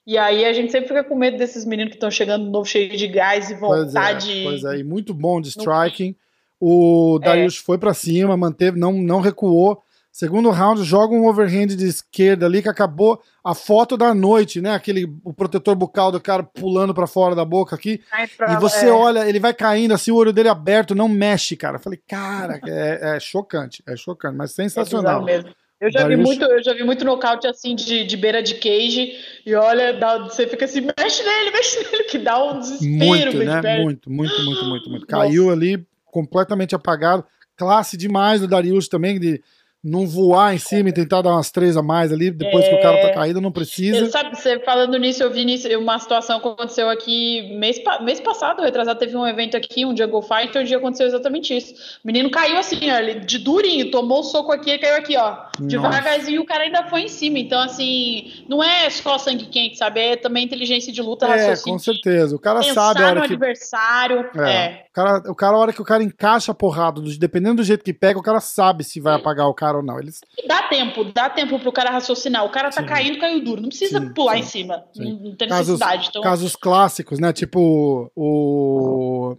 E 0.08 0.18
aí 0.18 0.44
a 0.44 0.54
gente 0.54 0.72
sempre 0.72 0.88
fica 0.88 1.04
com 1.04 1.16
medo 1.16 1.38
desses 1.38 1.66
meninos 1.66 1.92
que 1.92 1.98
estão 1.98 2.10
chegando 2.10 2.50
novo, 2.50 2.66
cheio 2.66 2.90
de 2.98 3.08
gás 3.08 3.52
e 3.52 3.60
Pois 3.60 3.86
vontade. 3.94 4.40
é, 4.40 4.44
pois 4.44 4.64
é, 4.64 4.78
e 4.80 4.84
muito 4.84 5.14
bom 5.14 5.40
de 5.40 5.50
striking. 5.50 6.16
O 6.64 7.18
Darius 7.20 7.58
foi 7.58 7.78
pra 7.80 7.92
cima, 7.94 8.38
manteve, 8.38 8.80
não, 8.80 8.94
não 8.94 9.20
recuou. 9.20 9.82
Segundo 10.12 10.50
round, 10.52 10.84
joga 10.84 11.16
um 11.16 11.26
overhand 11.26 11.68
de 11.68 11.86
esquerda 11.88 12.46
ali 12.46 12.62
que 12.62 12.68
acabou 12.70 13.22
a 13.44 13.56
foto 13.56 13.96
da 13.96 14.14
noite, 14.14 14.60
né? 14.62 14.76
Aquele 14.76 15.08
o 15.24 15.34
protetor 15.34 15.74
bucal 15.74 16.12
do 16.12 16.20
cara 16.20 16.44
pulando 16.44 16.94
pra 16.94 17.08
fora 17.08 17.34
da 17.34 17.46
boca 17.46 17.76
aqui. 17.76 18.02
Ai, 18.12 18.28
E 18.50 18.60
você 18.60 18.88
é. 18.88 18.92
olha, 18.92 19.28
ele 19.28 19.40
vai 19.40 19.54
caindo 19.54 19.94
assim, 19.94 20.12
o 20.12 20.16
olho 20.18 20.34
dele 20.34 20.50
aberto, 20.50 20.94
não 20.94 21.08
mexe, 21.08 21.56
cara. 21.56 21.78
Eu 21.78 21.82
falei, 21.82 21.98
cara, 22.08 22.60
é, 22.68 23.16
é 23.16 23.20
chocante, 23.22 23.82
é 23.88 23.96
chocante, 23.96 24.36
mas 24.38 24.52
É 24.52 24.64
sensacional. 24.64 25.24
bizarro 25.24 25.26
mesmo. 25.26 25.50
Eu 25.80 25.90
já, 25.92 26.00
vi 26.00 26.10
Darius- 26.10 26.28
muito, 26.28 26.44
eu 26.46 26.62
já 26.64 26.74
vi 26.74 26.84
muito 26.84 27.04
nocaute 27.06 27.48
assim 27.48 27.74
de, 27.74 28.06
de 28.06 28.16
beira 28.18 28.44
de 28.44 28.54
cage 28.56 29.14
e 29.46 29.56
olha, 29.56 29.94
dá- 29.94 30.20
você 30.20 30.46
fica 30.46 30.66
assim, 30.66 30.82
mexe 30.82 31.24
nele, 31.24 31.52
mexe 31.52 31.78
nele, 31.90 32.04
que 32.12 32.20
dá 32.20 32.44
um 32.44 32.60
desespero. 32.60 32.98
Muito, 33.34 33.38
né? 33.38 33.82
Muito, 33.82 34.12
muito, 34.12 34.44
muito, 34.44 34.66
muito, 34.66 34.90
muito. 34.92 35.08
Caiu 35.08 35.50
ali 35.50 35.84
completamente 36.12 36.76
apagado. 36.76 37.26
Classe 37.56 37.98
demais 37.98 38.42
do 38.42 38.48
Darius 38.48 38.88
também, 38.88 39.20
de 39.20 39.42
não 39.84 40.06
voar 40.06 40.54
em 40.54 40.60
cima 40.60 40.90
e 40.90 40.94
tentar 40.94 41.22
dar 41.24 41.32
umas 41.32 41.50
três 41.50 41.76
a 41.76 41.82
mais 41.82 42.12
ali, 42.12 42.30
depois 42.30 42.68
que 42.68 42.76
o 42.76 42.82
cara 42.82 43.02
tá 43.02 43.14
caído, 43.14 43.42
não 43.42 43.52
precisa. 43.52 43.98
Eu, 43.98 44.12
sabe, 44.12 44.36
você 44.38 44.60
falando 44.60 44.96
nisso, 44.98 45.24
eu 45.24 45.32
vi 45.32 45.44
nisso, 45.44 45.68
uma 45.78 45.98
situação 45.98 46.40
que 46.40 46.48
aconteceu 46.48 46.88
aqui 46.90 47.56
mês, 47.58 47.82
mês 48.02 48.20
passado, 48.20 48.62
retrasado, 48.62 49.00
teve 49.00 49.18
um 49.18 49.26
evento 49.26 49.58
aqui, 49.58 49.84
um 49.86 49.98
Jungle 49.98 50.22
Fight, 50.22 50.56
onde 50.58 50.76
aconteceu 50.76 51.08
exatamente 51.08 51.56
isso. 51.58 51.74
O 52.04 52.08
menino 52.08 52.30
caiu 52.30 52.58
assim, 52.58 52.92
ó, 52.92 52.98
ele, 53.00 53.22
de 53.22 53.40
durinho, 53.40 53.90
tomou 53.90 54.20
o 54.20 54.24
soco 54.24 54.52
aqui 54.52 54.72
e 54.72 54.78
caiu 54.78 54.96
aqui, 54.98 55.18
ó. 55.18 55.38
Devagarzinho, 55.60 56.42
o 56.42 56.46
cara 56.46 56.64
ainda 56.64 56.84
foi 56.84 57.02
em 57.04 57.08
cima. 57.08 57.40
Então, 57.40 57.60
assim, 57.62 58.32
não 58.48 58.64
é 58.64 58.90
só 58.90 59.18
sangue 59.18 59.46
quente, 59.46 59.78
sabe? 59.78 60.00
É 60.00 60.16
também 60.16 60.44
inteligência 60.46 60.92
de 60.94 61.02
luta, 61.02 61.26
É, 61.26 61.30
raciocínio. 61.30 61.78
com 61.78 61.80
certeza. 61.84 62.36
O 62.36 62.40
cara 62.40 62.62
sabe 62.64 63.02
a 63.04 63.08
hora 63.08 63.20
no 63.22 63.28
que. 63.28 63.34
adversário. 63.34 64.26
É. 64.36 64.52
É. 64.52 64.86
O, 64.90 64.94
cara, 64.94 65.32
o 65.32 65.36
cara, 65.36 65.56
a 65.56 65.60
hora 65.60 65.74
que 65.74 65.82
o 65.82 65.86
cara 65.86 66.04
encaixa 66.04 66.52
a 66.52 66.56
porrada, 66.56 67.00
do- 67.00 67.18
dependendo 67.18 67.56
do 67.58 67.64
jeito 67.64 67.84
que 67.84 67.94
pega, 67.94 68.20
o 68.20 68.24
cara 68.24 68.40
sabe 68.40 68.84
se 68.84 69.00
vai 69.00 69.16
apagar 69.16 69.48
o 69.48 69.54
cara 69.54 69.71
ou 69.76 69.84
não. 69.84 70.00
Eles, 70.00 70.22
dá 70.48 70.64
tempo, 70.64 71.04
dá 71.06 71.30
tempo 71.30 71.60
pro 71.60 71.72
cara 71.72 71.90
raciocinar. 71.92 72.44
O 72.46 72.50
cara 72.50 72.70
tá 72.70 72.82
Sim. 72.82 72.88
caindo, 72.88 73.20
caiu 73.20 73.44
duro. 73.44 73.62
Não 73.62 73.70
precisa 73.70 74.00
Sim, 74.00 74.14
pular 74.14 74.34
sim, 74.36 74.40
em 74.40 74.44
cima. 74.44 74.84
sim. 74.94 75.20
Não, 75.22 75.36
tem 75.36 75.48
Casos- 75.50 75.80
necessidade. 75.80 76.08
Então, 76.10 76.22
casos 76.22 76.56
clássicos, 76.56 77.20
né? 77.20 77.32
Tipo 77.34 78.12
o. 78.16 79.36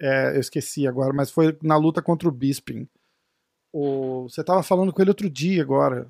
é, 0.00 0.36
eu 0.36 0.40
esqueci 0.40 0.86
agora, 0.86 1.12
mas 1.12 1.30
foi 1.30 1.56
na 1.62 1.76
luta 1.76 2.00
contra 2.02 2.28
o 2.28 2.32
Bisping. 2.32 2.88
O, 3.72 4.24
você 4.28 4.42
tava 4.44 4.62
falando 4.62 4.92
com 4.92 5.00
ele 5.00 5.10
outro 5.10 5.30
dia 5.30 5.62
agora. 5.62 6.06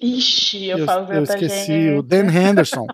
Ixi, 0.00 0.66
eu, 0.66 0.78
Eu, 0.78 0.86
falo 0.86 1.12
eu 1.12 1.22
esqueci, 1.22 1.66
gente. 1.66 1.98
o 1.98 2.02
Dan 2.02 2.26
Henderson. 2.30 2.86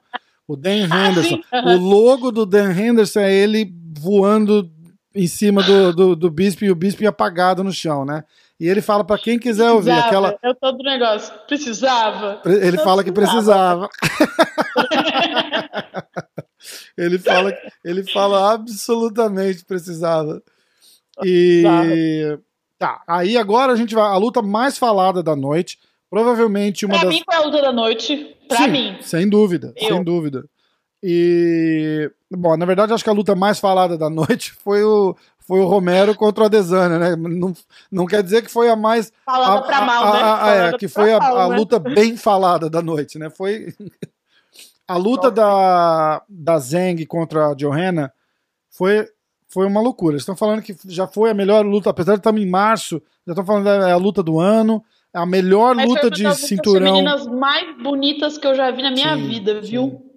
O 0.47 0.57
Dan 0.57 0.89
Ah, 0.93 1.09
Henderson. 1.11 1.41
aham. 1.53 1.77
O 1.77 1.79
logo 1.81 2.31
do 2.31 2.45
Dan 2.45 2.73
Henderson 2.73 3.21
é 3.21 3.33
ele 3.33 3.73
voando 3.99 4.71
em 5.15 5.27
cima 5.27 5.63
do, 5.63 5.93
do, 5.93 6.17
do 6.17 6.31
bispo 6.31 6.65
e 6.65 6.71
o 6.71 6.75
bispo 6.75 7.07
apagado 7.07 7.65
no 7.65 7.73
chão, 7.73 8.05
né? 8.05 8.25
E 8.61 8.69
ele 8.69 8.81
fala 8.81 9.05
pra 9.05 9.17
quem 9.19 9.39
quiser 9.39 9.71
ouvir 9.71 9.93
Precisava, 9.93 10.07
aquela. 10.07 10.39
Eu 10.43 10.55
tô 10.55 10.73
do 10.73 10.83
negócio. 10.83 11.33
Precisava. 11.47 12.43
Ele 12.45 12.79
fala 12.79 13.05
que 13.05 13.13
precisava. 13.13 13.89
ele 16.97 17.19
fala, 17.19 17.57
ele 17.85 18.05
fala 18.11 18.53
absolutamente 18.53 19.65
precisava. 19.65 20.43
E 21.25 22.39
tá, 22.79 23.03
aí 23.07 23.37
agora 23.37 23.73
a 23.73 23.77
gente 23.77 23.95
vai 23.95 24.05
a 24.05 24.17
luta 24.17 24.43
mais 24.43 24.79
falada 24.79 25.23
da 25.23 25.35
noite, 25.35 25.79
provavelmente 26.09 26.85
uma 26.87 26.95
Pra 26.95 27.05
das 27.05 27.15
mim 27.15 27.23
foi 27.25 27.35
a 27.35 27.41
luta 27.41 27.63
da 27.63 27.73
noite. 27.73 28.37
Pra 28.49 28.59
Sim, 28.59 28.69
mim. 28.69 28.97
sem 29.03 29.29
dúvida, 29.29 29.73
Eu. 29.77 29.89
sem 29.89 30.05
dúvida. 30.05 30.45
E 31.03 32.11
bom, 32.31 32.57
na 32.57 32.67
verdade 32.67 32.93
acho 32.93 33.05
que 33.05 33.11
a 33.11 33.15
luta 33.15 33.35
mais 33.35 33.59
falada 33.61 33.97
da 33.97 34.11
noite 34.11 34.53
foi 34.63 34.83
o 34.83 35.17
foi 35.41 35.61
o 35.61 35.67
Romero 35.67 36.15
contra 36.15 36.43
o 36.43 36.47
Adesanya, 36.47 36.99
né? 36.99 37.17
Não, 37.17 37.55
não 37.91 38.05
quer 38.05 38.23
dizer 38.23 38.43
que 38.43 38.51
foi 38.51 38.69
a 38.69 38.77
mais 38.77 39.11
Falada 39.25 39.61
a- 39.61 39.63
pra 39.63 39.81
mal, 39.87 40.05
a- 40.05 40.11
né? 40.13 40.21
a- 40.23 40.51
é, 40.51 40.57
Falada 40.59 40.79
que 40.79 40.89
foi 40.89 41.13
a, 41.13 41.17
a 41.17 41.49
né? 41.49 41.57
luta 41.57 41.79
bem 41.79 42.17
falada 42.19 42.69
da 42.69 42.83
noite, 42.83 43.19
né? 43.19 43.31
Foi 43.31 43.73
a 44.87 44.97
luta 44.99 45.31
da, 45.31 46.23
da 46.29 46.59
Zeng 46.59 47.05
contra 47.07 47.49
a 47.49 47.55
Johanna 47.55 48.13
foi, 48.71 49.09
foi 49.49 49.67
uma 49.67 49.81
loucura. 49.81 50.13
Eles 50.15 50.23
estão 50.23 50.37
falando 50.37 50.61
que 50.63 50.77
já 50.87 51.07
foi 51.07 51.31
a 51.31 51.35
melhor 51.35 51.65
luta, 51.65 51.89
apesar 51.91 52.13
de 52.13 52.19
estarmos 52.21 52.43
em 52.43 52.47
março, 52.49 53.01
já 53.27 53.33
estão 53.33 53.45
falando 53.47 53.65
que 53.65 53.71
é 53.71 53.93
a 53.93 53.97
luta 53.97 54.23
do 54.23 54.39
ano, 54.39 54.85
a 55.15 55.25
melhor 55.25 55.75
Mas 55.75 55.87
foi 55.87 55.95
luta 55.95 56.11
de 56.11 56.23
das 56.25 56.37
cinturão. 56.41 56.81
femininas 56.97 57.27
mais 57.27 57.83
bonitas 57.83 58.37
que 58.37 58.47
eu 58.47 58.55
já 58.55 58.71
vi 58.71 58.83
na 58.83 58.91
minha 58.91 59.17
Sim, 59.17 59.29
vida, 59.29 59.61
viu? 59.63 59.83
Sim, 59.89 60.08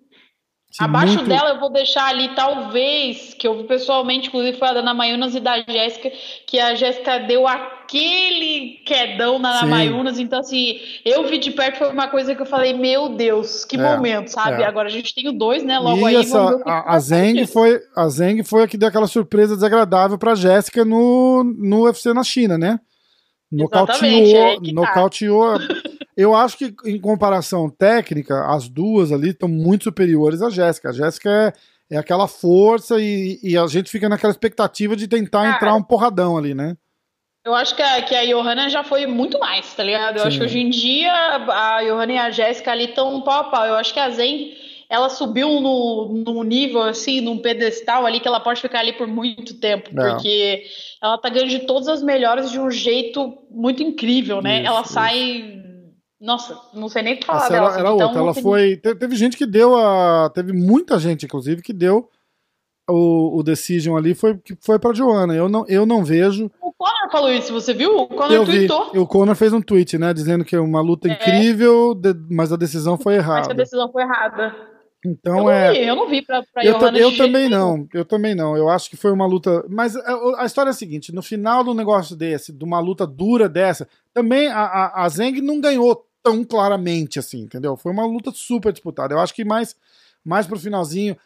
Abaixo 0.79 1.15
muito- 1.15 1.27
dela 1.29 1.49
eu 1.49 1.59
vou 1.59 1.69
deixar 1.69 2.05
ali, 2.07 2.29
talvez, 2.35 3.33
que 3.33 3.47
eu 3.47 3.57
vi 3.57 3.63
pessoalmente, 3.63 4.29
inclusive 4.29 4.57
foi 4.57 4.67
a 4.69 4.73
da 4.73 4.79
Ana 4.79 4.93
Mayunas 4.93 5.35
e 5.35 5.39
da 5.39 5.61
Jéssica, 5.67 6.11
que 6.47 6.59
a 6.59 6.73
Jéssica 6.75 7.19
deu 7.19 7.47
aquele 7.47 8.79
quedão 8.85 9.37
na 9.37 9.49
Ana 9.49 9.61
Sim. 9.63 9.69
Mayunas, 9.69 10.19
então 10.19 10.39
assim, 10.39 10.79
eu 11.03 11.27
vi 11.27 11.37
de 11.37 11.51
perto, 11.51 11.77
foi 11.79 11.89
uma 11.91 12.07
coisa 12.07 12.33
que 12.33 12.41
eu 12.41 12.45
falei, 12.45 12.73
meu 12.73 13.09
Deus, 13.09 13.65
que 13.65 13.75
É, 13.75 13.79
momento, 13.79 14.29
sabe? 14.29 14.61
é. 14.63 14.65
Agora 14.65 14.87
a 14.87 14.91
gente 14.91 15.13
tem 15.13 15.27
o 15.27 15.33
dois, 15.33 15.63
né? 15.63 15.77
Logo 15.77 16.07
e 16.07 16.15
aí, 16.15 16.21
essa, 16.21 16.61
a, 16.65 16.95
a 16.95 16.99
Zeng 16.99 17.45
foi 17.47 17.79
a 17.95 18.07
Zeng 18.07 18.43
foi 18.43 18.63
a 18.63 18.67
que 18.67 18.77
deu 18.77 18.87
aquela 18.87 19.07
surpresa 19.07 19.55
desagradável 19.55 20.17
pra 20.17 20.35
Jéssica 20.35 20.85
no, 20.85 21.43
no 21.43 21.83
UFC 21.83 22.13
na 22.13 22.23
China, 22.23 22.57
né? 22.57 22.79
Exatamente, 23.53 24.33
é 24.35 24.51
aí 24.51 24.71
Nocauteou, 24.73 25.59
tá. 25.59 25.65
Eu 26.21 26.35
acho 26.35 26.57
que 26.57 26.73
em 26.85 26.99
comparação 26.99 27.69
técnica, 27.69 28.45
as 28.47 28.69
duas 28.69 29.11
ali 29.11 29.29
estão 29.29 29.49
muito 29.49 29.85
superiores 29.85 30.41
à 30.41 30.49
Jéssica. 30.49 30.89
A 30.89 30.93
Jéssica 30.93 31.29
é, 31.89 31.95
é 31.95 31.97
aquela 31.97 32.27
força 32.27 32.99
e, 33.01 33.39
e 33.41 33.57
a 33.57 33.65
gente 33.67 33.89
fica 33.89 34.07
naquela 34.07 34.31
expectativa 34.31 34.95
de 34.95 35.07
tentar 35.07 35.43
Cara, 35.43 35.55
entrar 35.55 35.75
um 35.75 35.83
porradão 35.83 36.37
ali, 36.37 36.53
né? 36.53 36.77
Eu 37.43 37.55
acho 37.55 37.75
que 37.75 37.81
a, 37.81 38.01
que 38.03 38.15
a 38.15 38.23
Johanna 38.23 38.69
já 38.69 38.83
foi 38.83 39.07
muito 39.07 39.39
mais, 39.39 39.73
tá 39.73 39.83
ligado? 39.83 40.17
Eu 40.17 40.21
Sim. 40.21 40.27
acho 40.27 40.37
que 40.37 40.43
hoje 40.45 40.59
em 40.59 40.69
dia 40.69 41.11
a 41.11 41.81
Johanna 41.83 42.13
e 42.13 42.17
a 42.17 42.29
Jéssica 42.29 42.71
ali 42.71 42.85
estão 42.85 43.19
pau 43.21 43.39
a 43.41 43.43
pau. 43.45 43.65
Eu 43.65 43.75
acho 43.75 43.91
que 43.91 43.99
a 43.99 44.11
Zen, 44.11 44.53
ela 44.87 45.09
subiu 45.09 45.59
no, 45.59 46.23
num 46.23 46.43
nível, 46.43 46.83
assim, 46.83 47.19
num 47.19 47.39
pedestal 47.39 48.05
ali 48.05 48.19
que 48.19 48.27
ela 48.27 48.39
pode 48.39 48.61
ficar 48.61 48.81
ali 48.81 48.93
por 48.93 49.07
muito 49.07 49.59
tempo, 49.59 49.89
É. 49.99 50.11
porque 50.11 50.63
ela 51.01 51.17
tá 51.17 51.29
ganhando 51.29 51.49
de 51.49 51.59
todas 51.65 51.87
as 51.87 52.03
melhores 52.03 52.51
de 52.51 52.59
um 52.59 52.69
jeito 52.69 53.39
muito 53.49 53.81
incrível, 53.81 54.39
né? 54.39 54.59
Isso, 54.59 54.67
ela 54.67 54.81
isso. 54.81 54.93
sai. 54.93 55.61
Nossa, 56.21 56.55
não 56.73 56.87
sei 56.87 57.01
nem 57.01 57.15
o 57.15 57.17
que 57.19 57.25
falar 57.25 57.39
Essa 57.39 57.49
dela. 57.49 57.65
era, 57.65 57.71
assim, 57.71 57.79
era 57.79 57.91
outra. 57.91 58.19
Ela 58.19 58.33
foi. 58.35 58.77
te- 58.77 58.93
Teve 58.95 59.15
gente 59.15 59.35
que 59.35 59.45
deu 59.45 59.75
a. 59.75 60.29
Teve 60.33 60.53
muita 60.53 60.99
gente, 60.99 61.25
inclusive, 61.25 61.61
que 61.63 61.73
deu 61.73 62.07
o, 62.89 63.39
o 63.39 63.43
decision 63.43 63.97
ali, 63.97 64.13
foi, 64.13 64.37
que 64.37 64.55
foi 64.61 64.77
pra 64.77 64.93
Joana. 64.93 65.33
Eu 65.33 65.49
não, 65.49 65.65
eu 65.67 65.85
não 65.85 66.03
vejo. 66.03 66.51
O 66.61 66.71
Conor 66.73 67.11
falou 67.11 67.31
isso, 67.31 67.51
você 67.53 67.73
viu? 67.73 67.95
O 67.97 68.07
Conor 68.07 68.31
Eu 68.31 68.45
vi. 68.45 68.67
tweetou. 68.67 68.91
E 68.93 68.99
o 68.99 69.07
Conor 69.07 69.35
fez 69.35 69.51
um 69.53 69.61
tweet, 69.61 69.97
né? 69.97 70.13
Dizendo 70.13 70.43
que 70.45 70.55
é 70.55 70.59
uma 70.59 70.81
luta 70.81 71.07
É. 71.07 71.13
incrível, 71.13 71.99
mas 72.29 72.51
a 72.51 72.55
decisão 72.55 72.97
foi 72.97 73.15
Mas 73.17 73.25
que 73.25 73.31
a 73.31 73.33
errada. 73.35 73.53
decisão 73.53 73.91
foi 73.91 74.03
errada. 74.03 74.55
eu 75.03 75.11
Então 75.11 75.35
não 75.37 75.49
é. 75.49 75.71
vi, 75.71 75.87
eu 75.87 75.95
não 75.95 76.07
vi 76.09 76.21
pra, 76.21 76.43
pra 76.53 76.63
Eu, 76.65 76.73
Johanna 76.77 76.91
de 76.91 76.99
eu 76.99 77.17
também 77.17 77.49
nenhum. 77.49 77.77
não, 77.77 77.87
eu 77.93 78.05
também 78.05 78.35
não. 78.35 78.55
Eu 78.57 78.69
acho 78.69 78.89
que 78.89 78.97
foi 78.97 79.11
uma 79.11 79.25
luta. 79.25 79.63
Mas 79.69 79.95
a, 79.95 80.41
a 80.41 80.45
história 80.45 80.69
é 80.69 80.71
a 80.71 80.73
seguinte: 80.73 81.11
no 81.13 81.21
final 81.23 81.63
do 81.63 81.73
negócio 81.73 82.15
desse, 82.15 82.51
de 82.51 82.63
uma 82.63 82.79
luta 82.79 83.07
dura 83.07 83.47
dessa, 83.49 83.87
também 84.13 84.47
a, 84.49 84.59
a, 84.61 85.05
a 85.05 85.09
Zeng 85.09 85.39
não 85.41 85.59
ganhou 85.61 86.05
tão 86.23 86.43
claramente 86.43 87.19
assim, 87.19 87.41
entendeu? 87.41 87.75
Foi 87.77 87.91
uma 87.91 88.05
luta 88.05 88.31
super 88.31 88.71
disputada. 88.71 89.13
Eu 89.13 89.19
acho 89.19 89.33
que 89.33 89.43
mais, 89.45 89.75
mais 90.23 90.45
pro 90.47 90.59
finalzinho. 90.59 91.17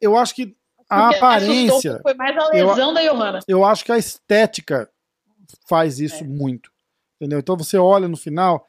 Eu 0.00 0.16
acho 0.16 0.34
que 0.34 0.56
a 0.88 1.04
Porque 1.08 1.16
aparência, 1.16 2.00
Foi 2.02 2.14
mais 2.14 2.36
a 2.36 2.56
Eu- 2.56 2.68
lesão 2.68 2.94
da 2.94 3.02
Johanna. 3.02 3.40
eu 3.48 3.64
acho 3.64 3.84
que 3.84 3.92
a 3.92 3.98
estética 3.98 4.88
faz 5.68 5.98
isso 6.00 6.22
É. 6.22 6.26
muito. 6.26 6.70
Entendeu? 7.20 7.38
Então 7.38 7.56
você 7.56 7.76
olha 7.78 8.06
no 8.08 8.16
final, 8.16 8.66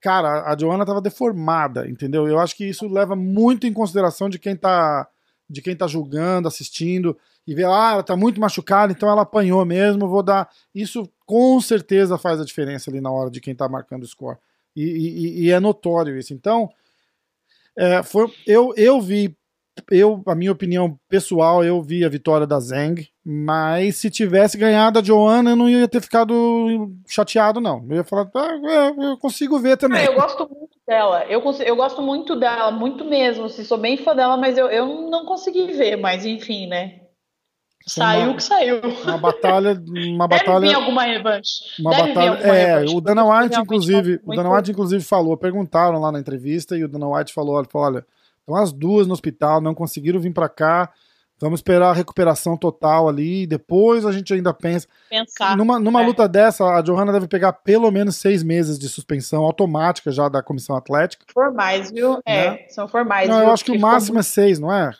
cara, 0.00 0.44
a 0.52 0.56
Joana 0.58 0.84
tava 0.86 1.00
deformada, 1.00 1.88
entendeu? 1.88 2.28
Eu 2.28 2.38
acho 2.38 2.54
que 2.54 2.64
isso 2.64 2.86
leva 2.86 3.16
muito 3.16 3.66
em 3.66 3.72
consideração 3.72 4.28
de 4.28 4.38
quem 4.38 4.54
tá 4.56 5.08
de 5.50 5.62
quem 5.62 5.74
tá 5.74 5.86
julgando, 5.86 6.46
assistindo 6.46 7.16
e 7.46 7.54
vê, 7.54 7.64
ah, 7.64 7.92
ela 7.92 8.02
tá 8.02 8.14
muito 8.14 8.38
machucada, 8.38 8.92
então 8.92 9.08
ela 9.08 9.22
apanhou 9.22 9.64
mesmo, 9.64 10.06
vou 10.06 10.22
dar. 10.22 10.46
Isso 10.74 11.08
com 11.24 11.58
certeza 11.58 12.18
faz 12.18 12.38
a 12.38 12.44
diferença 12.44 12.90
ali 12.90 13.00
na 13.00 13.10
hora 13.10 13.30
de 13.30 13.40
quem 13.40 13.54
tá 13.54 13.66
marcando 13.66 14.02
o 14.02 14.06
score. 14.06 14.36
E, 14.82 15.42
e- 15.42 15.44
e 15.46 15.50
é 15.50 15.58
notório 15.58 16.16
isso. 16.18 16.32
Então, 16.32 16.68
é, 17.76 18.02
foi, 18.02 18.26
eu, 18.46 18.72
eu 18.76 19.00
vi, 19.00 19.36
eu, 19.90 20.22
a 20.26 20.34
minha 20.34 20.52
opinião 20.52 20.98
pessoal, 21.08 21.64
eu 21.64 21.80
vi 21.80 22.04
a 22.04 22.08
vitória 22.08 22.46
da 22.46 22.58
Zeng, 22.58 23.08
mas 23.24 23.96
se 23.96 24.10
tivesse 24.10 24.56
ganhado 24.58 24.98
a 24.98 25.02
Joana, 25.02 25.50
eu 25.50 25.56
não 25.56 25.68
ia 25.68 25.86
ter 25.86 26.00
ficado 26.00 26.90
chateado, 27.06 27.60
não. 27.60 27.84
Eu 27.88 27.96
ia 27.96 28.04
falar, 28.04 28.28
ah, 28.34 28.58
é, 28.64 29.12
eu 29.12 29.16
consigo 29.18 29.58
ver 29.58 29.76
também. 29.76 30.04
eu 30.04 30.14
gosto 30.14 30.48
muito 30.48 30.76
dela. 30.86 31.24
Eu, 31.26 31.42
eu 31.64 31.76
gosto 31.76 32.02
muito 32.02 32.34
dela, 32.36 32.70
muito 32.70 33.04
mesmo. 33.04 33.44
Assim, 33.44 33.64
sou 33.64 33.78
bem 33.78 33.96
fã 33.96 34.14
dela, 34.14 34.36
mas 34.36 34.58
eu, 34.58 34.66
eu 34.68 35.08
não 35.08 35.24
consegui 35.24 35.72
ver. 35.72 35.96
Mas 35.96 36.24
enfim, 36.26 36.66
né? 36.66 37.00
Saiu 37.88 38.22
uma- 38.24 38.32
o 38.32 38.36
que 38.36 38.42
saiu. 38.42 38.80
Uma 39.04 39.18
batalha, 39.18 39.70
uma 39.72 39.78
Deve 40.28 40.40
vir 40.40 40.46
batalha, 40.46 40.76
alguma 40.76 41.02
revanche. 41.04 41.60
uma 41.80 41.90
Deve 41.90 42.02
vir 42.02 42.14
batalha. 42.14 42.30
alguma 42.32 42.54
É, 42.56 42.74
revanche, 42.74 42.94
o 42.96 43.00
Dana 43.00 43.24
White, 43.24 43.58
inclusive, 43.60 44.14
o 44.22 44.26
muito- 44.26 44.36
Dana 44.42 44.54
White, 44.56 44.70
inclusive, 44.70 45.04
falou, 45.04 45.36
perguntaram 45.36 46.00
lá 46.00 46.12
na 46.12 46.18
entrevista 46.20 46.76
e 46.76 46.84
o 46.84 46.88
Dana 46.88 47.08
White 47.08 47.32
falou, 47.32 47.54
olha, 47.56 47.66
olha, 47.74 48.06
estão 48.40 48.56
as 48.56 48.72
duas 48.72 49.06
no 49.06 49.12
hospital, 49.12 49.60
não 49.60 49.74
conseguiram 49.74 50.20
vir 50.20 50.32
pra 50.32 50.48
cá. 50.48 50.90
Vamos 51.40 51.60
esperar 51.60 51.90
a 51.90 51.92
recuperação 51.92 52.56
total 52.56 53.08
ali, 53.08 53.46
depois 53.46 54.04
a 54.04 54.10
gente 54.10 54.34
ainda 54.34 54.52
pensa. 54.52 54.88
Pensar. 55.08 55.56
Numa, 55.56 55.78
numa 55.78 56.02
é. 56.02 56.06
luta 56.06 56.26
dessa, 56.28 56.64
a 56.64 56.82
Johanna 56.82 57.12
deve 57.12 57.28
pegar 57.28 57.52
pelo 57.52 57.88
menos 57.92 58.16
seis 58.16 58.42
meses 58.42 58.76
de 58.76 58.88
suspensão 58.88 59.44
automática 59.44 60.10
já 60.10 60.28
da 60.28 60.42
comissão 60.42 60.74
atlética. 60.74 61.24
Formais, 61.32 61.92
viu? 61.92 62.18
É, 62.26 62.50
Né? 62.50 62.58
são 62.70 62.88
formais. 62.88 63.28
não, 63.28 63.40
eu 63.40 63.52
acho 63.52 63.64
que 63.64 63.70
o 63.70 63.74
Porque 63.74 63.78
ficou 63.78 63.92
máximo 63.92 64.18
é 64.18 64.22
seis, 64.24 64.58
não 64.58 64.72
é? 64.72 64.90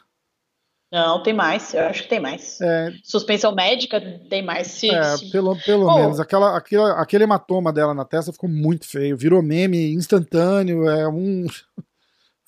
Não, 0.90 1.22
tem 1.22 1.34
mais. 1.34 1.74
Eu 1.74 1.84
acho 1.86 2.04
que 2.04 2.08
tem 2.08 2.18
mais. 2.20 2.58
É, 2.62 2.90
Suspensão 3.04 3.54
médica 3.54 4.00
tem 4.30 4.42
mais. 4.42 4.68
Se, 4.68 4.88
é, 4.90 5.16
se- 5.18 5.30
pelo, 5.30 5.54
pelo 5.62 5.86
Pô. 5.86 5.98
menos. 5.98 6.18
Aquela, 6.18 6.56
aquela, 6.56 6.92
aquele 7.00 7.24
hematoma 7.24 7.70
dela 7.72 7.92
na 7.92 8.06
testa 8.06 8.32
ficou 8.32 8.48
muito 8.48 8.88
feio. 8.88 9.14
Virou 9.16 9.42
meme 9.42 9.92
instantâneo. 9.92 10.88
É 10.88 11.06
um. 11.08 11.46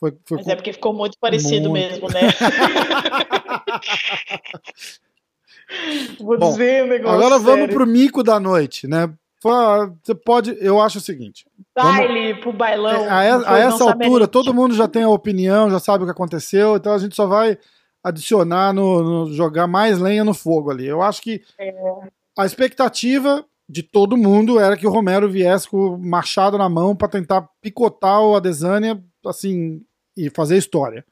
Foi, 0.01 0.17
foi 0.25 0.39
Mas 0.39 0.49
é 0.49 0.57
porque 0.57 0.73
ficou 0.73 0.95
muito 0.95 1.19
parecido 1.21 1.69
Muito. 1.69 1.91
mesmo, 1.91 2.09
né? 2.09 2.21
Vou 6.19 6.39
Bom, 6.39 6.51
dizer 6.51 6.85
um 6.85 6.89
negócio. 6.89 7.17
Agora 7.19 7.39
vamos 7.39 7.61
sério. 7.61 7.75
pro 7.75 7.87
mico 7.87 8.23
da 8.23 8.41
noite, 8.41 8.87
né? 8.87 9.11
Você 10.03 10.15
pode. 10.15 10.57
Eu 10.61 10.81
acho 10.81 10.99
o 10.99 11.03
seguinte: 11.03 11.47
baile 11.75 12.35
pro 12.41 12.53
bailão. 12.53 13.05
a, 13.05 13.21
a 13.21 13.41
foi- 13.41 13.45
não 13.45 13.57
essa 13.57 13.85
altura, 13.85 14.27
todo 14.27 14.55
mundo 14.55 14.75
já 14.75 14.89
tem 14.89 15.03
a 15.03 15.09
opinião, 15.11 15.71
já 15.71 15.79
sabe 15.79 16.05
o 16.05 16.07
que 16.07 16.13
aconteceu, 16.13 16.77
então 16.77 16.93
a 16.93 16.99
gente 16.99 17.15
só 17.15 17.27
vai 17.27 17.59
adicionar 18.03 18.73
no, 18.73 19.03
no- 19.27 19.33
jogar 19.33 19.67
mais 19.67 19.99
lenha 19.99 20.25
no 20.25 20.35
fogo 20.35 20.71
ali. 20.71 20.87
Eu 20.87 21.03
acho 21.03 21.21
que 21.23 21.43
É. 21.59 21.75
a 22.39 22.47
expectativa 22.47 23.45
de 23.69 23.83
todo 23.83 24.17
mundo 24.17 24.59
era 24.59 24.77
que 24.77 24.87
o 24.87 24.91
Romero 24.91 25.29
viesse 25.31 25.69
com 25.69 25.95
o 25.95 25.99
machado 25.99 26.59
na 26.59 26.69
mão 26.69 26.97
para 26.97 27.09
tentar 27.09 27.49
picotar 27.63 28.21
o 28.21 28.35
Adesanya, 28.35 29.01
assim, 29.27 29.83
e 30.17 30.29
fazer 30.31 30.57
história. 30.57 31.05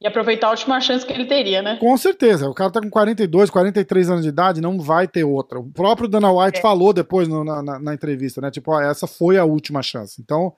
E 0.00 0.06
aproveitar 0.06 0.48
a 0.48 0.50
última 0.50 0.78
chance 0.80 1.04
que 1.06 1.12
ele 1.12 1.24
teria, 1.26 1.62
né? 1.62 1.76
Com 1.80 1.96
certeza, 1.96 2.48
o 2.48 2.54
cara 2.54 2.70
tá 2.70 2.80
com 2.80 2.90
42, 2.90 3.48
43 3.50 4.10
anos 4.10 4.22
de 4.22 4.28
idade, 4.28 4.60
não 4.60 4.78
vai 4.78 5.08
ter 5.08 5.24
outra. 5.24 5.58
O 5.58 5.70
próprio 5.70 6.06
Dana 6.08 6.30
White 6.30 6.58
É. 6.58 6.62
falou 6.62 6.92
depois 6.92 7.26
no- 7.28 7.44
na, 7.44 7.62
na- 7.80 7.94
entrevista, 7.94 8.40
né? 8.40 8.50
Tipo, 8.50 8.72
ó, 8.72 8.80
essa 8.80 9.06
foi 9.06 9.38
a 9.38 9.44
última 9.44 9.82
chance. 9.82 10.20
Então, 10.20 10.52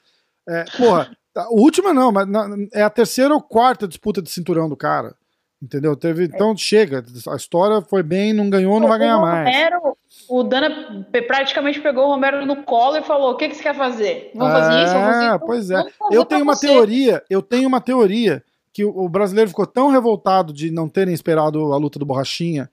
é, 0.48 0.64
porra, 0.76 1.16
a 1.36 1.48
última 1.54 1.94
não, 1.94 2.10
mas 2.10 2.26
na- 2.28 2.48
é 2.72 2.82
a 2.82 2.90
terceira 2.90 3.32
ou 3.32 3.40
quarta 3.40 3.86
disputa 3.86 4.20
de 4.20 4.28
cinturão 4.28 4.68
do 4.68 4.76
cara. 4.76 5.14
Entendeu? 5.60 5.96
Teve, 5.96 6.24
então 6.24 6.56
chega, 6.56 7.04
a 7.28 7.34
história 7.34 7.80
foi 7.82 8.00
bem, 8.00 8.32
não 8.32 8.48
ganhou, 8.48 8.78
não 8.78 8.86
vai 8.86 8.98
ganhar 8.98 9.18
o 9.18 9.22
mais. 9.22 9.44
Romero, 9.44 9.96
o 10.28 10.42
Dana 10.44 11.04
praticamente 11.26 11.80
pegou 11.80 12.04
o 12.04 12.10
Romero 12.10 12.46
no 12.46 12.62
colo 12.62 12.96
e 12.96 13.02
falou: 13.02 13.32
o 13.32 13.36
que, 13.36 13.48
que 13.48 13.56
você 13.56 13.62
quer 13.64 13.74
fazer? 13.74 14.30
Vamos 14.36 14.52
fazer 14.52 14.78
é, 14.78 14.84
isso? 14.84 14.92
Vamos 14.92 15.08
fazer 15.08 15.26
isso? 15.26 15.46
Pois 15.46 15.70
é. 15.70 15.84
Eu 16.12 16.24
tenho 16.24 16.42
uma 16.44 16.54
você. 16.54 16.68
teoria, 16.68 17.22
eu 17.28 17.42
tenho 17.42 17.66
uma 17.66 17.80
teoria 17.80 18.42
que 18.72 18.84
o 18.84 19.08
brasileiro 19.08 19.50
ficou 19.50 19.66
tão 19.66 19.90
revoltado 19.90 20.52
de 20.52 20.70
não 20.70 20.88
terem 20.88 21.12
esperado 21.12 21.72
a 21.72 21.76
luta 21.76 21.98
do 21.98 22.06
Borrachinha 22.06 22.70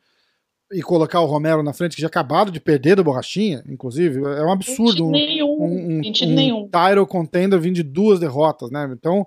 e 0.71 0.83
colocar 0.83 1.21
o 1.21 1.25
Romero 1.25 1.63
na 1.63 1.73
frente, 1.73 1.95
que 1.95 2.01
já 2.01 2.07
acabaram 2.07 2.51
de 2.51 2.59
perder 2.59 2.95
do 2.95 3.03
Borrachinha, 3.03 3.63
inclusive, 3.67 4.19
é 4.19 4.43
um 4.43 4.51
absurdo. 4.51 5.07
Um, 5.07 5.11
nenhum, 5.11 5.57
um, 5.59 5.65
um, 5.65 6.57
um 6.59 6.69
title 6.69 7.07
contender 7.07 7.59
vindo 7.59 7.75
de 7.75 7.83
duas 7.83 8.19
derrotas, 8.19 8.69
né? 8.69 8.87
Então, 8.91 9.25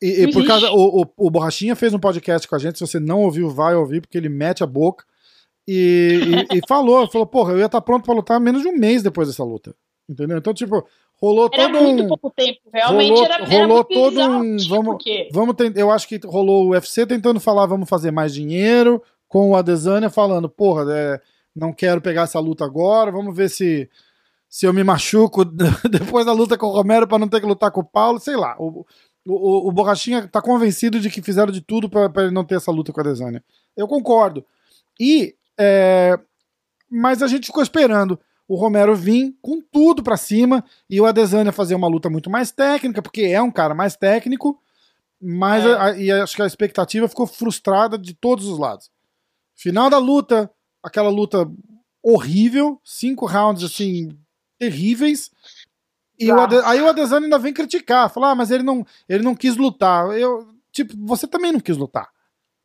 e, 0.00 0.24
e 0.24 0.32
por 0.32 0.46
causa. 0.46 0.70
O, 0.70 1.02
o, 1.02 1.06
o, 1.16 1.30
Borrachinha 1.30 1.74
fez 1.74 1.92
um 1.92 1.98
podcast 1.98 2.46
com 2.46 2.54
a 2.54 2.58
gente. 2.58 2.78
Se 2.78 2.86
você 2.86 3.00
não 3.00 3.22
ouviu, 3.22 3.50
vai 3.50 3.74
ouvir, 3.74 4.00
porque 4.00 4.16
ele 4.16 4.28
mete 4.28 4.62
a 4.62 4.66
boca. 4.66 5.04
E, 5.66 6.46
e, 6.52 6.56
e 6.58 6.60
falou, 6.68 7.10
falou, 7.10 7.26
porra, 7.26 7.52
eu 7.52 7.58
ia 7.58 7.66
estar 7.66 7.80
tá 7.80 7.84
pronto 7.84 8.04
para 8.04 8.14
lutar 8.14 8.40
menos 8.40 8.62
de 8.62 8.68
um 8.68 8.76
mês 8.76 9.02
depois 9.02 9.28
dessa 9.28 9.44
luta. 9.44 9.74
Entendeu? 10.08 10.38
Então, 10.38 10.54
tipo, 10.54 10.86
rolou 11.20 11.50
era 11.52 11.70
todo 11.70 11.82
muito 11.82 12.06
pouco 12.08 12.30
tempo, 12.30 12.60
realmente 12.72 13.10
rolou, 13.10 13.24
era, 13.24 13.34
era 13.34 13.66
rolou 13.66 13.84
todo 13.84 14.10
bizarro, 14.10 14.34
um. 14.34 14.56
Vamos, 14.68 15.28
vamos 15.30 15.56
eu 15.74 15.90
acho 15.90 16.08
que 16.08 16.18
rolou 16.24 16.66
o 16.66 16.70
UFC 16.70 17.04
tentando 17.04 17.38
falar, 17.38 17.66
vamos 17.66 17.88
fazer 17.88 18.10
mais 18.10 18.32
dinheiro, 18.32 19.02
com 19.26 19.50
o 19.50 19.56
Adesanya 19.56 20.08
falando, 20.08 20.48
porra, 20.48 20.86
é, 20.90 21.20
não 21.54 21.74
quero 21.74 22.00
pegar 22.00 22.22
essa 22.22 22.40
luta 22.40 22.64
agora, 22.64 23.12
vamos 23.12 23.36
ver 23.36 23.50
se 23.50 23.90
se 24.48 24.64
eu 24.64 24.72
me 24.72 24.82
machuco 24.82 25.44
depois 25.90 26.24
da 26.24 26.32
luta 26.32 26.56
com 26.56 26.66
o 26.66 26.72
Romero 26.72 27.06
para 27.06 27.18
não 27.18 27.28
ter 27.28 27.40
que 27.40 27.46
lutar 27.46 27.70
com 27.70 27.80
o 27.80 27.84
Paulo, 27.84 28.18
sei 28.18 28.34
lá. 28.34 28.56
O, 28.58 28.86
o, 29.32 29.68
o 29.68 29.72
Borrachinha 29.72 30.26
tá 30.26 30.40
convencido 30.40 30.98
de 30.98 31.10
que 31.10 31.22
fizeram 31.22 31.52
de 31.52 31.60
tudo 31.60 31.88
para 31.88 32.22
ele 32.22 32.32
não 32.32 32.44
ter 32.44 32.56
essa 32.56 32.70
luta 32.70 32.92
com 32.92 33.00
a 33.00 33.02
Adesanya. 33.02 33.44
Eu 33.76 33.86
concordo. 33.86 34.44
E 34.98 35.34
é, 35.58 36.18
mas 36.90 37.22
a 37.22 37.26
gente 37.26 37.46
ficou 37.46 37.62
esperando 37.62 38.18
o 38.46 38.56
Romero 38.56 38.96
vir 38.96 39.36
com 39.42 39.60
tudo 39.60 40.02
para 40.02 40.16
cima 40.16 40.64
e 40.88 41.00
o 41.00 41.04
Adesanya 41.04 41.52
fazer 41.52 41.74
uma 41.74 41.86
luta 41.86 42.08
muito 42.08 42.30
mais 42.30 42.50
técnica, 42.50 43.02
porque 43.02 43.22
é 43.22 43.42
um 43.42 43.50
cara 43.50 43.74
mais 43.74 43.94
técnico, 43.94 44.58
mas 45.20 45.64
é. 45.66 45.74
a, 45.74 45.98
e 45.98 46.10
acho 46.10 46.34
que 46.34 46.42
a 46.42 46.46
expectativa 46.46 47.08
ficou 47.08 47.26
frustrada 47.26 47.98
de 47.98 48.14
todos 48.14 48.46
os 48.46 48.58
lados. 48.58 48.90
Final 49.54 49.90
da 49.90 49.98
luta, 49.98 50.50
aquela 50.82 51.10
luta 51.10 51.46
horrível, 52.02 52.80
cinco 52.82 53.26
rounds 53.26 53.62
assim 53.62 54.16
terríveis. 54.58 55.30
E 56.18 56.32
o 56.32 56.40
Ade... 56.40 56.56
aí 56.64 56.80
o 56.80 56.88
Adesanya 56.88 57.26
ainda 57.26 57.38
vem 57.38 57.52
criticar, 57.52 58.10
falar, 58.10 58.32
ah, 58.32 58.34
mas 58.34 58.50
ele 58.50 58.62
não, 58.62 58.84
ele 59.08 59.22
não 59.22 59.34
quis 59.34 59.56
lutar. 59.56 60.18
Eu, 60.18 60.48
tipo, 60.72 60.94
você 61.06 61.26
também 61.26 61.52
não 61.52 61.60
quis 61.60 61.76
lutar. 61.76 62.08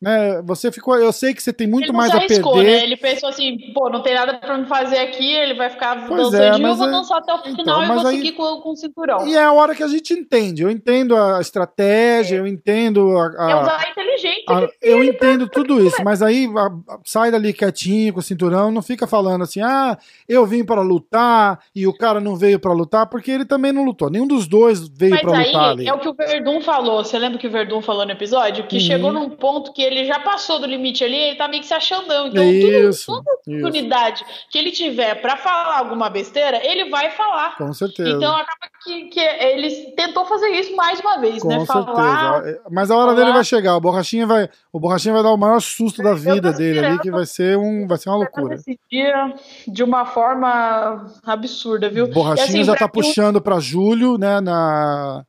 Né? 0.04 0.42
Você 0.42 0.70
ficou, 0.70 0.96
eu 0.96 1.10
sei 1.14 1.32
que 1.32 1.42
você 1.42 1.50
tem 1.50 1.66
muito 1.66 1.90
mais 1.94 2.14
a 2.14 2.20
perder. 2.20 2.62
Né? 2.62 2.82
Ele 2.82 2.96
pensou 2.98 3.30
assim, 3.30 3.56
pô, 3.72 3.88
não 3.88 4.02
tem 4.02 4.12
nada 4.12 4.34
para 4.34 4.58
me 4.58 4.66
fazer 4.66 4.98
aqui, 4.98 5.32
ele 5.32 5.54
vai 5.54 5.70
ficar 5.70 6.06
pois 6.06 6.30
dançando 6.30 6.66
é, 6.66 6.70
eu 6.70 6.74
vou 6.76 6.88
é... 6.88 6.90
dançar 6.90 7.18
até 7.18 7.32
o 7.32 7.38
então, 7.38 7.54
final 7.54 7.82
então, 7.82 7.96
e 7.96 7.98
vou 7.98 8.06
aí... 8.08 8.16
seguir 8.16 8.32
com, 8.32 8.60
com 8.60 8.72
o 8.72 8.76
cinturão. 8.76 9.26
E 9.26 9.34
é 9.34 9.42
a 9.42 9.52
hora 9.52 9.74
que 9.74 9.82
a 9.82 9.88
gente 9.88 10.12
entende. 10.12 10.62
Eu 10.62 10.70
entendo 10.70 11.16
a 11.16 11.40
estratégia, 11.40 12.36
é. 12.36 12.40
eu 12.40 12.46
entendo 12.46 13.16
a, 13.16 13.46
a, 13.46 13.50
é 13.50 13.62
usar 13.62 13.90
inteligente. 13.90 14.44
A, 14.46 14.68
eu 14.82 15.02
entendo 15.02 15.48
tudo 15.48 15.80
isso, 15.80 16.04
mas 16.04 16.20
aí 16.20 16.50
a, 16.54 16.98
sai 17.02 17.30
dali 17.30 17.54
quietinho 17.54 18.12
com 18.12 18.20
o 18.20 18.22
cinturão, 18.22 18.70
não 18.70 18.82
fica 18.82 19.06
falando 19.06 19.42
assim, 19.42 19.62
ah, 19.62 19.96
eu 20.28 20.44
vim 20.44 20.64
para 20.64 20.82
lutar 20.82 21.60
e 21.74 21.86
o 21.86 21.96
cara 21.96 22.20
não 22.20 22.36
veio 22.36 22.60
para 22.60 22.74
lutar, 22.74 23.06
porque 23.06 23.30
ele 23.30 23.46
também 23.46 23.72
não 23.72 23.84
lutou. 23.84 24.10
Nenhum 24.10 24.26
dos 24.26 24.46
dois 24.46 24.86
veio 24.86 25.18
para 25.18 25.38
lutar 25.38 25.70
ali. 25.70 25.88
É 25.88 25.94
o 25.94 25.98
que 25.98 26.08
o 26.08 26.14
Verdun 26.14 26.60
falou. 26.60 27.02
Você 27.02 27.18
lembra 27.18 27.38
que 27.38 27.46
o 27.46 27.50
Verdun 27.50 27.80
falou 27.80 28.04
no 28.04 28.12
episódio? 28.12 28.66
Que 28.66 28.76
uhum. 28.76 28.82
chegou 28.82 29.12
num 29.12 29.30
ponto 29.30 29.72
que 29.72 29.82
ele 29.82 29.93
ele 29.94 30.06
já 30.06 30.18
passou 30.18 30.58
do 30.58 30.66
limite 30.66 31.04
ali, 31.04 31.16
ele 31.16 31.36
tá 31.36 31.48
meio 31.48 31.62
que 31.62 31.68
se 31.68 31.74
achandão. 31.74 32.28
Então, 32.28 32.42
isso, 32.42 33.06
tudo, 33.06 33.24
toda 33.24 33.36
oportunidade 33.36 34.22
isso. 34.22 34.46
que 34.50 34.58
ele 34.58 34.70
tiver 34.70 35.14
para 35.20 35.36
falar 35.36 35.78
alguma 35.78 36.10
besteira, 36.10 36.60
ele 36.64 36.90
vai 36.90 37.10
falar. 37.10 37.56
Com 37.56 37.72
certeza. 37.72 38.10
Então 38.10 38.34
acaba 38.34 38.68
que, 38.82 39.04
que 39.06 39.20
ele 39.20 39.92
tentou 39.92 40.24
fazer 40.26 40.48
isso 40.48 40.76
mais 40.76 41.00
uma 41.00 41.18
vez, 41.18 41.42
Com 41.42 41.48
né? 41.48 41.58
certeza. 41.58 41.84
Falar, 41.84 42.46
é, 42.46 42.60
Mas 42.70 42.90
a 42.90 42.96
hora 42.96 43.12
falar... 43.12 43.20
dele 43.20 43.32
vai 43.32 43.44
chegar. 43.44 43.76
O 43.76 43.80
Borrachinha 43.80 44.26
vai, 44.26 44.48
o 44.72 44.78
Borrachinha 44.78 45.14
vai 45.14 45.22
dar 45.22 45.32
o 45.32 45.36
maior 45.36 45.60
susto 45.60 46.02
da 46.02 46.14
vida 46.14 46.52
dele 46.52 46.84
ali, 46.84 46.98
que 46.98 47.10
vai 47.10 47.24
ser, 47.24 47.56
um, 47.56 47.86
vai 47.86 47.96
ser 47.96 48.10
uma 48.10 48.18
loucura. 48.18 48.54
Esse 48.56 48.78
dia 48.90 49.34
de 49.66 49.82
uma 49.82 50.04
forma 50.04 51.06
absurda, 51.24 51.88
viu? 51.88 52.04
O 52.04 52.08
Borrachinha 52.08 52.46
assim, 52.46 52.64
já 52.64 52.76
tá 52.76 52.88
puxando 52.88 53.40
para 53.40 53.58
julho, 53.58 54.18
né? 54.18 54.40
Na, 54.40 55.24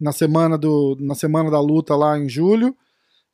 na 0.00 0.12
semana 0.12 0.56
do 0.56 0.96
na 1.00 1.14
semana 1.14 1.50
da 1.50 1.60
luta 1.60 1.96
lá 1.96 2.18
em 2.18 2.28
julho. 2.28 2.76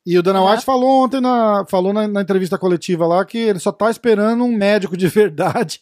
E 0.05 0.19
o 0.19 0.23
Dana 0.23 0.43
White 0.43 0.63
falou 0.63 1.03
ontem, 1.03 1.19
na, 1.19 1.65
falou 1.67 1.91
na, 1.91 2.07
na, 2.07 2.21
entrevista 2.21 2.59
coletiva 2.59 3.07
lá, 3.07 3.25
que 3.25 3.39
ele 3.39 3.59
só 3.59 3.71
tá 3.71 3.89
esperando 3.89 4.43
um 4.43 4.55
médico 4.55 4.95
de 4.95 5.07
verdade 5.09 5.81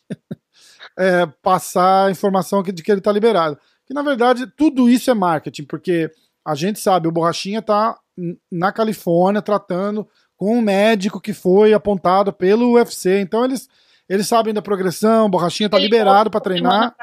é, 0.98 1.26
passar 1.42 2.08
a 2.08 2.12
informação 2.12 2.64
de 2.64 2.82
que 2.82 2.92
ele 2.92 3.02
tá 3.02 3.12
liberado. 3.12 3.58
Que 3.86 3.94
na 3.94 4.02
verdade 4.02 4.48
tudo 4.48 4.90
isso 4.90 5.12
é 5.12 5.14
marketing, 5.14 5.64
porque 5.64 6.10
a 6.46 6.56
gente 6.56 6.80
sabe, 6.80 7.08
o 7.08 7.12
Borrachinha 7.12 7.62
tá 7.62 7.98
na 8.52 8.72
Califórnia 8.72 9.42
tratando 9.42 10.08
com 10.38 10.58
um 10.58 10.62
médico 10.62 11.20
que 11.20 11.34
foi 11.34 11.74
apontado 11.74 12.32
pelo 12.32 12.74
UFC. 12.74 13.20
Então 13.20 13.44
eles, 13.44 13.68
eles 14.08 14.28
sabem 14.28 14.54
da 14.54 14.62
progressão, 14.62 15.26
o 15.26 15.30
Borrachinha 15.30 15.70
tá 15.70 15.78
ele 15.78 15.88
liberado 15.88 16.30
para 16.30 16.40
treinar. 16.40 16.96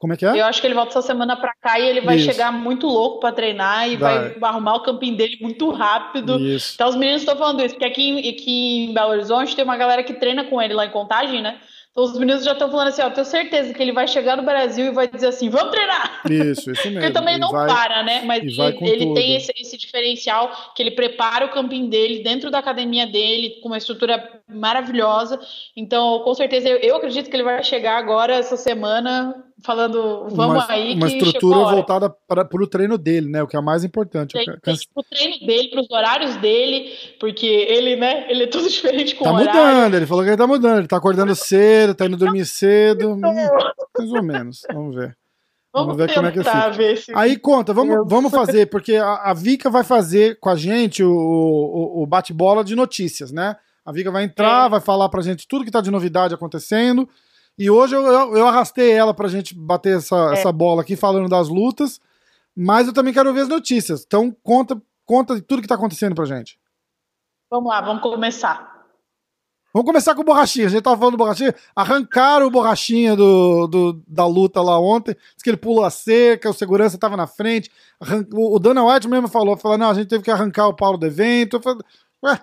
Como 0.00 0.14
é 0.14 0.16
que 0.16 0.24
é? 0.24 0.40
Eu 0.40 0.46
acho 0.46 0.62
que 0.62 0.66
ele 0.66 0.74
volta 0.74 0.92
essa 0.92 1.02
semana 1.02 1.36
pra 1.36 1.52
cá 1.60 1.78
e 1.78 1.86
ele 1.86 2.00
vai 2.00 2.16
Isso. 2.16 2.24
chegar 2.24 2.50
muito 2.50 2.86
louco 2.86 3.20
pra 3.20 3.32
treinar 3.32 3.86
e 3.86 3.98
vai. 3.98 4.30
vai 4.30 4.50
arrumar 4.50 4.76
o 4.76 4.82
campinho 4.82 5.14
dele 5.14 5.36
muito 5.42 5.70
rápido. 5.70 6.40
Isso. 6.40 6.72
Então 6.74 6.88
os 6.88 6.96
meninos 6.96 7.20
estão 7.20 7.36
falando 7.36 7.62
isso, 7.62 7.74
porque 7.74 7.84
aqui, 7.84 8.18
aqui 8.30 8.86
em 8.86 8.94
Belo 8.94 9.10
Horizonte 9.10 9.54
tem 9.54 9.62
uma 9.62 9.76
galera 9.76 10.02
que 10.02 10.14
treina 10.14 10.44
com 10.44 10.60
ele 10.60 10.72
lá 10.72 10.86
em 10.86 10.90
Contagem, 10.90 11.42
né? 11.42 11.58
Então 11.90 12.04
os 12.04 12.18
meninos 12.18 12.44
já 12.44 12.52
estão 12.52 12.70
falando 12.70 12.88
assim, 12.88 13.02
ó, 13.02 13.10
tenho 13.10 13.26
certeza 13.26 13.74
que 13.74 13.82
ele 13.82 13.92
vai 13.92 14.08
chegar 14.08 14.36
no 14.36 14.44
Brasil 14.44 14.86
e 14.86 14.90
vai 14.90 15.06
dizer 15.06 15.26
assim, 15.26 15.50
vamos 15.50 15.70
treinar! 15.70 16.22
Isso, 16.30 16.70
isso 16.70 16.84
mesmo. 16.88 17.00
Porque 17.00 17.12
também 17.12 17.36
não 17.36 17.50
vai, 17.50 17.66
para, 17.66 18.02
né? 18.02 18.22
Mas 18.24 18.42
ele, 18.42 18.88
ele 18.88 19.12
tem 19.12 19.36
esse, 19.36 19.52
esse, 19.60 19.76
diferencial 19.76 20.72
que 20.74 20.82
ele 20.82 20.92
prepara 20.92 21.44
o 21.44 21.50
camping 21.50 21.90
dele 21.90 22.22
dentro 22.22 22.50
da 22.50 22.60
academia 22.60 23.06
dele, 23.06 23.60
com 23.60 23.68
uma 23.68 23.76
estrutura 23.76 24.40
maravilhosa. 24.48 25.38
Então, 25.76 26.20
com 26.20 26.32
certeza, 26.32 26.68
eu, 26.68 26.78
eu 26.78 26.96
acredito 26.96 27.28
que 27.28 27.36
ele 27.36 27.42
vai 27.42 27.62
chegar 27.64 27.98
agora, 27.98 28.34
essa 28.34 28.56
semana, 28.56 29.49
falando, 29.64 30.28
vamos 30.30 30.64
uma, 30.64 30.72
aí. 30.72 30.94
Uma 30.94 31.08
estrutura 31.08 31.58
voltada 31.58 32.10
para 32.10 32.46
o 32.52 32.66
treino 32.66 32.96
dele, 32.96 33.28
né? 33.28 33.42
O 33.42 33.46
que 33.46 33.56
é 33.56 33.60
mais 33.60 33.84
importante. 33.84 34.32
Tem, 34.32 34.44
tem 34.44 34.74
o 34.94 35.02
treino 35.02 35.46
dele, 35.46 35.68
para 35.70 35.80
os 35.80 35.90
horários 35.90 36.36
dele, 36.36 36.92
porque 37.18 37.46
ele, 37.46 37.96
né? 37.96 38.30
Ele 38.30 38.44
é 38.44 38.46
tudo 38.46 38.68
diferente 38.70 39.14
com 39.14 39.24
tá 39.24 39.30
o 39.30 39.34
horário. 39.34 39.52
Tá 39.52 39.74
mudando, 39.74 39.94
ele 39.94 40.06
falou 40.06 40.24
que 40.24 40.30
ele 40.30 40.36
tá 40.36 40.46
mudando, 40.46 40.78
ele 40.78 40.88
tá 40.88 40.96
acordando 40.96 41.34
cedo, 41.34 41.94
tá 41.94 42.06
indo 42.06 42.16
dormir 42.16 42.46
cedo. 42.46 43.16
Mais 43.96 44.12
ou 44.12 44.22
menos, 44.22 44.62
vamos 44.72 44.94
ver. 44.94 45.16
Vamos, 45.72 45.96
vamos 45.96 45.96
ver 45.96 46.14
como 46.14 46.26
é 46.26 46.32
que 46.32 46.38
fica. 46.38 46.96
Se... 46.96 47.12
Aí 47.14 47.36
conta, 47.36 47.72
vamos, 47.72 47.96
vamos 48.08 48.30
fazer, 48.34 48.66
porque 48.66 48.96
a, 48.96 49.30
a 49.30 49.34
Vika 49.34 49.70
vai 49.70 49.84
fazer 49.84 50.38
com 50.40 50.48
a 50.48 50.56
gente 50.56 51.02
o, 51.02 51.12
o, 51.12 52.02
o 52.02 52.06
bate-bola 52.06 52.64
de 52.64 52.74
notícias, 52.74 53.30
né? 53.30 53.56
A 53.84 53.92
Vika 53.92 54.10
vai 54.10 54.24
entrar, 54.24 54.66
é. 54.66 54.68
vai 54.70 54.80
falar 54.80 55.08
pra 55.08 55.22
gente 55.22 55.46
tudo 55.46 55.64
que 55.64 55.70
tá 55.70 55.80
de 55.80 55.90
novidade 55.90 56.34
acontecendo. 56.34 57.08
E 57.58 57.70
hoje 57.70 57.94
eu, 57.94 58.02
eu, 58.06 58.36
eu 58.36 58.46
arrastei 58.46 58.90
ela 58.90 59.12
pra 59.12 59.28
gente 59.28 59.54
bater 59.54 59.98
essa, 59.98 60.30
é. 60.30 60.38
essa 60.38 60.52
bola 60.52 60.82
aqui 60.82 60.96
falando 60.96 61.28
das 61.28 61.48
lutas, 61.48 62.00
mas 62.56 62.86
eu 62.86 62.92
também 62.92 63.12
quero 63.12 63.32
ver 63.32 63.42
as 63.42 63.48
notícias. 63.48 64.04
Então 64.06 64.34
conta, 64.42 64.80
conta 65.04 65.40
tudo 65.42 65.62
que 65.62 65.68
tá 65.68 65.74
acontecendo 65.74 66.14
pra 66.14 66.24
gente. 66.24 66.58
Vamos 67.50 67.68
lá, 67.68 67.80
vamos 67.80 68.02
começar. 68.02 68.70
Vamos 69.72 69.86
começar 69.86 70.16
com 70.16 70.22
o 70.22 70.24
Borrachinha. 70.24 70.66
A 70.66 70.68
gente 70.68 70.82
tava 70.82 70.96
falando 70.96 71.12
do 71.12 71.18
Borrachinha. 71.18 71.54
Arrancaram 71.76 72.46
o 72.46 72.50
Borrachinha 72.50 73.14
do, 73.14 73.68
do, 73.68 74.02
da 74.06 74.26
luta 74.26 74.60
lá 74.60 74.78
ontem. 74.80 75.14
Diz 75.34 75.42
que 75.42 75.50
ele 75.50 75.56
pulou 75.56 75.84
a 75.84 75.90
cerca, 75.90 76.50
o 76.50 76.54
segurança 76.54 76.98
tava 76.98 77.16
na 77.16 77.26
frente. 77.26 77.70
Arran... 78.00 78.26
O, 78.32 78.58
Dana 78.58 78.84
White 78.84 79.06
mesmo 79.06 79.28
falou, 79.28 79.56
falou, 79.56 79.78
não, 79.78 79.90
a 79.90 79.94
gente 79.94 80.08
teve 80.08 80.24
que 80.24 80.30
arrancar 80.30 80.66
o 80.66 80.74
Paulo 80.74 80.98
do 80.98 81.06
evento. 81.06 81.56
Eu 81.56 81.62
falei, 81.62 81.82
ué, 82.24 82.40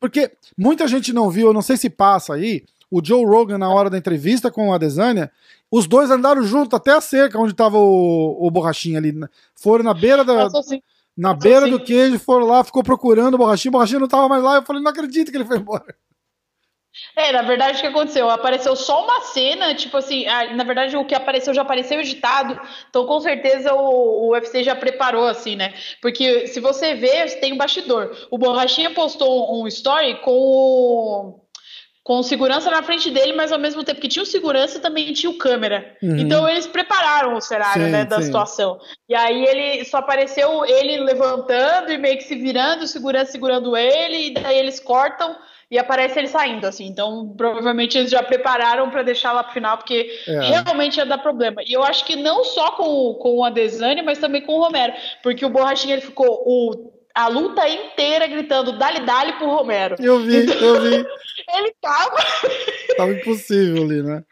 porque 0.00 0.32
muita 0.56 0.88
gente 0.88 1.12
não 1.12 1.30
viu, 1.30 1.48
eu 1.48 1.52
não 1.52 1.62
sei 1.62 1.76
se 1.76 1.90
passa 1.90 2.34
aí, 2.34 2.64
o 2.92 3.02
Joe 3.02 3.24
Rogan, 3.24 3.56
na 3.56 3.70
hora 3.70 3.88
da 3.88 3.96
entrevista 3.96 4.50
com 4.50 4.70
a 4.70 4.76
Desânia, 4.76 5.32
os 5.70 5.86
dois 5.86 6.10
andaram 6.10 6.42
junto 6.42 6.76
até 6.76 6.92
a 6.92 7.00
cerca 7.00 7.38
onde 7.38 7.52
estava 7.52 7.78
o, 7.78 8.36
o 8.38 8.50
borrachinho 8.50 8.98
ali. 8.98 9.14
Foram 9.54 9.82
na 9.82 9.94
beira 9.94 10.22
da. 10.22 10.46
Na 11.16 11.34
beira 11.34 11.68
do 11.68 11.78
queijo, 11.78 12.18
foram 12.18 12.46
lá, 12.46 12.64
ficou 12.64 12.82
procurando 12.82 13.34
o 13.34 13.38
borrachinho, 13.38 13.70
o 13.70 13.72
borrachinho 13.72 14.00
não 14.00 14.06
estava 14.06 14.28
mais 14.28 14.42
lá. 14.42 14.56
Eu 14.56 14.62
falei, 14.62 14.82
não 14.82 14.90
acredito 14.90 15.30
que 15.30 15.36
ele 15.36 15.44
foi 15.44 15.58
embora. 15.58 15.94
É, 17.16 17.32
na 17.32 17.42
verdade, 17.42 17.78
o 17.78 17.80
que 17.80 17.86
aconteceu? 17.86 18.28
Apareceu 18.28 18.76
só 18.76 19.04
uma 19.04 19.22
cena, 19.22 19.74
tipo 19.74 19.96
assim, 19.96 20.26
na 20.54 20.64
verdade, 20.64 20.96
o 20.96 21.04
que 21.04 21.14
apareceu 21.14 21.54
já 21.54 21.62
apareceu 21.62 22.00
editado, 22.00 22.60
então 22.88 23.06
com 23.06 23.18
certeza 23.20 23.72
o, 23.74 24.26
o 24.26 24.32
UFC 24.32 24.62
já 24.62 24.74
preparou, 24.74 25.26
assim, 25.26 25.56
né? 25.56 25.72
Porque 26.02 26.46
se 26.48 26.60
você 26.60 26.94
vê, 26.94 27.26
tem 27.36 27.54
um 27.54 27.56
bastidor. 27.56 28.14
O 28.30 28.36
Borrachinha 28.36 28.90
postou 28.90 29.58
um 29.58 29.66
story 29.66 30.20
com 30.20 30.32
o 30.32 31.41
com 32.12 32.22
segurança 32.22 32.70
na 32.70 32.82
frente 32.82 33.10
dele, 33.10 33.32
mas 33.32 33.50
ao 33.50 33.58
mesmo 33.58 33.82
tempo 33.82 33.98
que 33.98 34.06
tinha 34.06 34.22
o 34.22 34.26
segurança, 34.26 34.78
também 34.78 35.14
tinha 35.14 35.30
o 35.30 35.38
câmera. 35.38 35.96
Uhum. 36.02 36.18
Então 36.18 36.46
eles 36.46 36.66
prepararam 36.66 37.34
o 37.34 37.40
cenário, 37.40 37.86
sim, 37.86 37.90
né, 37.90 38.04
da 38.04 38.16
sim. 38.16 38.24
situação. 38.24 38.78
E 39.08 39.14
aí 39.14 39.42
ele 39.46 39.82
só 39.86 39.96
apareceu 39.96 40.62
ele 40.66 40.98
levantando 40.98 41.90
e 41.90 41.96
meio 41.96 42.18
que 42.18 42.24
se 42.24 42.34
virando, 42.34 42.82
o 42.82 42.86
segurança 42.86 43.32
segurando 43.32 43.74
ele, 43.74 44.26
e 44.26 44.34
daí 44.34 44.58
eles 44.58 44.78
cortam 44.78 45.34
e 45.70 45.78
aparece 45.78 46.18
ele 46.18 46.28
saindo, 46.28 46.66
assim. 46.66 46.84
Então, 46.84 47.34
provavelmente 47.34 47.96
eles 47.96 48.10
já 48.10 48.22
prepararam 48.22 48.90
para 48.90 49.02
deixar 49.02 49.32
lá 49.32 49.42
pro 49.42 49.54
final, 49.54 49.78
porque 49.78 50.10
é. 50.28 50.38
realmente 50.38 50.98
ia 50.98 51.06
dar 51.06 51.16
problema. 51.16 51.62
E 51.66 51.72
eu 51.72 51.82
acho 51.82 52.04
que 52.04 52.14
não 52.14 52.44
só 52.44 52.72
com, 52.72 53.14
com 53.14 53.38
o 53.38 53.44
Adesanya, 53.44 54.02
mas 54.02 54.18
também 54.18 54.42
com 54.42 54.52
o 54.52 54.62
Romero, 54.62 54.92
porque 55.22 55.46
o 55.46 55.48
Borrachinha 55.48 55.94
ele 55.94 56.02
ficou 56.02 56.26
o, 56.44 56.92
a 57.14 57.28
luta 57.28 57.66
inteira 57.66 58.26
gritando 58.26 58.72
dali 58.72 59.00
dali 59.00 59.32
pro 59.34 59.48
Romero. 59.48 59.96
Eu 59.98 60.18
vi, 60.20 60.44
então, 60.44 60.56
eu 60.56 60.80
vi. 60.82 61.06
ele 61.52 61.74
tava. 61.80 62.16
tava 62.96 63.12
impossível 63.12 63.82
ali, 63.82 64.02
né? 64.02 64.24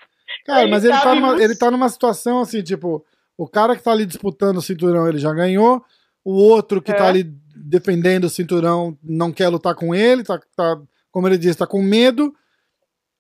Cara, 0.45 0.63
ele 0.63 0.71
mas 0.71 0.85
ele 0.85 0.93
tá, 0.93 1.15
numa, 1.15 1.43
ele 1.43 1.57
tá 1.57 1.71
numa 1.71 1.89
situação 1.89 2.41
assim, 2.41 2.63
tipo, 2.63 3.05
o 3.37 3.49
cara 3.49 3.77
que 3.77 3.83
tá 3.83 3.93
ali 3.93 4.07
disputando 4.07 4.59
o 4.59 4.63
cinturão, 4.63 5.09
ele 5.09 5.19
já 5.19 5.33
ganhou. 5.33 5.85
O 6.25 6.33
outro 6.33 6.83
que 6.83 6.93
tá 6.93 6.97
é. 6.97 7.01
tá 7.01 7.09
ali 7.09 7.25
defendendo 7.57 8.25
o 8.25 8.31
cinturão 8.31 8.97
não 9.03 9.33
quer 9.33 9.49
lutar 9.49 9.75
com 9.75 9.95
ele, 9.95 10.23
tá, 10.23 10.41
tá 10.57 10.81
como 11.11 11.27
ele 11.29 11.39
disse, 11.39 11.59
tá 11.59 11.67
com 11.67 11.83
medo. 11.83 12.35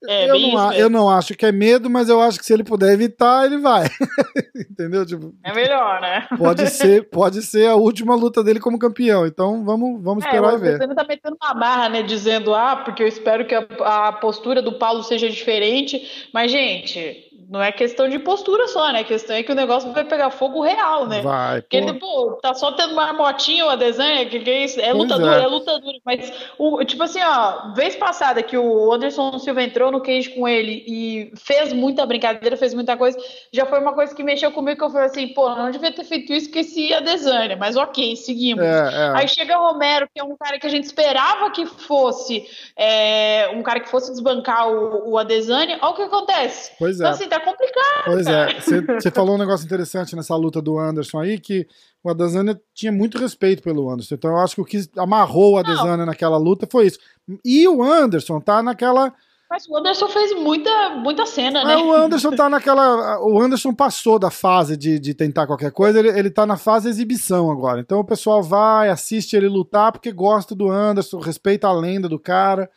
É, 0.08 0.30
eu, 0.30 0.38
não, 0.38 0.72
eu 0.72 0.90
não 0.90 1.10
acho 1.10 1.34
que 1.34 1.44
é 1.44 1.52
medo, 1.52 1.90
mas 1.90 2.08
eu 2.08 2.20
acho 2.20 2.38
que 2.38 2.46
se 2.46 2.52
ele 2.52 2.64
puder 2.64 2.92
evitar, 2.92 3.44
ele 3.44 3.58
vai. 3.58 3.84
Entendeu? 4.70 5.04
Tipo, 5.04 5.34
é 5.44 5.52
melhor, 5.52 6.00
né? 6.00 6.26
Pode 6.38 6.68
ser, 6.70 7.08
pode 7.10 7.42
ser 7.42 7.68
a 7.68 7.74
última 7.74 8.14
luta 8.14 8.42
dele 8.42 8.60
como 8.60 8.78
campeão. 8.78 9.26
Então 9.26 9.64
vamos, 9.64 10.02
vamos 10.02 10.24
é, 10.24 10.28
esperar 10.28 10.54
e 10.54 10.58
ver. 10.58 10.78
Você 10.78 10.94
tá 10.94 11.04
metendo 11.04 11.36
uma 11.42 11.54
barra, 11.54 11.88
né? 11.90 12.02
Dizendo, 12.02 12.54
ah, 12.54 12.76
porque 12.76 13.02
eu 13.02 13.08
espero 13.08 13.46
que 13.46 13.54
a, 13.54 13.66
a 14.08 14.12
postura 14.12 14.62
do 14.62 14.72
Paulo 14.78 15.02
seja 15.02 15.28
diferente. 15.28 16.28
Mas, 16.32 16.50
gente, 16.50 17.29
não 17.50 17.60
é 17.60 17.72
questão 17.72 18.08
de 18.08 18.16
postura 18.20 18.68
só, 18.68 18.92
né? 18.92 19.00
A 19.00 19.04
questão 19.04 19.34
é 19.34 19.42
que 19.42 19.50
o 19.50 19.56
negócio 19.56 19.92
vai 19.92 20.04
pegar 20.04 20.30
fogo 20.30 20.62
real, 20.62 21.08
né? 21.08 21.20
Vai. 21.20 21.60
Porque 21.60 21.76
ele, 21.78 21.94
pô, 21.94 22.38
tá 22.40 22.54
só 22.54 22.70
tendo 22.70 22.92
uma 22.92 23.12
motinha 23.12 23.64
ou 23.64 23.70
a 23.70 23.76
desenha, 23.76 24.24
que, 24.26 24.38
que 24.38 24.48
é 24.48 24.64
isso? 24.64 24.80
É 24.80 24.92
luta 24.92 25.18
dura, 25.18 25.40
é. 25.40 25.42
é 25.42 25.46
luta 25.48 25.80
dura. 25.80 25.98
Mas, 26.06 26.32
o, 26.56 26.84
tipo 26.84 27.02
assim, 27.02 27.18
ó, 27.20 27.72
vez 27.74 27.96
passada 27.96 28.40
que 28.40 28.56
o 28.56 28.92
Anderson 28.92 29.36
Silva 29.40 29.64
entrou 29.64 29.90
no 29.90 30.00
cage 30.00 30.30
com 30.30 30.46
ele 30.46 30.84
e 30.86 31.32
fez 31.34 31.72
muita 31.72 32.06
brincadeira, 32.06 32.56
fez 32.56 32.72
muita 32.72 32.96
coisa, 32.96 33.18
já 33.52 33.66
foi 33.66 33.80
uma 33.80 33.94
coisa 33.94 34.14
que 34.14 34.22
mexeu 34.22 34.52
comigo 34.52 34.78
que 34.78 34.84
eu 34.84 34.90
falei 34.90 35.06
assim, 35.06 35.26
pô, 35.28 35.48
não 35.52 35.72
devia 35.72 35.90
ter 35.90 36.04
feito 36.04 36.32
isso 36.32 36.52
que 36.52 36.60
esse 36.60 36.94
a 36.94 37.00
desenha, 37.00 37.56
mas 37.56 37.76
ok, 37.76 38.14
seguimos. 38.14 38.64
É, 38.64 38.68
é. 38.68 39.12
Aí 39.16 39.26
chega 39.26 39.58
o 39.58 39.72
Romero, 39.72 40.08
que 40.14 40.20
é 40.20 40.24
um 40.24 40.36
cara 40.36 40.56
que 40.56 40.68
a 40.68 40.70
gente 40.70 40.84
esperava 40.84 41.50
que 41.50 41.66
fosse 41.66 42.46
é, 42.76 43.50
um 43.52 43.62
cara 43.62 43.80
que 43.80 43.88
fosse 43.88 44.12
desbancar 44.12 44.68
o, 44.68 45.10
o 45.10 45.18
Adesanya, 45.18 45.80
olha 45.82 45.90
o 45.90 45.96
que 45.96 46.02
acontece. 46.02 46.72
Pois 46.78 47.00
é. 47.00 47.02
Então, 47.02 47.10
assim, 47.10 47.28
tá 47.28 47.39
complicado. 47.40 48.04
Pois 48.04 48.26
é, 48.26 48.60
você 48.60 49.10
falou 49.12 49.34
um 49.34 49.38
negócio 49.38 49.64
interessante 49.64 50.16
nessa 50.16 50.34
luta 50.36 50.60
do 50.60 50.78
Anderson 50.78 51.20
aí, 51.20 51.38
que 51.38 51.66
o 52.02 52.10
Adesanya 52.10 52.60
tinha 52.74 52.90
muito 52.90 53.18
respeito 53.18 53.62
pelo 53.62 53.90
Anderson. 53.90 54.14
Então 54.14 54.30
eu 54.30 54.38
acho 54.38 54.54
que 54.54 54.60
o 54.60 54.64
que 54.64 54.88
amarrou 54.96 55.54
o 55.54 55.58
Adesanya 55.58 56.06
naquela 56.06 56.38
luta 56.38 56.66
foi 56.70 56.86
isso. 56.86 56.98
E 57.44 57.66
o 57.68 57.82
Anderson 57.82 58.40
tá 58.40 58.62
naquela. 58.62 59.12
Mas 59.50 59.68
o 59.68 59.76
Anderson 59.76 60.08
fez 60.08 60.32
muita, 60.36 60.90
muita 60.90 61.26
cena, 61.26 61.64
né? 61.64 61.76
o 61.76 61.92
Anderson 61.92 62.30
tá 62.30 62.48
naquela. 62.48 63.20
O 63.20 63.40
Anderson 63.40 63.74
passou 63.74 64.18
da 64.18 64.30
fase 64.30 64.76
de, 64.76 64.98
de 64.98 65.12
tentar 65.12 65.46
qualquer 65.46 65.72
coisa, 65.72 65.98
ele, 65.98 66.08
ele 66.08 66.30
tá 66.30 66.46
na 66.46 66.56
fase 66.56 66.88
exibição 66.88 67.50
agora. 67.50 67.80
Então 67.80 67.98
o 67.98 68.04
pessoal 68.04 68.42
vai, 68.42 68.88
assiste 68.90 69.34
ele 69.34 69.48
lutar 69.48 69.90
porque 69.90 70.12
gosta 70.12 70.54
do 70.54 70.70
Anderson, 70.70 71.18
respeita 71.18 71.66
a 71.66 71.72
lenda 71.72 72.08
do 72.08 72.18
cara. 72.18 72.70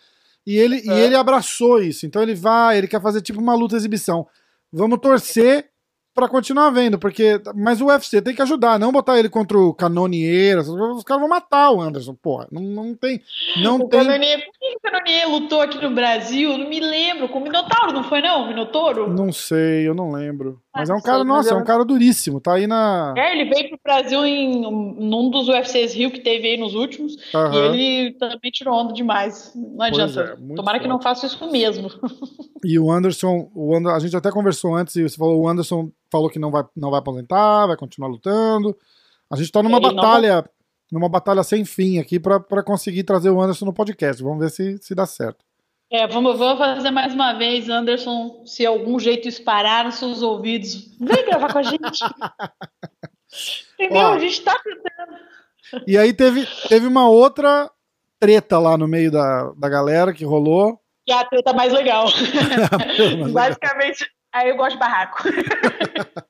E 0.45 0.58
ele, 0.58 0.78
é. 0.78 0.86
e 0.86 1.02
ele 1.02 1.15
abraçou 1.15 1.82
isso. 1.82 2.06
Então 2.06 2.21
ele 2.21 2.36
vai, 2.36 2.78
ele 2.78 2.88
quer 2.88 3.02
fazer 3.02 3.21
tipo 3.21 3.39
uma 3.39 3.56
luta 3.56 3.76
exibição. 3.76 4.28
Vamos 4.76 5.02
torcer 5.02 5.72
para 6.13 6.28
continuar 6.28 6.69
vendo, 6.69 6.99
porque. 6.99 7.41
Mas 7.56 7.82
o 7.82 7.88
UFC 7.88 8.21
tem 8.21 8.36
que 8.36 8.41
ajudar, 8.41 8.80
não 8.80 8.91
botar 8.91 9.17
ele 9.17 9.30
contra 9.30 9.58
o 9.58 9.73
Canonier. 9.73 10.60
Os 10.60 11.04
caras 11.04 11.21
vão 11.21 11.30
matar 11.30 11.71
o 11.71 11.82
Anderson, 11.82 12.13
porra. 12.13 12.47
Não, 12.52 12.62
não 12.62 12.95
tem. 12.95 13.21
Não 13.62 13.78
o 13.78 13.88
tem... 13.89 13.99
Canonier, 13.99 14.45
por 14.45 14.54
que 14.60 14.76
o 14.76 14.80
Canonier 14.82 15.30
lutou 15.30 15.62
aqui 15.62 15.82
no 15.82 15.93
Brasil? 15.93 16.58
Não 16.58 16.69
me 16.69 16.80
lembro. 16.80 17.30
Com 17.30 17.39
o 17.39 17.43
Minotauro, 17.43 17.93
não 17.93 18.04
foi, 18.04 18.21
não? 18.21 18.43
O 18.43 18.47
Minotouro? 18.47 19.12
Não 19.12 19.32
sei, 19.32 19.88
eu 19.88 19.95
não 19.95 20.12
lembro. 20.12 20.62
Mas 20.76 20.89
é 20.89 20.93
um 20.93 21.02
cara, 21.02 21.23
nossa, 21.23 21.54
é 21.54 21.58
um 21.58 21.63
cara 21.63 21.86
duríssimo, 21.86 22.41
tá 22.41 22.56
aí 22.56 22.65
na. 22.65 23.13
É, 23.15 23.32
ele 23.32 23.45
veio 23.45 23.69
pro 23.69 23.80
Brasil 23.84 24.26
em 24.26 24.62
num 24.62 25.30
dos 25.30 25.47
UFCs 25.47 25.93
Rio 25.93 26.12
que 26.12 26.19
teve 26.19 26.47
aí 26.47 26.58
nos 26.58 26.73
últimos. 26.73 27.15
Uhum. 27.34 27.54
E 27.54 27.58
ele 27.58 28.12
também 28.13 28.52
tirou 28.52 28.73
onda 28.73 28.93
demais. 28.93 29.52
Não 29.56 29.86
adianta. 29.86 30.21
É, 30.21 30.56
Tomara 30.56 30.78
forte. 30.78 30.82
que 30.82 30.88
não 30.88 31.02
faça 31.02 31.28
isso 31.28 31.52
mesmo. 31.52 31.89
E 32.65 32.80
o 32.80 32.89
Anderson, 32.89 33.52
o 33.54 33.76
Anderson, 33.76 33.95
a 33.95 33.99
gente 33.99 34.15
até 34.15 34.32
conversou 34.32 34.73
antes 34.73 34.95
e 34.95 35.04
você 35.04 35.17
falou, 35.17 35.41
o 35.41 35.47
Anderson 35.47 35.91
falou 36.13 36.30
que 36.30 36.38
não 36.38 36.52
vai, 36.52 36.63
não 36.78 36.91
vai 36.91 36.99
aposentar, 36.99 37.65
vai 37.65 37.76
continuar 37.76 38.08
lutando. 38.08 38.78
A 39.32 39.36
gente 39.36 39.52
tá 39.52 39.63
numa 39.63 39.78
ele 39.78 39.93
batalha, 39.95 40.36
não... 40.36 40.43
numa 40.99 41.10
batalha 41.10 41.41
sem 41.43 41.65
fim 41.65 41.97
aqui 41.97 42.19
para 42.19 42.63
conseguir 42.63 43.04
trazer 43.04 43.32
o 43.32 43.41
Anderson 43.41 43.65
no 43.65 43.73
podcast. 43.73 44.21
Vamos 44.21 44.39
ver 44.39 44.52
se, 44.52 44.78
se 44.78 44.93
dá 44.93 45.08
certo. 45.08 45.43
É, 45.91 46.08
vamos, 46.08 46.38
vamos 46.38 46.58
fazer 46.58 46.91
mais 46.91 47.13
uma 47.13 47.34
vez, 47.34 47.69
Anderson, 47.69 48.43
se 48.45 48.65
algum 48.65 48.99
jeito 48.99 49.28
esparar 49.28 49.86
nos 49.86 49.95
seus 49.95 50.21
ouvidos, 50.21 50.95
vem 50.99 51.26
gravar 51.26 51.52
com 51.52 51.60
a 51.60 51.63
gente. 51.63 51.82
Entendeu? 53.80 54.02
Ó, 54.02 54.13
a 54.13 54.19
gente 54.19 54.41
tá 54.41 54.60
tentando. 54.63 55.84
E 55.88 55.97
aí 55.97 56.13
teve, 56.13 56.47
teve 56.67 56.86
uma 56.88 57.10
outra 57.10 57.69
treta 58.19 58.60
lá 58.60 58.78
no 58.78 58.88
meio 58.88 59.12
da, 59.12 59.52
da 59.58 59.69
galera 59.69 60.13
que 60.13 60.26
rolou. 60.26 60.80
Que 61.06 61.12
é 61.12 61.17
a 61.19 61.26
treta 61.26 61.54
mais 61.54 61.73
legal. 61.73 62.06
Basicamente, 63.32 64.10
Aí 64.34 64.50
eu 64.50 64.58
gosto 64.58 64.74
de 64.74 64.80
barraco. 64.80 65.24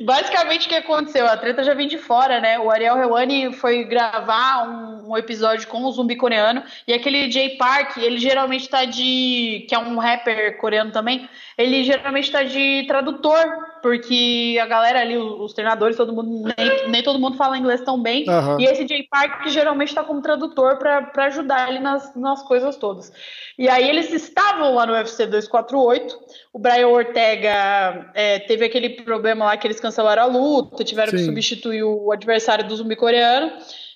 Basicamente 0.00 0.66
o 0.66 0.68
que 0.68 0.76
aconteceu? 0.76 1.26
A 1.26 1.36
treta 1.36 1.64
já 1.64 1.74
vem 1.74 1.88
de 1.88 1.98
fora, 1.98 2.40
né? 2.40 2.58
O 2.58 2.70
Ariel 2.70 2.96
Helwani 2.96 3.52
foi 3.52 3.84
gravar 3.84 4.66
um, 4.68 5.10
um, 5.10 5.16
episódio 5.16 5.68
com 5.68 5.84
o 5.84 5.90
zumbi 5.90 6.16
coreano 6.16 6.62
e 6.86 6.94
aquele 6.94 7.30
Jay 7.30 7.56
Park, 7.56 7.96
ele 7.98 8.18
geralmente 8.18 8.68
tá 8.68 8.84
de. 8.84 9.64
que 9.68 9.74
é 9.74 9.78
um 9.78 9.98
rapper 9.98 10.58
coreano 10.58 10.92
também, 10.92 11.28
ele 11.58 11.82
geralmente 11.84 12.30
tá 12.30 12.44
de 12.44 12.84
tradutor, 12.86 13.44
porque 13.86 14.58
a 14.60 14.66
galera 14.66 15.00
ali, 15.00 15.16
os 15.16 15.52
treinadores, 15.52 15.96
todo 15.96 16.12
mundo, 16.12 16.52
nem, 16.58 16.90
nem 16.90 17.02
todo 17.04 17.20
mundo 17.20 17.36
fala 17.36 17.56
inglês 17.56 17.80
tão 17.82 18.02
bem. 18.02 18.28
Uhum. 18.28 18.58
E 18.58 18.64
esse 18.64 18.84
Jay 18.84 19.06
Park 19.08 19.46
geralmente 19.46 19.94
tá 19.94 20.02
como 20.02 20.20
tradutor 20.20 20.76
para 20.76 21.26
ajudar 21.26 21.68
ele 21.68 21.78
nas, 21.78 22.12
nas 22.16 22.42
coisas 22.42 22.74
todas. 22.76 23.12
E 23.56 23.68
aí 23.68 23.88
eles 23.88 24.12
estavam 24.12 24.74
lá 24.74 24.86
no 24.86 24.92
UFC 24.92 25.24
248. 25.26 26.18
O 26.52 26.58
Brian 26.58 26.88
Ortega 26.88 28.10
é, 28.12 28.40
teve 28.40 28.64
aquele 28.64 28.90
problema 28.90 29.44
lá 29.44 29.56
que 29.56 29.68
eles 29.68 29.78
cancelaram 29.78 30.24
a 30.24 30.26
luta, 30.26 30.82
tiveram 30.82 31.12
Sim. 31.12 31.18
que 31.18 31.24
substituir 31.24 31.84
o 31.84 32.10
adversário 32.10 32.66
do 32.66 32.74
zumbi 32.74 32.96
coreano. 32.96 33.52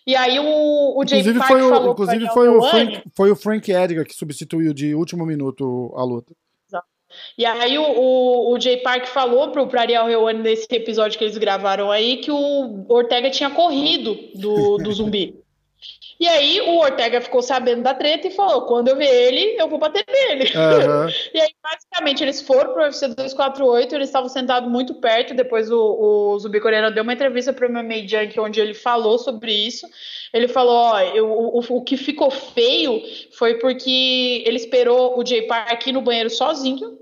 E 0.07 0.15
aí 0.15 0.39
o, 0.39 1.01
o 1.01 1.05
Jay 1.05 1.25
Park 1.35 1.49
foi 1.49 1.63
o, 1.63 1.69
falou 1.69 1.93
Inclusive 1.95 2.29
foi 2.29 2.49
o, 2.49 2.63
Frank, 2.63 3.03
foi 3.17 3.31
o 3.33 3.37
Frank 3.37 3.73
Edgar 3.73 4.07
que 4.07 4.15
substituiu 4.15 4.73
de 4.73 4.95
último 4.95 5.27
minuto 5.27 5.93
a 5.97 6.05
luta. 6.05 6.33
E 7.37 7.45
aí 7.47 7.79
o, 7.79 7.83
o, 7.83 8.53
o 8.53 8.61
Jay 8.61 8.79
Park 8.79 9.07
falou 9.07 9.51
pro, 9.51 9.67
pro 9.67 9.81
Ariel 9.81 10.07
Reuane 10.07 10.41
nesse 10.41 10.67
episódio 10.71 11.19
que 11.19 11.25
eles 11.25 11.39
gravaram 11.39 11.91
aí 11.91 12.19
que 12.19 12.31
o 12.31 12.85
Ortega 12.89 13.31
tinha 13.31 13.51
corrido 13.51 14.17
do, 14.35 14.79
do 14.79 14.93
zumbi. 14.93 15.41
E 16.21 16.29
aí 16.29 16.61
o 16.61 16.79
Ortega 16.79 17.19
ficou 17.19 17.41
sabendo 17.41 17.83
da 17.83 17.95
treta 17.95 18.27
e 18.27 18.31
falou: 18.31 18.67
quando 18.67 18.89
eu 18.89 18.97
ver 18.97 19.09
ele, 19.09 19.57
eu 19.59 19.67
vou 19.67 19.79
bater 19.79 20.05
nele. 20.07 20.45
Uhum. 20.55 21.09
e 21.33 21.41
aí, 21.41 21.49
basicamente, 21.63 22.23
eles 22.23 22.43
foram 22.43 22.75
pro 22.75 22.83
UFC 22.83 23.09
248, 23.09 23.95
eles 23.95 24.09
estavam 24.09 24.29
sentados 24.29 24.71
muito 24.71 24.95
perto. 24.97 25.33
Depois 25.33 25.71
o, 25.71 25.79
o 25.79 26.39
Zumbi 26.39 26.61
Coreano 26.61 26.95
deu 26.95 27.03
uma 27.03 27.15
entrevista 27.15 27.55
pro 27.55 27.73
MMA 27.73 28.07
Junk, 28.07 28.39
onde 28.39 28.61
ele 28.61 28.75
falou 28.75 29.19
sobre 29.19 29.51
isso. 29.51 29.87
Ele 30.35 30.47
falou: 30.47 30.75
ó, 30.75 31.01
eu, 31.01 31.27
o, 31.27 31.59
o 31.59 31.83
que 31.83 31.97
ficou 31.97 32.31
feio 32.31 33.01
foi 33.33 33.55
porque 33.55 34.45
ele 34.45 34.57
esperou 34.57 35.19
o 35.19 35.25
Jay 35.25 35.47
Park 35.47 35.87
ir 35.87 35.93
no 35.93 36.03
banheiro 36.03 36.29
sozinho 36.29 36.99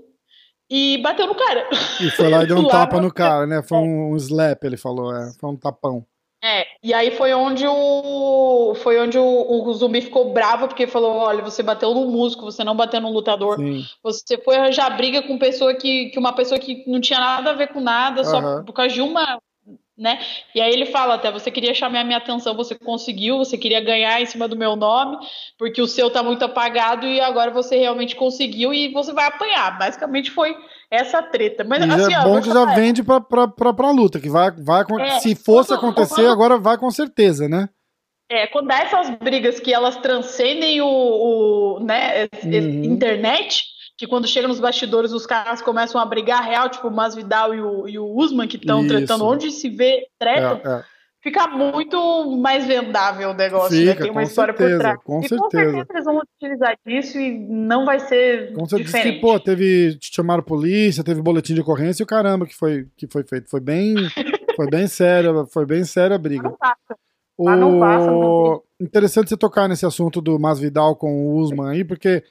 e 0.69 0.97
bateu 0.99 1.25
no 1.25 1.35
cara. 1.35 1.67
E 1.99 2.09
foi 2.11 2.29
lá 2.29 2.43
e 2.43 2.47
deu 2.47 2.57
um 2.57 2.67
tapa 2.69 3.01
no 3.01 3.11
cara, 3.11 3.47
né? 3.47 3.63
Foi 3.63 3.77
um, 3.77 4.11
um 4.11 4.15
slap, 4.17 4.63
ele 4.63 4.77
falou, 4.77 5.15
é, 5.15 5.31
foi 5.39 5.49
um 5.49 5.55
tapão. 5.55 6.05
É, 6.41 6.65
e 6.81 6.93
aí 6.93 7.11
foi 7.11 7.33
onde 7.33 7.67
o 7.67 8.73
foi 8.75 8.97
onde 8.97 9.17
o, 9.17 9.25
o, 9.25 9.73
zumbi 9.73 9.99
ficou 9.99 10.31
bravo 10.31 10.69
porque 10.69 10.87
falou, 10.87 11.17
olha, 11.17 11.43
você 11.43 11.61
bateu 11.61 11.93
no 11.93 12.05
músico, 12.05 12.45
você 12.45 12.63
não 12.63 12.77
bateu 12.77 13.01
no 13.01 13.11
lutador, 13.11 13.57
Sim. 13.57 13.83
você 14.01 14.37
foi 14.37 14.55
arranjar 14.55 14.95
briga 14.95 15.21
com 15.21 15.37
pessoa 15.37 15.73
que, 15.75 16.05
que 16.05 16.17
uma 16.17 16.31
pessoa 16.31 16.57
que 16.57 16.85
não 16.87 17.01
tinha 17.01 17.19
nada 17.19 17.49
a 17.49 17.55
ver 17.55 17.67
com 17.73 17.81
nada, 17.81 18.21
uhum. 18.21 18.25
só 18.25 18.63
por 18.63 18.71
causa 18.71 18.93
de 18.93 19.01
uma, 19.01 19.37
né? 19.99 20.19
E 20.55 20.61
aí 20.61 20.71
ele 20.71 20.85
fala 20.85 21.15
até, 21.15 21.31
você 21.31 21.51
queria 21.51 21.73
chamar 21.73 21.99
a 21.99 22.03
minha 22.03 22.17
atenção, 22.17 22.55
você 22.55 22.73
conseguiu, 22.73 23.37
você 23.37 23.57
queria 23.57 23.81
ganhar 23.81 24.21
em 24.21 24.25
cima 24.25 24.47
do 24.47 24.55
meu 24.55 24.75
nome, 24.75 25.17
porque 25.57 25.81
o 25.81 25.87
seu 25.87 26.09
tá 26.09 26.23
muito 26.23 26.43
apagado 26.45 27.05
e 27.05 27.19
agora 27.19 27.51
você 27.51 27.77
realmente 27.77 28.15
conseguiu 28.15 28.73
e 28.73 28.91
você 28.93 29.11
vai 29.11 29.25
apanhar. 29.25 29.77
Basicamente 29.77 30.31
foi 30.31 30.55
essa 30.89 31.21
treta. 31.21 31.63
Mas, 31.63 31.85
e 31.85 31.91
assim, 31.91 32.13
é 32.13 32.23
bom 32.23 32.41
que 32.41 32.51
já 32.51 32.65
vende 32.73 33.03
pra, 33.03 33.19
pra, 33.19 33.47
pra, 33.47 33.73
pra 33.73 33.91
luta, 33.91 34.19
que 34.19 34.29
vai, 34.29 34.51
vai 34.51 34.83
é, 35.01 35.19
se 35.19 35.35
fosse 35.35 35.73
acontecer, 35.73 36.25
agora 36.27 36.57
vai 36.57 36.77
com 36.77 36.89
certeza, 36.89 37.49
né? 37.49 37.69
É, 38.31 38.45
quando 38.47 38.67
dá 38.67 38.79
essas 38.79 39.09
brigas 39.17 39.59
que 39.59 39.73
elas 39.73 39.97
transcendem 39.97 40.81
o, 40.81 40.87
o 40.87 41.79
né, 41.79 42.27
uhum. 42.43 42.83
internet, 42.83 43.65
que 43.99 44.07
quando 44.07 44.25
chega 44.25 44.47
nos 44.47 44.61
bastidores 44.61 45.11
os 45.11 45.25
caras 45.25 45.61
começam 45.61 45.99
a 45.99 46.05
brigar 46.05 46.41
real, 46.41 46.69
tipo 46.69 46.87
o 46.87 46.91
Masvidal 46.91 47.53
e 47.53 47.59
o, 47.59 47.85
e 47.85 47.99
o 47.99 48.05
Usman 48.05 48.47
que 48.47 48.55
estão 48.55 48.87
tretando, 48.87 49.25
onde 49.25 49.51
se 49.51 49.67
vê 49.67 50.07
treta, 50.17 50.61
é, 50.63 50.71
é. 50.71 50.83
fica 51.21 51.49
muito 51.49 52.37
mais 52.37 52.65
vendável 52.65 53.31
o 53.31 53.33
negócio, 53.33 53.77
né? 53.77 53.91
fica, 53.91 53.95
né? 53.95 54.01
Tem 54.03 54.11
uma 54.11 54.23
história 54.23 54.55
certeza, 54.55 54.77
por 54.77 54.81
trás. 54.81 54.99
Com 55.03 55.19
e 55.19 55.27
certeza. 55.27 55.41
com 55.41 55.49
certeza 55.51 55.87
eles 55.89 56.05
vão 56.05 56.21
utilizar 56.37 56.77
disso 56.87 57.19
e 57.19 57.39
não 57.39 57.85
vai 57.85 57.99
ser 57.99 58.53
com 58.53 58.65
certeza 58.65 58.83
diferente. 58.85 59.15
Que, 59.15 59.21
pô, 59.21 59.37
teve, 59.37 59.97
te 59.97 60.15
chamaram 60.15 60.43
polícia, 60.43 61.03
teve 61.03 61.21
boletim 61.21 61.53
de 61.53 61.59
ocorrência 61.59 62.01
e 62.01 62.05
o 62.05 62.07
caramba 62.07 62.45
que 62.45 62.55
foi, 62.55 62.87
que 62.95 63.05
foi 63.05 63.25
feito. 63.25 63.49
Foi 63.49 63.59
bem, 63.59 63.95
foi 64.55 64.69
bem 64.69 64.87
sério, 64.87 65.45
foi 65.47 65.65
bem 65.65 65.83
séria 65.83 66.15
a 66.15 66.19
briga. 66.19 66.43
Não 66.43 66.55
passa. 66.55 66.97
O... 67.37 67.49
não 67.49 67.79
passa, 67.81 68.11
não 68.11 68.63
Interessante 68.79 69.27
você 69.27 69.35
tocar 69.35 69.67
nesse 69.67 69.85
assunto 69.85 70.21
do 70.21 70.39
Masvidal 70.39 70.95
com 70.95 71.27
o 71.27 71.35
Usman 71.35 71.71
aí, 71.71 71.83
porque 71.83 72.23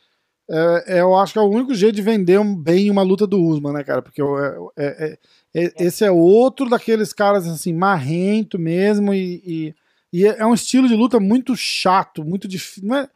é, 0.50 0.84
é, 0.96 1.00
eu 1.02 1.14
acho 1.14 1.34
que 1.34 1.38
é 1.38 1.42
o 1.42 1.50
único 1.50 1.74
jeito 1.74 1.96
de 1.96 2.02
vender 2.02 2.42
bem 2.56 2.90
uma 2.90 3.02
luta 3.02 3.26
do 3.26 3.40
Usman, 3.42 3.74
né, 3.74 3.84
cara? 3.84 4.00
Porque 4.00 4.22
é, 4.22 4.78
é, 4.78 5.18
é, 5.54 5.72
esse 5.84 6.04
é 6.04 6.10
outro 6.10 6.68
daqueles 6.68 7.12
caras 7.12 7.46
assim, 7.46 7.74
marrento 7.74 8.58
mesmo, 8.58 9.12
e, 9.12 9.42
e, 9.44 9.74
e, 10.12 10.26
é 10.26 10.46
um 10.46 10.54
estilo 10.54 10.88
de 10.88 10.94
luta 10.94 11.20
muito 11.20 11.54
chato, 11.54 12.24
muito 12.24 12.48
difícil. 12.48 12.88
Não 12.88 12.96
é, 12.96 13.08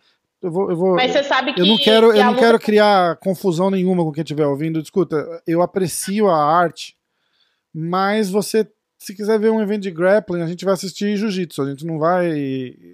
eu 0.43 0.51
vou, 0.51 0.71
eu 0.71 0.77
vou, 0.77 0.95
Mas 0.95 1.13
você 1.13 1.23
sabe 1.23 1.55
que. 1.55 1.61
Eu 1.63 1.67
não 1.67 1.79
quero, 1.79 2.13
que 2.13 2.19
eu 2.19 2.25
não 2.25 2.33
luta... 2.33 2.43
quero 2.43 2.59
criar 2.59 3.17
confusão 3.17 3.71
nenhuma 3.71 4.05
com 4.05 4.13
quem 4.13 4.23
estiver 4.23 4.47
ouvindo. 4.47 4.79
Escuta, 4.79 5.43
eu 5.47 5.63
aprecio 5.63 6.29
a 6.29 6.37
arte, 6.37 6.97
mas 7.73 8.29
você 8.29 8.69
se 9.03 9.17
quiser 9.17 9.37
ver 9.37 9.51
um 9.51 9.61
evento 9.61 9.83
de 9.83 9.91
grappling, 9.91 10.43
a 10.43 10.47
gente 10.47 10.65
vai 10.65 10.75
assistir 10.75 11.17
jiu-jitsu, 11.17 11.61
a 11.61 11.71
gente 11.71 11.85
não 11.85 11.99
vai, 11.99 12.29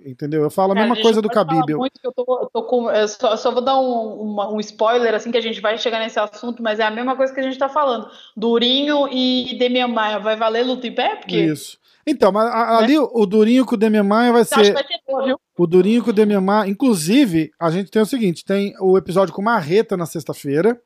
entendeu? 0.07 0.43
Eu 0.43 0.51
falo 0.51 0.73
a 0.73 0.75
mesma 0.75 0.95
a 0.95 1.03
coisa 1.03 1.21
do 1.21 1.29
Khabib. 1.29 1.71
Eu... 1.71 1.85
eu, 2.03 2.13
tô, 2.13 2.41
eu, 2.43 2.51
tô 2.51 2.63
com, 2.63 2.91
eu 2.91 3.07
só, 3.07 3.37
só, 3.37 3.51
vou 3.51 3.61
dar 3.61 3.79
um, 3.79 4.23
uma, 4.23 4.51
um, 4.51 4.59
spoiler, 4.59 5.15
assim, 5.15 5.31
que 5.31 5.37
a 5.37 5.43
gente 5.43 5.61
vai 5.61 5.77
chegar 5.77 5.99
nesse 5.99 6.19
assunto, 6.19 6.63
mas 6.63 6.79
é 6.81 6.85
a 6.85 6.91
mesma 6.91 7.15
coisa 7.15 7.35
que 7.35 7.41
a 7.41 7.43
gente 7.43 7.59
tá 7.59 7.69
falando. 7.69 8.09
Durinho 8.35 9.07
e 9.13 9.55
Demian 9.59 9.89
Maia, 9.89 10.19
vai 10.19 10.35
valer 10.35 10.65
luta 10.65 10.87
em 10.87 10.95
pé? 10.95 11.17
Porque... 11.17 11.37
Isso. 11.37 11.77
Então, 12.07 12.33
mas 12.33 12.51
ali 12.51 12.95
é. 12.95 13.01
o 13.01 13.27
Durinho 13.27 13.67
com 13.67 13.75
o 13.75 13.79
Demian 13.79 14.05
Maia 14.05 14.33
vai 14.33 14.45
ser... 14.47 14.73
Vai 14.73 14.85
ter? 14.85 14.99
O 15.59 15.67
Durinho 15.67 16.03
com 16.03 16.09
o 16.09 16.13
Demian 16.13 16.41
Maia, 16.41 16.71
inclusive, 16.71 17.51
a 17.61 17.71
gente 17.71 17.91
tem 17.91 18.01
o 18.01 18.07
seguinte, 18.07 18.47
tem 18.47 18.75
o 18.81 18.97
episódio 18.97 19.35
com 19.35 19.43
Marreta 19.43 19.95
na 19.95 20.07
sexta-feira, 20.07 20.81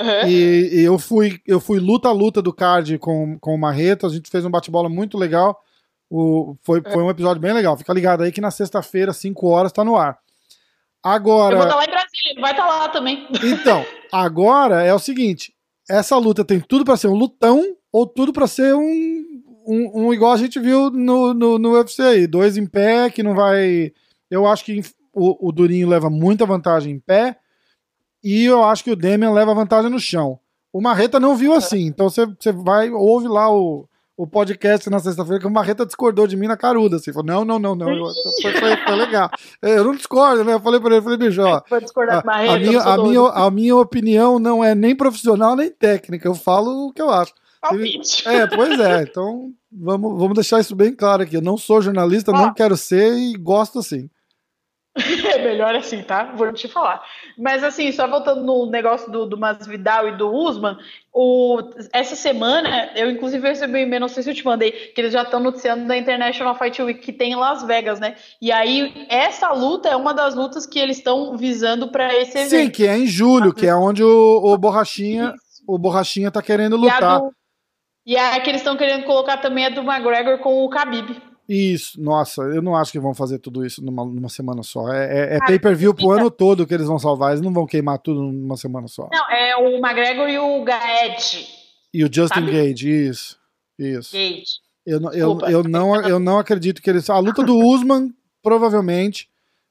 Uhum. 0.00 0.28
E, 0.28 0.80
e, 0.80 0.84
eu 0.84 0.96
fui 0.98 1.40
eu 1.44 1.58
fui 1.58 1.80
luta 1.80 2.08
a 2.08 2.12
luta 2.12 2.40
do 2.40 2.52
card 2.52 2.98
com, 2.98 3.36
com 3.40 3.54
o 3.54 3.58
Marreta, 3.58 4.06
a 4.06 4.10
gente 4.10 4.30
fez 4.30 4.44
um 4.44 4.50
bate-bola 4.50 4.88
muito 4.88 5.18
legal. 5.18 5.60
O, 6.10 6.56
foi, 6.62 6.80
foi 6.80 7.02
um 7.02 7.10
episódio 7.10 7.42
bem 7.42 7.52
legal. 7.52 7.76
Fica 7.76 7.92
ligado 7.92 8.22
aí 8.22 8.32
que 8.32 8.40
na 8.40 8.50
sexta-feira, 8.50 9.12
5 9.12 9.46
horas, 9.46 9.72
tá 9.72 9.84
no 9.84 9.96
ar. 9.96 10.18
Agora. 11.02 11.54
Eu 11.54 11.58
vou 11.58 11.66
estar 11.66 11.76
lá 11.76 11.84
em 11.84 11.90
Brasília, 11.90 12.30
ele 12.30 12.40
vai 12.40 12.50
estar 12.52 12.66
lá 12.66 12.88
também. 12.88 13.28
Então, 13.42 13.84
agora 14.12 14.82
é 14.82 14.94
o 14.94 14.98
seguinte: 14.98 15.52
essa 15.88 16.16
luta 16.16 16.44
tem 16.44 16.60
tudo 16.60 16.84
para 16.84 16.96
ser 16.96 17.08
um 17.08 17.14
lutão 17.14 17.76
ou 17.92 18.06
tudo 18.06 18.32
para 18.32 18.46
ser 18.46 18.74
um, 18.74 19.42
um, 19.66 19.90
um, 19.94 20.14
igual 20.14 20.32
a 20.32 20.36
gente 20.36 20.58
viu 20.58 20.90
no, 20.90 21.34
no, 21.34 21.58
no 21.58 21.72
UFC 21.72 22.02
aí. 22.02 22.26
Dois 22.26 22.56
em 22.56 22.66
pé, 22.66 23.10
que 23.10 23.22
não 23.22 23.34
vai. 23.34 23.92
Eu 24.30 24.46
acho 24.46 24.64
que 24.64 24.80
o, 25.12 25.48
o 25.48 25.52
Durinho 25.52 25.88
leva 25.88 26.08
muita 26.08 26.46
vantagem 26.46 26.94
em 26.94 27.00
pé 27.00 27.38
e 28.22 28.44
eu 28.44 28.64
acho 28.64 28.84
que 28.84 28.90
o 28.90 28.96
Demian 28.96 29.32
leva 29.32 29.54
vantagem 29.54 29.90
no 29.90 30.00
chão. 30.00 30.38
O 30.72 30.80
Marreta 30.80 31.18
não 31.18 31.34
viu 31.34 31.54
assim, 31.54 31.86
então 31.86 32.10
você, 32.10 32.26
vai, 32.52 32.90
ouve 32.90 33.26
lá 33.26 33.50
o, 33.50 33.88
o 34.16 34.26
podcast 34.26 34.90
na 34.90 34.98
sexta-feira 34.98 35.40
que 35.40 35.46
o 35.46 35.50
Marreta 35.50 35.86
discordou 35.86 36.26
de 36.26 36.36
mim 36.36 36.46
na 36.46 36.56
caruda, 36.56 36.96
assim, 36.96 37.12
falou, 37.12 37.26
não, 37.26 37.44
não, 37.44 37.58
não, 37.58 37.74
não, 37.74 37.88
eu, 37.88 38.12
foi, 38.42 38.52
foi, 38.52 38.76
foi, 38.76 38.94
legal. 38.96 39.30
É, 39.62 39.78
eu 39.78 39.84
não 39.84 39.94
discordo, 39.94 40.44
né, 40.44 40.52
eu 40.54 40.60
falei 40.60 40.78
pra 40.78 40.94
ele, 40.94 41.02
falei, 41.02 41.18
bicho, 41.18 41.40
ó, 41.40 41.62
a, 42.12 42.54
a, 42.54 42.58
minha, 42.58 42.80
a, 42.82 42.98
minha, 42.98 43.20
a 43.20 43.50
minha 43.50 43.76
opinião 43.76 44.38
não 44.38 44.62
é 44.62 44.74
nem 44.74 44.94
profissional 44.94 45.56
nem 45.56 45.70
técnica, 45.70 46.28
eu 46.28 46.34
falo 46.34 46.88
o 46.88 46.92
que 46.92 47.00
eu 47.00 47.10
acho. 47.10 47.32
É, 48.28 48.46
pois 48.46 48.78
é, 48.78 49.02
então 49.02 49.52
vamos, 49.72 50.18
vamos 50.18 50.34
deixar 50.34 50.60
isso 50.60 50.76
bem 50.76 50.94
claro 50.94 51.22
aqui, 51.22 51.36
eu 51.36 51.42
não 51.42 51.56
sou 51.56 51.80
jornalista, 51.80 52.30
não 52.30 52.52
quero 52.52 52.76
ser 52.76 53.14
e 53.14 53.36
gosto 53.36 53.78
assim. 53.78 54.08
É 55.28 55.38
melhor 55.42 55.74
assim, 55.74 56.02
tá? 56.02 56.32
Vou 56.34 56.52
te 56.52 56.68
falar. 56.68 57.02
Mas 57.36 57.62
assim, 57.62 57.90
só 57.92 58.08
voltando 58.08 58.42
no 58.42 58.66
negócio 58.66 59.10
do, 59.10 59.26
do 59.26 59.36
Masvidal 59.36 60.08
e 60.08 60.16
do 60.16 60.32
Usman, 60.32 60.76
o, 61.12 61.60
essa 61.92 62.14
semana, 62.14 62.90
eu 62.94 63.10
inclusive 63.10 63.46
recebi 63.46 63.74
um 63.74 63.82
e-mail, 63.82 64.00
não 64.00 64.08
sei 64.08 64.22
se 64.22 64.30
eu 64.30 64.34
te 64.34 64.44
mandei, 64.44 64.70
que 64.70 65.00
eles 65.00 65.12
já 65.12 65.22
estão 65.22 65.40
noticiando 65.40 65.86
da 65.86 65.96
International 65.96 66.54
Fight 66.54 66.82
Week 66.82 67.00
que 67.00 67.12
tem 67.12 67.32
em 67.32 67.36
Las 67.36 67.62
Vegas, 67.62 68.00
né? 68.00 68.16
E 68.40 68.52
aí, 68.52 69.06
essa 69.08 69.52
luta 69.52 69.88
é 69.88 69.96
uma 69.96 70.12
das 70.12 70.34
lutas 70.34 70.66
que 70.66 70.78
eles 70.78 70.98
estão 70.98 71.36
visando 71.36 71.88
para 71.88 72.14
esse 72.14 72.38
evento. 72.38 72.50
Sim, 72.50 72.70
que 72.70 72.86
é 72.86 72.96
em 72.96 73.06
julho, 73.06 73.52
que 73.52 73.66
é 73.66 73.74
onde 73.74 74.02
o, 74.02 74.40
o 74.42 74.58
Borrachinha, 74.58 75.34
o 75.66 75.78
Borrachinha 75.78 76.30
tá 76.30 76.42
querendo 76.42 76.76
lutar. 76.76 77.00
E 77.00 77.04
a, 77.04 77.18
do, 77.18 77.32
e 78.06 78.16
a 78.16 78.40
que 78.40 78.50
eles 78.50 78.60
estão 78.60 78.76
querendo 78.76 79.04
colocar 79.04 79.38
também 79.38 79.64
é 79.64 79.70
do 79.70 79.80
McGregor 79.80 80.38
com 80.38 80.64
o 80.64 80.68
Khabib. 80.68 81.27
Isso, 81.48 81.98
nossa, 82.00 82.42
eu 82.42 82.60
não 82.60 82.76
acho 82.76 82.92
que 82.92 83.00
vão 83.00 83.14
fazer 83.14 83.38
tudo 83.38 83.64
isso 83.64 83.82
numa, 83.82 84.04
numa 84.04 84.28
semana 84.28 84.62
só. 84.62 84.92
É, 84.92 85.32
é, 85.32 85.36
é 85.36 85.38
pay-per-view 85.38 85.94
pro 85.94 86.10
ano 86.10 86.30
todo 86.30 86.66
que 86.66 86.74
eles 86.74 86.86
vão 86.86 86.98
salvar, 86.98 87.30
eles 87.30 87.40
não 87.40 87.52
vão 87.52 87.64
queimar 87.64 87.98
tudo 87.98 88.20
numa 88.22 88.56
semana 88.56 88.86
só. 88.86 89.08
Não, 89.10 89.30
é 89.30 89.56
o 89.56 89.78
McGregor 89.78 90.28
e 90.28 90.38
o 90.38 90.62
Gaed. 90.62 91.48
E 91.94 92.04
o 92.04 92.10
Justin 92.12 92.40
sabe? 92.40 92.52
Gage, 92.52 92.90
isso. 92.90 93.38
Isso. 93.78 94.12
Gage. 94.12 94.44
Eu, 94.84 95.00
eu, 95.12 95.38
eu, 95.48 95.64
não, 95.64 95.96
eu 96.02 96.18
não 96.18 96.38
acredito 96.38 96.82
que 96.82 96.90
eles. 96.90 97.08
A 97.08 97.18
luta 97.18 97.42
do 97.42 97.56
Usman, 97.66 98.12
provavelmente, 98.42 99.28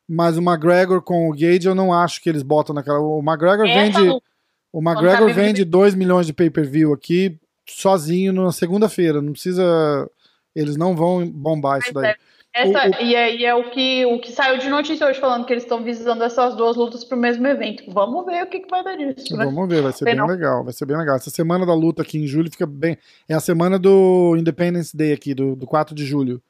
mas 0.07 0.35
o 0.37 0.41
McGregor 0.41 1.01
com 1.01 1.29
o 1.29 1.31
Gage, 1.31 1.67
eu 1.67 1.75
não 1.75 1.93
acho 1.93 2.21
que 2.21 2.29
eles 2.29 2.41
botam 2.41 2.73
naquela. 2.73 2.99
O 2.99 3.19
McGregor 3.19 3.67
Essa 3.67 3.79
vende. 3.79 4.09
Luta. 4.09 4.25
O 4.73 4.81
McGregor 4.81 5.33
vende 5.33 5.63
2 5.63 5.95
milhões 5.95 6.25
de 6.25 6.33
pay-per-view 6.33 6.93
aqui 6.93 7.39
sozinho 7.65 8.33
na 8.33 8.51
segunda-feira. 8.51 9.21
Não 9.21 9.31
precisa 9.31 10.09
eles 10.57 10.75
não 10.75 10.95
vão 10.95 11.27
bombar 11.27 11.79
isso 11.79 11.93
daí. 11.93 12.07
É, 12.07 12.17
essa, 12.53 12.87
o, 12.87 13.03
o... 13.03 13.05
E, 13.05 13.15
é, 13.15 13.35
e 13.35 13.45
é 13.45 13.53
o 13.53 13.69
que, 13.69 14.05
o 14.05 14.19
que 14.19 14.31
saiu 14.31 14.57
de 14.57 14.67
notícia 14.67 15.07
hoje 15.07 15.19
falando 15.19 15.45
que 15.45 15.53
eles 15.53 15.63
estão 15.63 15.83
visando 15.83 16.23
essas 16.23 16.55
duas 16.55 16.75
lutas 16.75 17.03
para 17.03 17.15
o 17.15 17.21
mesmo 17.21 17.45
evento. 17.45 17.83
Vamos 17.91 18.25
ver 18.25 18.43
o 18.43 18.47
que, 18.47 18.59
que 18.59 18.69
vai 18.69 18.83
dar 18.83 18.95
disso. 18.95 19.37
Né? 19.37 19.45
Vamos 19.45 19.69
ver, 19.69 19.81
vai 19.81 19.93
ser 19.93 20.05
bem 20.05 20.15
não. 20.15 20.25
legal. 20.25 20.63
Vai 20.63 20.73
ser 20.73 20.85
bem 20.85 20.97
legal. 20.97 21.15
Essa 21.15 21.29
semana 21.29 21.65
da 21.65 21.73
luta 21.75 22.01
aqui 22.01 22.17
em 22.17 22.25
julho 22.25 22.51
fica 22.51 22.65
bem. 22.65 22.97
É 23.29 23.35
a 23.35 23.39
semana 23.39 23.77
do 23.77 24.35
Independence 24.37 24.95
Day 24.95 25.13
aqui, 25.13 25.35
do, 25.35 25.55
do 25.55 25.67
4 25.67 25.93
de 25.93 26.05
julho. 26.05 26.41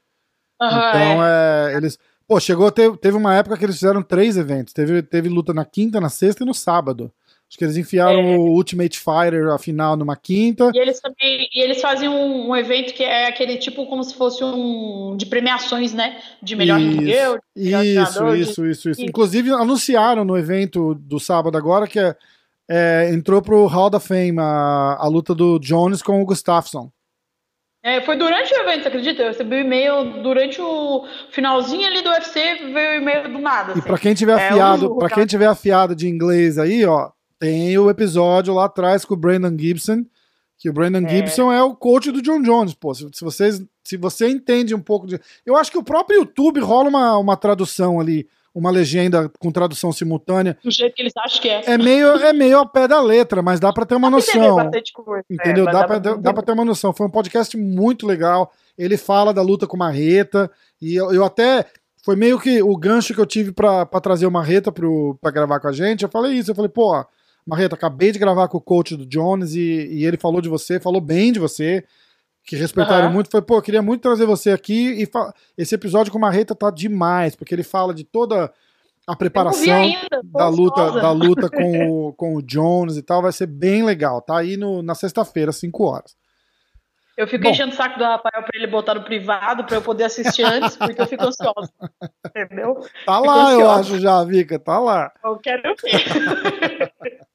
Uhum, 0.62 0.68
então, 0.68 1.26
é. 1.26 1.74
é. 1.74 1.78
eles. 1.78 2.00
Pô, 2.26 2.40
chegou, 2.40 2.72
teve, 2.72 2.98
teve 2.98 3.16
uma 3.16 3.36
época 3.36 3.58
que 3.58 3.66
eles 3.66 3.76
fizeram 3.76 4.02
três 4.02 4.38
eventos. 4.38 4.74
Teve, 4.74 5.02
teve 5.02 5.30
luta 5.30 5.54
na 5.54 5.66
quinta, 5.66 6.00
na 6.00 6.10
sexta 6.10 6.44
e 6.44 6.48
no 6.48 6.54
sábado. 6.54 7.12
Acho 7.50 7.58
que 7.58 7.64
eles 7.64 7.78
enfiaram 7.78 8.20
é. 8.20 8.38
o 8.38 8.42
Ultimate 8.42 9.00
Fighter, 9.00 9.48
a 9.54 9.58
final, 9.58 9.96
numa 9.96 10.18
quinta. 10.18 10.70
E 10.74 10.78
eles 10.78 11.00
também 11.00 11.48
e 11.54 11.62
eles 11.62 11.80
fazem 11.80 12.10
um, 12.10 12.50
um, 12.50 12.56
evento 12.56 12.94
que 12.94 13.04
é 13.04 13.28
aquele 13.28 13.58
tipo 13.58 13.86
como 13.86 14.04
se 14.04 14.14
fosse 14.16 14.44
um 14.44 15.16
de 15.16 15.26
premiações, 15.26 15.94
né? 15.94 16.20
De 16.44 16.58
melhor 16.58 16.78
isso, 16.78 16.90
ringueu, 16.90 17.40
isso, 17.56 18.36
isso, 18.36 18.66
isso, 18.66 18.90
isso, 18.90 19.02
Inclusive, 19.02 19.52
anunciaram 19.52 20.26
no 20.26 20.38
evento 20.38 20.94
do 20.94 21.22
sábado 21.22 21.58
agora 21.58 21.88
que 21.88 21.98
é, 21.98 22.16
é, 22.70 23.10
entrou 23.14 23.42
pro 23.42 23.66
Hall 23.66 23.90
da 23.90 24.00
Fame 24.00 24.40
a, 24.40 24.98
a 25.00 25.08
luta 25.08 25.34
do 25.34 25.58
Jones 25.58 26.02
com 26.02 26.22
o 26.22 26.26
Gustafsson. 26.26 26.92
É, 27.82 28.02
foi 28.02 28.18
durante 28.18 28.54
o 28.54 28.58
evento, 28.58 28.82
você 28.82 28.88
acredita? 28.90 29.22
Eu 29.22 29.28
recebi 29.30 29.56
o 29.56 29.60
um 29.60 29.62
e-mail 29.62 30.22
durante 30.22 30.62
o 30.62 31.08
finalzinho 31.30 31.88
ali 31.88 32.02
do 32.02 32.10
UFC, 32.10 32.56
veio 32.74 32.92
o 32.92 33.02
e-mail 33.02 33.32
do 33.32 33.40
nada. 33.40 33.72
Assim. 33.72 33.80
E 33.80 33.84
pra 33.84 33.98
quem 33.98 34.14
tiver 34.14 34.38
é, 34.38 34.50
afiado, 34.50 34.94
é, 34.94 35.00
para 35.00 35.10
quem 35.10 35.26
tiver 35.26 35.46
afiado 35.46 35.96
de 35.96 36.10
inglês 36.10 36.58
aí, 36.58 36.84
ó, 36.86 37.12
tem 37.40 37.78
o 37.78 37.90
episódio 37.90 38.54
lá 38.54 38.66
atrás 38.66 39.06
com 39.06 39.14
o 39.14 39.18
Brandon 39.18 39.56
Gibson, 39.58 40.06
que 40.58 40.70
o 40.70 40.74
Brandon 40.74 41.06
é. 41.06 41.10
Gibson 41.10 41.52
é 41.52 41.62
o 41.64 41.76
coach 41.76 42.12
do 42.12 42.22
John 42.22 42.42
Jones, 42.42 42.74
pô. 42.74 42.94
Se, 42.94 43.08
se, 43.14 43.24
vocês, 43.24 43.64
se 43.84 43.96
você 43.96 44.28
entende 44.28 44.74
um 44.74 44.82
pouco 44.82 45.06
de. 45.06 45.20
Eu 45.46 45.56
acho 45.56 45.72
que 45.72 45.78
o 45.78 45.84
próprio 45.84 46.22
YouTube 46.22 46.60
rola 46.60 46.90
uma, 46.90 47.18
uma 47.18 47.38
tradução 47.38 48.00
ali, 48.00 48.28
uma 48.56 48.72
legenda 48.72 49.30
com 49.38 49.52
tradução 49.52 49.92
simultânea. 49.92 50.58
Do 50.64 50.72
jeito 50.72 50.96
que 50.96 51.02
eles 51.04 51.14
acham 51.16 51.42
que 51.42 51.50
é. 51.50 51.64
É 51.66 51.78
meio, 51.78 52.08
é 52.08 52.34
meio 52.34 52.58
ao 52.58 52.68
pé 52.68 52.88
da 52.88 53.00
letra, 53.00 53.44
mas 53.44 53.60
dá 53.60 53.72
para 53.72 53.86
ter 53.86 53.96
uma 53.96 54.10
noção. 54.10 54.56
Coisa, 54.94 55.24
entendeu? 55.30 55.68
É, 55.70 55.72
dá, 55.72 55.84
para 55.86 56.00
dá 56.00 56.34
pra 56.34 56.42
ter 56.42 56.54
uma 56.54 56.66
noção. 56.66 56.92
Foi 56.92 57.06
um 57.06 57.12
podcast 57.12 57.56
muito 57.56 58.08
legal. 58.08 58.52
Ele 58.76 58.98
fala 58.98 59.32
da 59.32 59.44
luta 59.44 59.68
com 59.68 59.78
Marreta. 59.78 60.50
E 60.82 60.96
eu, 60.96 61.14
eu 61.14 61.24
até. 61.24 61.66
Foi 62.04 62.16
meio 62.16 62.40
que 62.40 62.64
o 62.64 62.76
gancho 62.78 63.14
que 63.14 63.20
eu 63.20 63.26
tive 63.26 63.52
para 63.52 63.86
trazer 64.02 64.26
o 64.26 64.32
Marreta 64.32 64.72
para 64.72 65.32
gravar 65.32 65.60
com 65.60 65.68
a 65.68 65.72
gente. 65.74 66.04
Eu 66.04 66.10
falei 66.10 66.34
isso. 66.34 66.50
Eu 66.50 66.56
falei, 66.56 66.70
pô 66.70 67.06
Marreta, 67.48 67.76
acabei 67.76 68.12
de 68.12 68.20
gravar 68.20 68.50
com 68.50 68.58
o 68.58 68.62
coach 68.62 68.98
do 68.98 69.06
Jones 69.06 69.54
e, 69.54 69.60
e 69.60 70.06
ele 70.06 70.18
falou 70.18 70.42
de 70.42 70.50
você, 70.50 70.80
falou 70.80 71.00
bem 71.00 71.32
de 71.32 71.40
você, 71.40 71.84
que 72.44 72.58
respeitaram 72.58 73.08
uhum. 73.08 73.14
muito. 73.14 73.32
Foi, 73.32 73.42
pô, 73.42 73.62
queria 73.62 73.82
muito 73.82 74.02
trazer 74.02 74.26
você 74.26 74.52
aqui 74.52 75.02
e 75.02 75.10
esse 75.58 75.74
episódio 75.74 76.12
com 76.12 76.18
o 76.18 76.22
Marreta 76.22 76.54
tá 76.54 76.70
demais, 76.70 77.36
porque 77.36 77.56
ele 77.56 77.64
fala 77.64 77.94
de 77.94 78.04
toda 78.04 78.52
a 79.08 79.16
preparação 79.16 79.74
ainda, 79.74 80.22
da 80.26 80.50
luta, 80.50 80.92
da 80.92 81.12
luta 81.12 81.50
com 81.50 82.10
o, 82.10 82.14
com 82.14 82.36
o 82.36 82.42
Jones 82.42 82.98
e 82.98 83.02
tal, 83.02 83.22
vai 83.22 83.32
ser 83.32 83.48
bem 83.48 83.82
legal. 83.82 84.22
Tá 84.22 84.40
aí 84.40 84.58
no, 84.58 84.82
na 84.82 84.94
sexta-feira, 84.94 85.54
5 85.54 85.84
horas. 85.86 86.18
Eu 87.16 87.28
fico 87.28 87.46
Bom. 87.46 87.50
enchendo 87.50 87.72
o 87.72 87.76
saco 87.76 87.98
do 87.98 88.04
Rafael 88.04 88.44
para 88.44 88.52
ele 88.54 88.68
botar 88.68 88.94
no 88.94 89.04
privado 89.04 89.64
para 89.64 89.78
eu 89.78 89.82
poder 89.82 90.04
assistir 90.04 90.44
antes, 90.44 90.76
porque 90.76 91.02
eu 91.02 91.08
fico 91.08 91.24
ansiosa. 91.24 91.72
Entendeu? 92.28 92.80
Tá 93.06 93.20
lá, 93.20 93.54
eu 93.54 93.72
acho 93.72 93.98
já, 94.00 94.24
Vika, 94.24 94.60
tá 94.60 94.78
lá. 94.78 95.12
Eu 95.24 95.38
quero 95.38 95.64
ver. 95.82 96.92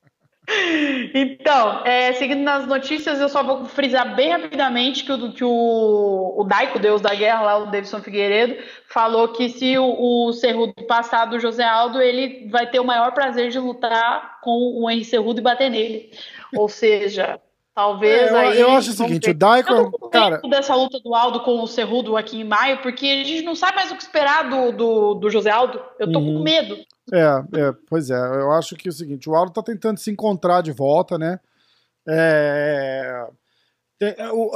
Então, 1.15 1.85
é, 1.85 2.13
seguindo 2.15 2.43
nas 2.43 2.67
notícias, 2.67 3.21
eu 3.21 3.29
só 3.29 3.43
vou 3.43 3.65
frisar 3.65 4.15
bem 4.17 4.31
rapidamente 4.31 5.05
que 5.05 5.13
o, 5.13 5.33
que 5.33 5.45
o, 5.45 6.35
o 6.37 6.45
Daico, 6.45 6.79
Deus 6.79 7.01
da 7.01 7.15
Guerra, 7.15 7.43
lá, 7.43 7.59
o 7.59 7.67
Davidson 7.67 8.01
Figueiredo, 8.01 8.57
falou 8.89 9.29
que 9.29 9.49
se 9.49 9.79
o, 9.79 10.27
o 10.29 10.33
Cerrudo 10.33 10.75
passar 10.87 11.27
do 11.27 11.39
José 11.39 11.65
Aldo, 11.65 12.01
ele 12.01 12.49
vai 12.51 12.69
ter 12.69 12.81
o 12.81 12.85
maior 12.85 13.13
prazer 13.13 13.51
de 13.51 13.59
lutar 13.59 14.41
com 14.41 14.51
o 14.51 14.91
Henry 14.91 15.05
Cerrudo 15.05 15.41
e 15.41 15.45
bater 15.45 15.71
nele. 15.71 16.11
Ou 16.55 16.69
seja, 16.69 17.41
Talvez 17.75 18.31
é, 18.31 18.37
aí. 18.37 18.61
Eu, 18.61 18.73
acho 18.73 18.91
o 18.91 18.95
seguinte, 18.95 19.31
o 19.31 19.35
Daiko. 19.35 19.73
Eu 19.73 19.91
tô 19.91 20.09
cara... 20.11 20.41
dessa 20.51 20.75
luta 20.75 21.01
do 21.01 21.15
Aldo 21.15 21.41
com 21.41 21.63
o 21.63 21.67
Cerrudo 21.67 22.19
aqui 22.19 22.41
em 22.41 22.45
maio, 22.45 22.83
porque 22.83 23.07
a 23.07 23.25
gente 23.25 23.43
não 23.43 23.55
sabe 23.55 23.77
mais 23.77 23.91
o 23.91 23.97
que 23.97 24.03
esperar 24.03 24.49
do, 24.51 24.73
do, 24.73 25.15
do 25.15 25.31
José 25.31 25.51
Aldo. 25.51 25.83
Eu 25.99 26.13
tô 26.13 26.19
uhum. 26.19 26.37
com 26.37 26.43
medo. 26.43 26.77
É, 27.11 27.19
é, 27.19 27.73
pois 27.89 28.11
é. 28.11 28.17
Eu 28.17 28.53
acho 28.53 28.77
que 28.77 28.89
é 28.89 28.91
o 28.91 28.95
seguinte, 28.95 29.29
o 29.29 29.35
Aldo 29.35 29.53
tá 29.53 29.63
tentando 29.63 29.99
se 29.99 30.11
encontrar 30.11 30.61
de 30.61 30.73
volta, 30.73 31.19
né? 31.19 31.41
É, 32.07 33.27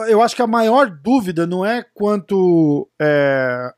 eu 0.09 0.21
acho 0.23 0.35
que 0.35 0.43
a 0.43 0.47
maior 0.47 0.91
dúvida 0.91 1.47
não 1.47 1.65
é 1.65 1.85
quanto 1.95 2.89
é, 3.01 3.73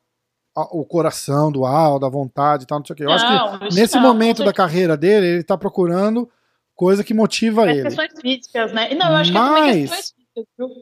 o 0.71 0.85
coração 0.85 1.53
do 1.53 1.65
Aldo, 1.65 2.07
a 2.07 2.11
vontade 2.11 2.65
e 2.65 2.67
tal, 2.67 2.79
não 2.79 2.87
sei 2.87 2.95
o 2.95 2.97
quê. 2.97 3.05
Eu 3.05 3.09
não, 3.09 3.15
acho 3.15 3.59
que 3.59 3.75
nesse 3.75 3.99
momento 3.99 4.45
da 4.45 4.53
carreira 4.53 4.97
dele, 4.97 5.27
ele 5.27 5.45
tá 5.45 5.57
procurando 5.57 6.29
coisa 6.75 7.05
que 7.05 7.13
motiva 7.13 7.69
é 7.69 7.73
ele. 7.73 7.83
questões 7.83 8.21
físicas, 8.21 8.73
né? 8.73 8.95
Não, 8.95 9.11
eu 9.11 9.17
acho 9.17 9.33
mas... 9.33 9.63
que 9.63 9.71
é 9.71 9.81
questões 9.81 10.18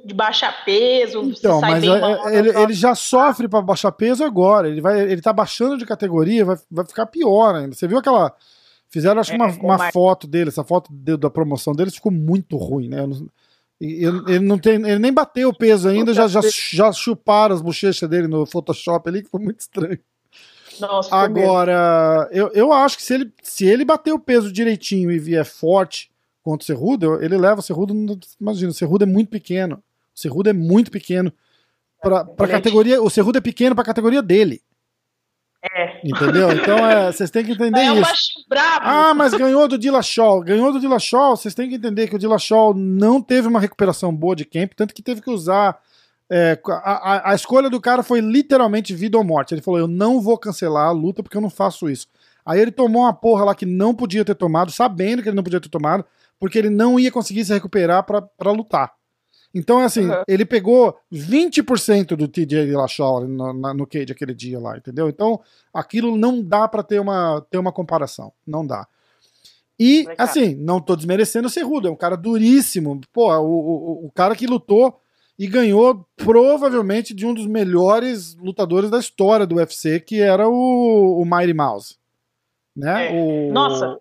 de 0.04 0.14
baixar 0.14 0.64
peso, 0.64 1.22
então, 1.22 1.60
mas 1.60 1.82
é, 1.82 2.00
mal, 2.00 2.28
ele, 2.30 2.50
ele, 2.50 2.72
já 2.72 2.94
sofre 2.94 3.48
para 3.48 3.62
baixar 3.62 3.92
peso 3.92 4.24
agora. 4.24 4.68
Ele 4.68 4.80
vai, 4.80 5.00
ele 5.00 5.20
tá 5.20 5.32
baixando 5.32 5.78
de 5.78 5.86
categoria, 5.86 6.44
vai, 6.44 6.56
vai 6.70 6.86
ficar 6.86 7.06
pior 7.06 7.54
ainda. 7.54 7.74
Você 7.74 7.86
viu 7.86 7.98
aquela 7.98 8.34
fizeram 8.88 9.20
acho 9.20 9.30
que 9.30 9.36
uma, 9.36 9.48
é, 9.48 9.58
uma 9.60 9.92
foto 9.92 10.26
dele, 10.26 10.48
essa 10.48 10.64
foto 10.64 10.90
de, 10.92 11.16
da 11.16 11.28
promoção 11.28 11.72
dele 11.72 11.90
ficou 11.90 12.12
muito 12.12 12.56
ruim, 12.56 12.88
né? 12.88 13.04
Ele, 13.80 14.22
ele, 14.26 14.38
não 14.40 14.58
tem, 14.58 14.74
ele 14.76 14.98
nem 14.98 15.12
bateu 15.12 15.50
o 15.50 15.56
peso 15.56 15.88
ainda, 15.88 16.14
já, 16.14 16.26
já, 16.26 16.40
já 16.72 16.92
chuparam 16.92 17.54
as 17.54 17.60
bochechas 17.60 18.08
dele 18.08 18.26
no 18.26 18.46
Photoshop 18.46 19.08
ali, 19.08 19.22
que 19.22 19.28
foi 19.28 19.40
muito 19.40 19.60
estranho. 19.60 19.98
Nossa, 20.80 21.14
Agora, 21.14 22.28
eu, 22.30 22.50
eu 22.52 22.72
acho 22.72 22.96
que 22.96 23.02
se 23.02 23.14
ele, 23.14 23.32
se 23.42 23.66
ele 23.66 23.84
bater 23.84 24.12
o 24.12 24.18
peso 24.18 24.52
direitinho 24.52 25.10
e 25.10 25.18
vier 25.18 25.44
forte 25.44 26.10
contra 26.46 26.62
o 26.62 26.66
Cerrudo, 26.66 27.20
ele 27.20 27.36
leva 27.36 27.58
o 27.58 27.62
Cerrudo. 27.62 27.92
Imagina, 28.40 28.70
o 28.70 28.74
Cerrudo 28.74 29.02
é 29.02 29.06
muito 29.06 29.28
pequeno. 29.28 29.82
O 30.14 30.20
Cerrudo 30.20 30.48
é 30.48 30.52
muito 30.52 30.92
pequeno. 30.92 31.32
Pra, 32.00 32.24
pra 32.24 32.46
categoria, 32.46 33.02
o 33.02 33.10
Cerrudo 33.10 33.38
é 33.38 33.40
pequeno 33.40 33.74
pra 33.74 33.82
categoria 33.82 34.22
dele. 34.22 34.62
É. 35.74 36.00
Entendeu? 36.04 36.52
Então 36.52 36.78
é, 36.88 37.10
vocês 37.10 37.32
têm 37.32 37.44
que 37.44 37.50
entender 37.50 37.80
é 37.80 37.94
isso. 37.94 38.44
Ah, 38.80 39.12
mas 39.12 39.34
ganhou 39.34 39.66
do 39.66 39.76
Dillashaw. 39.76 40.40
Ganhou 40.42 40.72
do 40.72 40.78
Dillashaw, 40.78 41.36
vocês 41.36 41.52
têm 41.52 41.68
que 41.68 41.74
entender 41.74 42.06
que 42.06 42.14
o 42.14 42.18
Dillashaw 42.18 42.72
não 42.72 43.20
teve 43.20 43.48
uma 43.48 43.58
recuperação 43.58 44.14
boa 44.14 44.36
de 44.36 44.44
camp, 44.44 44.70
tanto 44.76 44.94
que 44.94 45.02
teve 45.02 45.20
que 45.20 45.30
usar 45.30 45.80
é, 46.30 46.56
a, 46.68 47.32
a, 47.32 47.34
escolha 47.34 47.68
do 47.68 47.80
cara 47.80 48.04
foi 48.04 48.20
literalmente 48.20 48.94
vida 48.94 49.18
ou 49.18 49.24
morte. 49.24 49.52
Ele 49.52 49.62
falou: 49.62 49.80
Eu 49.80 49.88
não 49.88 50.20
vou 50.20 50.38
cancelar 50.38 50.86
a 50.86 50.92
luta 50.92 51.24
porque 51.24 51.36
eu 51.36 51.42
não 51.42 51.50
faço 51.50 51.90
isso. 51.90 52.06
Aí 52.44 52.60
ele 52.60 52.70
tomou 52.70 53.02
uma 53.02 53.12
porra 53.12 53.46
lá 53.46 53.54
que 53.54 53.66
não 53.66 53.92
podia 53.92 54.24
ter 54.24 54.36
tomado, 54.36 54.70
sabendo 54.70 55.20
que 55.20 55.28
ele 55.28 55.34
não 55.34 55.42
podia 55.42 55.60
ter 55.60 55.68
tomado, 55.68 56.04
porque 56.38 56.58
ele 56.58 56.70
não 56.70 56.98
ia 56.98 57.10
conseguir 57.10 57.44
se 57.44 57.52
recuperar 57.52 58.04
para 58.04 58.50
lutar. 58.52 58.92
Então, 59.54 59.78
assim, 59.78 60.06
uhum. 60.06 60.22
ele 60.28 60.44
pegou 60.44 60.98
20% 61.10 62.14
do 62.14 62.28
TJ 62.28 62.66
Dillashaw 62.66 63.26
no, 63.26 63.52
no 63.52 63.86
cage 63.86 64.12
aquele 64.12 64.34
dia 64.34 64.60
lá, 64.60 64.76
entendeu? 64.76 65.08
Então, 65.08 65.40
aquilo 65.72 66.16
não 66.16 66.42
dá 66.42 66.68
para 66.68 66.82
ter 66.82 67.00
uma, 67.00 67.40
ter 67.50 67.56
uma 67.56 67.72
comparação. 67.72 68.32
Não 68.46 68.66
dá. 68.66 68.86
E, 69.78 70.06
assim, 70.18 70.54
não 70.54 70.80
tô 70.80 70.94
desmerecendo 70.94 71.48
o 71.48 71.50
Cerrudo, 71.50 71.88
é 71.88 71.90
um 71.90 71.96
cara 71.96 72.16
duríssimo. 72.16 73.00
Pô, 73.12 73.34
o, 73.34 73.44
o, 73.44 74.06
o 74.06 74.12
cara 74.12 74.34
que 74.36 74.46
lutou 74.46 75.00
e 75.38 75.46
ganhou 75.46 76.06
provavelmente 76.16 77.14
de 77.14 77.26
um 77.26 77.34
dos 77.34 77.46
melhores 77.46 78.34
lutadores 78.36 78.90
da 78.90 78.98
história 78.98 79.46
do 79.46 79.56
UFC, 79.56 80.00
que 80.00 80.20
era 80.20 80.48
o, 80.48 81.20
o 81.20 81.24
Mighty 81.24 81.52
Mouse. 81.52 81.96
Né? 82.74 83.08
É. 83.08 83.48
O... 83.48 83.52
Nossa, 83.52 83.98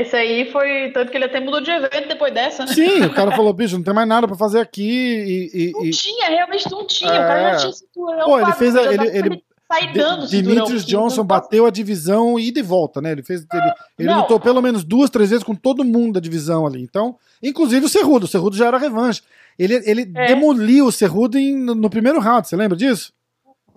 esse 0.00 0.16
aí 0.16 0.50
foi. 0.50 0.90
Tanto 0.92 1.10
que 1.10 1.16
ele 1.16 1.24
até 1.24 1.40
mudou 1.40 1.60
de 1.60 1.70
evento 1.70 2.08
depois 2.08 2.32
dessa, 2.32 2.64
né? 2.64 2.72
Sim, 2.72 3.02
o 3.02 3.12
cara 3.12 3.32
falou, 3.32 3.52
bicho, 3.52 3.76
não 3.76 3.84
tem 3.84 3.94
mais 3.94 4.08
nada 4.08 4.26
pra 4.26 4.36
fazer 4.36 4.60
aqui. 4.60 4.82
E, 4.82 5.68
e, 5.68 5.72
não 5.72 5.84
e... 5.84 5.90
tinha, 5.90 6.28
realmente 6.28 6.70
não 6.70 6.86
tinha. 6.86 7.10
É... 7.10 7.14
O 7.14 7.26
cara 7.26 7.50
já 7.52 7.56
tinha 7.56 7.72
cinturão. 7.72 8.24
Pô, 8.24 8.40
ele 8.40 8.52
fez. 8.52 8.76
A, 8.76 8.92
ele, 8.92 9.06
ele, 9.16 9.44
sair 9.70 9.92
dando 9.92 10.26
Demetrius 10.26 10.84
Johnson 10.84 11.22
bateu 11.22 11.66
a 11.66 11.70
divisão 11.70 12.38
ida 12.38 12.58
e 12.58 12.62
volta, 12.62 13.00
né? 13.00 13.12
Ele 13.12 13.22
fez. 13.22 13.46
Ele, 13.52 13.72
ele 13.98 14.14
lutou 14.14 14.40
pelo 14.40 14.62
menos 14.62 14.82
duas, 14.82 15.10
três 15.10 15.30
vezes 15.30 15.44
com 15.44 15.54
todo 15.54 15.84
mundo 15.84 16.14
da 16.14 16.20
divisão 16.20 16.66
ali. 16.66 16.80
Então, 16.82 17.16
inclusive 17.42 17.84
o 17.84 17.88
Cerrudo. 17.88 18.24
O 18.24 18.28
Cerrudo 18.28 18.56
já 18.56 18.66
era 18.66 18.78
revanche. 18.78 19.22
Ele, 19.58 19.82
ele 19.84 20.10
é. 20.14 20.26
demoliu 20.28 20.86
o 20.86 20.92
Cerrudo 20.92 21.38
em, 21.38 21.54
no 21.54 21.90
primeiro 21.90 22.20
round, 22.20 22.48
você 22.48 22.56
lembra 22.56 22.76
disso? 22.76 23.12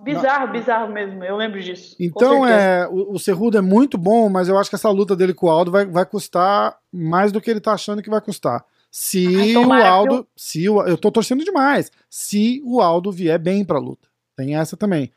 Bizarro, 0.03 0.47
Não. 0.47 0.53
bizarro 0.53 0.91
mesmo, 0.91 1.23
eu 1.23 1.37
lembro 1.37 1.61
disso. 1.61 1.95
Então, 1.99 2.45
é, 2.45 2.87
o, 2.89 3.13
o 3.13 3.19
Cerrudo 3.19 3.57
é 3.57 3.61
muito 3.61 3.97
bom, 3.97 4.29
mas 4.29 4.47
eu 4.47 4.57
acho 4.57 4.69
que 4.69 4.75
essa 4.75 4.89
luta 4.89 5.15
dele 5.15 5.33
com 5.33 5.45
o 5.45 5.49
Aldo 5.49 5.71
vai, 5.71 5.85
vai 5.85 6.05
custar 6.05 6.75
mais 6.91 7.31
do 7.31 7.39
que 7.39 7.51
ele 7.51 7.61
tá 7.61 7.73
achando 7.73 8.01
que 8.01 8.09
vai 8.09 8.19
custar. 8.19 8.65
Se 8.89 9.55
o 9.55 9.71
Aldo. 9.71 10.15
Eu... 10.15 10.27
Se 10.35 10.67
o, 10.67 10.83
eu 10.83 10.97
tô 10.97 11.11
torcendo 11.11 11.45
demais. 11.45 11.91
Se 12.09 12.61
o 12.65 12.81
Aldo 12.81 13.11
vier 13.11 13.39
bem 13.39 13.63
pra 13.63 13.79
luta. 13.79 14.07
Tem 14.35 14.55
essa 14.55 14.75
também. 14.75 15.11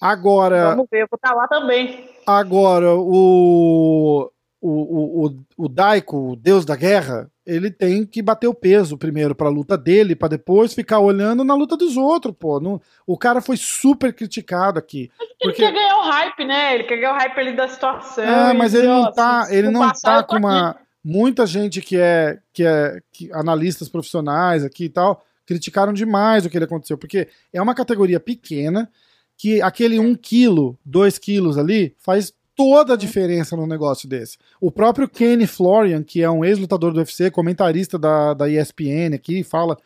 Agora. 0.00 0.70
Vamos 0.70 0.86
ver, 0.90 1.02
eu 1.02 1.08
vou 1.10 1.16
estar 1.16 1.30
tá 1.30 1.34
lá 1.34 1.48
também. 1.48 2.08
Agora, 2.26 2.94
o. 2.94 4.30
O, 4.60 5.26
o, 5.26 5.36
o 5.56 5.68
Daiko, 5.68 6.32
o 6.32 6.36
deus 6.36 6.66
da 6.66 6.76
guerra, 6.76 7.30
ele 7.46 7.70
tem 7.70 8.04
que 8.04 8.20
bater 8.20 8.46
o 8.46 8.54
peso 8.54 8.98
primeiro 8.98 9.34
pra 9.34 9.48
luta 9.48 9.76
dele, 9.76 10.14
para 10.14 10.28
depois 10.28 10.74
ficar 10.74 11.00
olhando 11.00 11.42
na 11.42 11.54
luta 11.54 11.76
dos 11.76 11.96
outros, 11.96 12.34
pô. 12.38 12.60
Não, 12.60 12.80
o 13.06 13.16
cara 13.16 13.40
foi 13.40 13.56
super 13.56 14.12
criticado 14.12 14.78
aqui. 14.78 15.10
Porque... 15.40 15.62
ele 15.62 15.72
quer 15.72 15.72
ganhar 15.72 15.96
o 15.96 16.02
hype, 16.02 16.44
né? 16.44 16.74
Ele 16.74 16.84
quer 16.84 16.96
ganhar 16.96 17.14
o 17.14 17.18
hype 17.18 17.38
ali 17.38 17.56
da 17.56 17.68
situação. 17.68 18.22
É, 18.22 18.52
mas 18.52 18.74
ele 18.74 18.86
não 18.86 19.10
tá, 19.10 19.46
ele 19.50 19.70
não 19.70 19.90
tá 19.92 20.22
com 20.22 20.36
uma. 20.36 20.76
Muita 21.02 21.46
gente 21.46 21.80
que 21.80 21.96
é, 21.96 22.38
que 22.52 22.62
é 22.62 23.00
que, 23.10 23.32
analistas 23.32 23.88
profissionais 23.88 24.62
aqui 24.62 24.84
e 24.84 24.88
tal, 24.90 25.24
criticaram 25.46 25.94
demais 25.94 26.44
o 26.44 26.50
que 26.50 26.58
ele 26.58 26.66
aconteceu, 26.66 26.98
porque 26.98 27.26
é 27.52 27.62
uma 27.62 27.74
categoria 27.74 28.20
pequena 28.20 28.88
que 29.36 29.62
aquele 29.62 29.98
1 29.98 30.14
quilo, 30.16 30.78
2 30.84 31.18
quilos 31.18 31.56
ali 31.56 31.96
faz 31.98 32.34
toda 32.60 32.92
a 32.92 32.96
diferença 32.96 33.56
no 33.56 33.66
negócio 33.66 34.06
desse. 34.06 34.36
O 34.60 34.70
próprio 34.70 35.08
Kenny 35.08 35.46
Florian, 35.46 36.02
que 36.02 36.22
é 36.22 36.30
um 36.30 36.44
ex-lutador 36.44 36.92
do 36.92 36.98
UFC, 36.98 37.30
comentarista 37.30 37.98
da, 37.98 38.34
da 38.34 38.50
ESPN 38.50 39.14
aqui, 39.14 39.42
fala. 39.42 39.78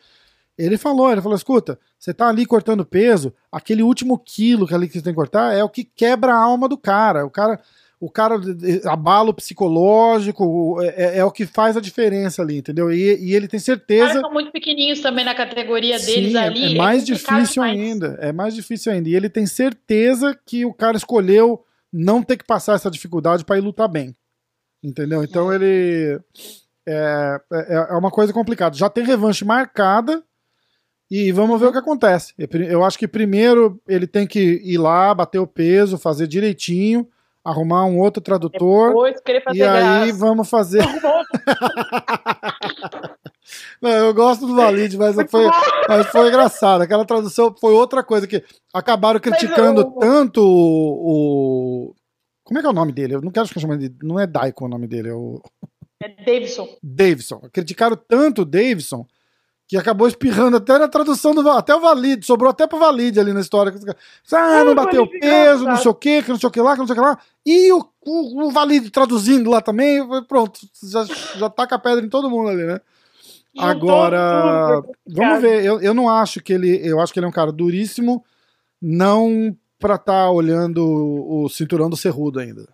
Ele 0.57 0.77
falou, 0.77 1.09
ele 1.09 1.21
falou: 1.21 1.37
escuta, 1.37 1.79
você 1.97 2.13
tá 2.13 2.27
ali 2.27 2.45
cortando 2.45 2.85
peso, 2.85 3.33
aquele 3.49 3.81
último 3.81 4.19
quilo 4.19 4.67
que 4.67 4.75
ali 4.75 4.87
que 4.87 4.93
você 4.95 5.01
tem 5.01 5.13
que 5.13 5.17
cortar 5.17 5.53
é 5.53 5.63
o 5.63 5.69
que 5.69 5.85
quebra 5.85 6.33
a 6.33 6.37
alma 6.37 6.67
do 6.67 6.77
cara. 6.77 7.25
O 7.25 7.29
cara 7.29 7.61
o 7.97 8.09
cara 8.09 8.35
abalo 8.87 9.33
psicológico 9.33 10.81
é, 10.81 10.87
é, 10.87 11.17
é, 11.19 11.25
o 11.25 11.31
que 11.31 11.45
faz 11.45 11.77
a 11.77 11.81
diferença 11.81 12.41
ali, 12.41 12.57
entendeu? 12.57 12.91
E, 12.91 13.17
e 13.23 13.33
ele 13.33 13.47
tem 13.47 13.59
certeza. 13.59 14.03
Os 14.03 14.09
caras 14.09 14.21
são 14.21 14.33
muito 14.33 14.51
pequenininhos 14.51 14.99
também 14.99 15.23
na 15.23 15.33
categoria 15.33 15.97
deles 15.97 16.33
Sim, 16.33 16.37
ali. 16.37 16.63
É, 16.63 16.71
é 16.73 16.75
mais 16.75 17.05
difícil 17.05 17.63
ainda. 17.63 18.17
É 18.19 18.33
mais 18.33 18.53
difícil 18.53 18.91
ainda. 18.91 19.07
E 19.07 19.15
ele 19.15 19.29
tem 19.29 19.45
certeza 19.45 20.37
que 20.45 20.65
o 20.65 20.73
cara 20.73 20.97
escolheu 20.97 21.64
não 21.95 22.21
ter 22.21 22.37
que 22.37 22.45
passar 22.45 22.73
essa 22.73 22.91
dificuldade 22.91 23.45
para 23.45 23.57
ir 23.57 23.61
lutar 23.61 23.87
bem. 23.87 24.15
Entendeu? 24.83 25.23
Então 25.23 25.51
é. 25.51 25.55
ele. 25.55 26.19
É, 26.87 27.39
é, 27.51 27.73
é 27.91 27.93
uma 27.93 28.11
coisa 28.11 28.33
complicada. 28.33 28.75
Já 28.75 28.89
tem 28.89 29.03
revanche 29.03 29.45
marcada. 29.45 30.23
E 31.09 31.31
vamos 31.31 31.59
ver 31.59 31.67
o 31.67 31.71
que 31.71 31.77
acontece. 31.77 32.33
Eu 32.67 32.83
acho 32.83 32.97
que 32.97 33.07
primeiro 33.07 33.79
ele 33.87 34.07
tem 34.07 34.25
que 34.25 34.59
ir 34.63 34.79
lá, 34.79 35.13
bater 35.13 35.37
o 35.37 35.45
peso, 35.45 35.99
fazer 35.99 36.25
direitinho 36.25 37.07
arrumar 37.45 37.85
um 37.85 37.99
outro 37.99 38.21
tradutor. 38.21 38.87
Depois 38.87 39.21
e 39.53 39.61
aí 39.61 40.11
vamos 40.11 40.49
fazer. 40.49 40.83
Não, 43.81 43.89
eu 43.89 44.13
gosto 44.13 44.45
do 44.45 44.55
Valide, 44.55 44.97
mas 44.97 45.15
foi, 45.29 45.45
mas 45.87 46.07
foi 46.07 46.27
engraçado. 46.27 46.81
Aquela 46.81 47.05
tradução 47.05 47.55
foi 47.59 47.73
outra 47.73 48.03
coisa 48.03 48.27
que 48.27 48.43
acabaram 48.73 49.19
criticando 49.19 49.81
eu... 49.81 49.91
tanto 49.91 50.41
o, 50.41 51.91
o, 51.91 51.95
Como 52.43 52.59
é 52.59 52.61
que 52.61 52.67
é 52.67 52.71
o 52.71 52.73
nome 52.73 52.91
dele? 52.91 53.15
Eu 53.15 53.21
não 53.21 53.31
quero 53.31 53.47
ficar 53.47 53.59
chamando 53.59 53.79
de. 53.79 53.95
Não 54.03 54.19
é 54.19 54.27
Daiko 54.27 54.65
o 54.65 54.69
nome 54.69 54.87
dele, 54.87 55.09
é 55.09 55.13
o. 55.13 55.41
É 56.01 56.09
Davidson. 56.09 56.67
Davidson. 56.81 57.41
Criticaram 57.51 57.95
tanto 57.95 58.41
o 58.41 58.45
Davidson 58.45 59.05
que 59.67 59.77
acabou 59.77 60.07
espirrando 60.07 60.57
até 60.57 60.77
na 60.77 60.87
tradução 60.87 61.33
do 61.33 61.49
até 61.49 61.73
o 61.75 61.81
Valide, 61.81 62.25
sobrou 62.25 62.51
até 62.51 62.67
pro 62.67 62.77
Valide 62.77 63.19
ali 63.19 63.33
na 63.33 63.39
história. 63.39 63.73
Ah, 64.31 64.63
não 64.63 64.75
bateu 64.75 65.07
peso, 65.07 65.63
não 65.63 65.77
sei 65.77 65.89
o 65.89 65.95
que, 65.95 66.21
que 66.21 66.29
não 66.29 66.39
sei 66.39 66.47
o 66.47 66.51
que 66.51 66.61
lá, 66.61 66.73
que 66.73 66.79
não 66.79 66.87
sei 66.87 66.95
o 66.95 66.99
que 66.99 67.05
lá. 67.05 67.19
E 67.45 67.71
o, 67.73 67.83
o, 68.05 68.43
o 68.45 68.51
Valide 68.51 68.91
traduzindo 68.91 69.49
lá 69.49 69.61
também, 69.61 70.01
pronto, 70.27 70.59
já, 70.83 71.03
já 71.05 71.49
taca 71.49 71.75
a 71.75 71.79
pedra 71.79 72.05
em 72.05 72.09
todo 72.09 72.29
mundo 72.29 72.49
ali, 72.49 72.63
né? 72.63 72.79
Agora, 73.57 74.81
vamos 75.07 75.41
ver. 75.41 75.63
Eu, 75.63 75.81
eu 75.81 75.93
não 75.93 76.09
acho 76.09 76.41
que 76.41 76.53
ele. 76.53 76.79
Eu 76.83 76.99
acho 76.99 77.13
que 77.13 77.19
ele 77.19 77.25
é 77.25 77.29
um 77.29 77.33
cara 77.33 77.51
duríssimo, 77.51 78.23
não 78.81 79.55
pra 79.79 79.95
estar 79.95 80.25
tá 80.25 80.31
olhando 80.31 80.79
o, 80.85 81.43
o 81.43 81.49
cinturão 81.49 81.89
do 81.89 81.95
Cerrudo 81.95 82.39
ainda. 82.39 82.67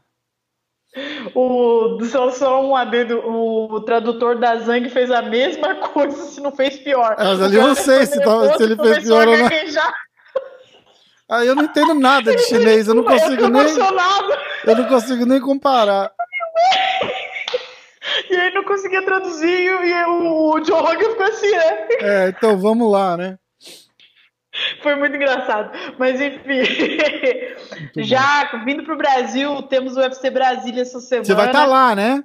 O, 1.33 2.03
só, 2.03 2.31
só 2.31 2.65
um 2.65 2.75
adendo, 2.75 3.19
o, 3.19 3.75
o 3.75 3.81
tradutor 3.81 4.37
da 4.37 4.57
Zang 4.57 4.89
fez 4.89 5.09
a 5.09 5.21
mesma 5.21 5.75
coisa, 5.89 6.17
se 6.23 6.41
não 6.41 6.51
fez 6.51 6.77
pior. 6.79 7.15
Mas 7.17 7.41
ali 7.41 7.55
eu 7.55 7.67
não 7.67 7.75
sei 7.75 8.05
se, 8.05 8.19
tá, 8.19 8.57
se 8.57 8.63
ele 8.63 8.75
fez 8.75 8.99
pior 8.99 9.27
ou 9.27 9.37
não. 9.37 9.49
Ah, 11.29 11.45
eu 11.45 11.55
não 11.55 11.63
entendo 11.63 11.93
nada 11.93 12.35
de 12.35 12.41
chinês, 12.43 12.87
eu 12.87 12.93
não 12.93 13.05
consigo 13.05 13.43
eu 13.43 13.49
nem. 13.49 13.65
Eu 14.65 14.75
não 14.75 14.85
consigo 14.85 15.25
nem 15.25 15.39
comparar. 15.39 16.11
E 18.29 18.35
aí 18.35 18.53
não 18.53 18.63
conseguia 18.63 19.03
traduzir 19.03 19.47
e 19.47 20.03
o, 20.05 20.55
o 20.55 20.65
Joe 20.65 20.79
Rogan 20.79 21.09
ficou 21.11 21.25
assim, 21.25 21.51
né? 21.51 21.87
É, 21.99 22.29
então 22.29 22.57
vamos 22.57 22.91
lá, 22.91 23.17
né? 23.17 23.37
Foi 24.81 24.95
muito 24.95 25.15
engraçado. 25.15 25.71
Mas 25.97 26.19
enfim. 26.19 26.61
Muito 27.79 28.03
já 28.03 28.49
bom. 28.51 28.65
vindo 28.65 28.83
pro 28.83 28.97
Brasil, 28.97 29.61
temos 29.63 29.95
o 29.95 29.99
UFC 29.99 30.29
Brasília 30.29 30.81
essa 30.81 30.99
semana. 30.99 31.25
Você 31.25 31.33
vai 31.33 31.47
estar 31.47 31.61
tá 31.61 31.65
lá, 31.65 31.95
né? 31.95 32.23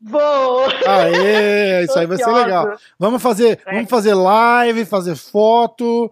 Vou! 0.00 0.64
Aê, 0.86 1.84
isso 1.84 1.96
aí 1.96 2.06
vai 2.06 2.16
ser 2.16 2.30
legal. 2.30 2.76
Vamos 2.98 3.22
fazer, 3.22 3.60
é. 3.64 3.72
vamos 3.72 3.88
fazer 3.88 4.14
live, 4.14 4.84
fazer 4.84 5.14
foto. 5.14 6.10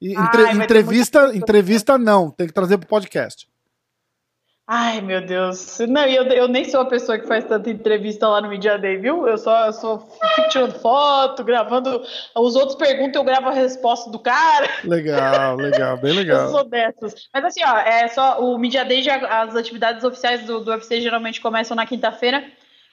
Entre, 0.00 0.44
Ai, 0.44 0.52
entrevista, 0.52 1.30
entrevista 1.34 1.98
não, 1.98 2.30
tem 2.30 2.46
que 2.46 2.52
trazer 2.52 2.78
pro 2.78 2.88
podcast. 2.88 3.48
Ai, 4.66 5.00
meu 5.00 5.20
Deus. 5.20 5.80
Não, 5.88 6.06
eu, 6.06 6.24
eu 6.24 6.46
nem 6.46 6.64
sou 6.64 6.80
a 6.80 6.86
pessoa 6.86 7.18
que 7.18 7.26
faz 7.26 7.44
tanta 7.44 7.68
entrevista 7.68 8.28
lá 8.28 8.40
no 8.40 8.48
Media 8.48 8.78
Day, 8.78 8.96
viu? 8.96 9.26
Eu 9.26 9.36
só 9.36 9.66
eu 9.66 9.72
só 9.72 9.98
fico 10.34 10.48
tirando 10.48 10.78
foto, 10.78 11.42
gravando. 11.42 12.02
Os 12.36 12.54
outros 12.54 12.76
perguntam, 12.76 13.20
eu 13.20 13.26
gravo 13.26 13.48
a 13.48 13.52
resposta 13.52 14.08
do 14.08 14.20
cara. 14.20 14.68
Legal, 14.84 15.56
legal, 15.56 15.96
bem 15.96 16.12
legal. 16.16 16.44
eu 16.44 16.48
sou 16.50 16.64
dessas. 16.64 17.28
Mas 17.34 17.44
assim, 17.44 17.60
ó, 17.64 17.76
é 17.78 18.06
só 18.08 18.40
o 18.40 18.56
Media 18.56 18.84
Day, 18.84 19.02
já, 19.02 19.16
as 19.42 19.56
atividades 19.56 20.04
oficiais 20.04 20.44
do, 20.44 20.60
do 20.60 20.70
UFC 20.70 21.00
geralmente 21.00 21.40
começam 21.40 21.76
na 21.76 21.84
quinta-feira, 21.84 22.44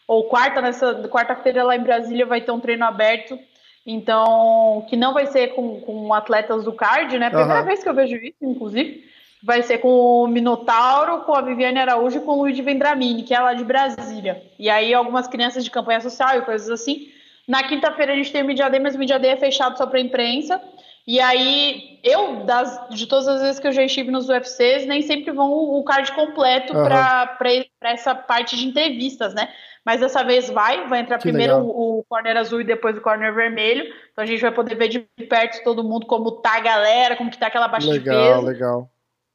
ou 0.07 0.28
quarta, 0.28 0.61
nessa 0.61 1.03
quarta-feira 1.03 1.63
lá 1.63 1.76
em 1.76 1.84
Brasília 1.84 2.26
vai 2.26 2.41
ter 2.41 2.51
um 2.51 2.59
treino 2.59 2.86
aberto. 2.86 3.38
Então, 3.86 4.86
que 4.89 4.97
não 4.97 5.13
vai 5.13 5.28
ser 5.28 5.49
com, 5.49 5.82
com 5.82 6.13
atletas 6.13 6.63
do 6.63 6.74
card, 6.74 7.17
né? 7.17 7.30
Primeira 7.30 7.61
uhum. 7.61 7.65
vez 7.65 7.82
que 7.84 7.89
eu 7.89 7.93
vejo 7.93 8.15
isso, 8.15 8.38
inclusive 8.41 9.07
vai 9.41 9.63
ser 9.63 9.77
com 9.77 9.89
o 9.89 10.27
Minotauro, 10.27 11.21
com 11.21 11.33
a 11.33 11.41
Viviane 11.41 11.79
Araújo 11.79 12.17
e 12.17 12.21
com 12.21 12.31
o 12.31 12.41
Luiz 12.41 12.57
Vendramini, 12.59 13.23
que 13.23 13.33
é 13.33 13.39
lá 13.39 13.53
de 13.53 13.63
Brasília. 13.63 14.43
E 14.57 14.69
aí 14.69 14.93
algumas 14.93 15.27
crianças 15.27 15.63
de 15.63 15.71
campanha 15.71 16.01
social 16.01 16.37
e 16.37 16.41
coisas 16.41 16.69
assim. 16.69 17.07
Na 17.47 17.63
quinta-feira 17.63 18.13
a 18.13 18.15
gente 18.15 18.31
tem 18.31 18.43
o 18.43 18.45
Media 18.45 18.69
Day, 18.69 18.79
mas 18.79 18.95
o 18.95 18.99
Media 18.99 19.17
Day 19.17 19.31
é 19.31 19.37
fechado 19.37 19.77
só 19.77 19.87
para 19.87 19.99
imprensa. 19.99 20.61
E 21.07 21.19
aí, 21.19 21.99
eu, 22.03 22.43
das, 22.43 22.87
de 22.91 23.07
todas 23.07 23.27
as 23.27 23.41
vezes 23.41 23.59
que 23.59 23.67
eu 23.67 23.71
já 23.71 23.83
estive 23.83 24.11
nos 24.11 24.29
UFCs, 24.29 24.85
nem 24.85 25.01
sempre 25.01 25.31
vão 25.31 25.51
o 25.51 25.83
card 25.83 26.11
completo 26.11 26.77
uhum. 26.77 26.83
para 26.83 27.37
essa 27.81 28.13
parte 28.13 28.55
de 28.55 28.67
entrevistas, 28.67 29.33
né? 29.33 29.49
Mas 29.83 30.01
dessa 30.01 30.23
vez 30.23 30.51
vai, 30.51 30.87
vai 30.87 30.99
entrar 30.99 31.17
que 31.17 31.23
primeiro 31.23 31.55
o, 31.55 31.99
o, 31.99 32.03
corner 32.03 32.37
azul 32.37 32.61
e 32.61 32.63
depois 32.63 32.95
o 32.95 33.01
corner 33.01 33.33
vermelho. 33.33 33.91
Então 34.11 34.23
a 34.23 34.27
gente 34.27 34.41
vai 34.41 34.51
poder 34.51 34.75
ver 34.75 34.89
de 34.89 34.99
perto 35.27 35.63
todo 35.63 35.83
mundo 35.83 36.05
como 36.05 36.33
tá 36.33 36.57
a 36.57 36.59
galera, 36.59 37.15
como 37.15 37.31
que 37.31 37.39
tá 37.39 37.47
aquela 37.47 37.67
baixa 37.67 37.89
legal, 37.89 38.03
de 38.03 38.09
peso. 38.09 38.19
Legal, 38.19 38.41
legal. 38.43 38.91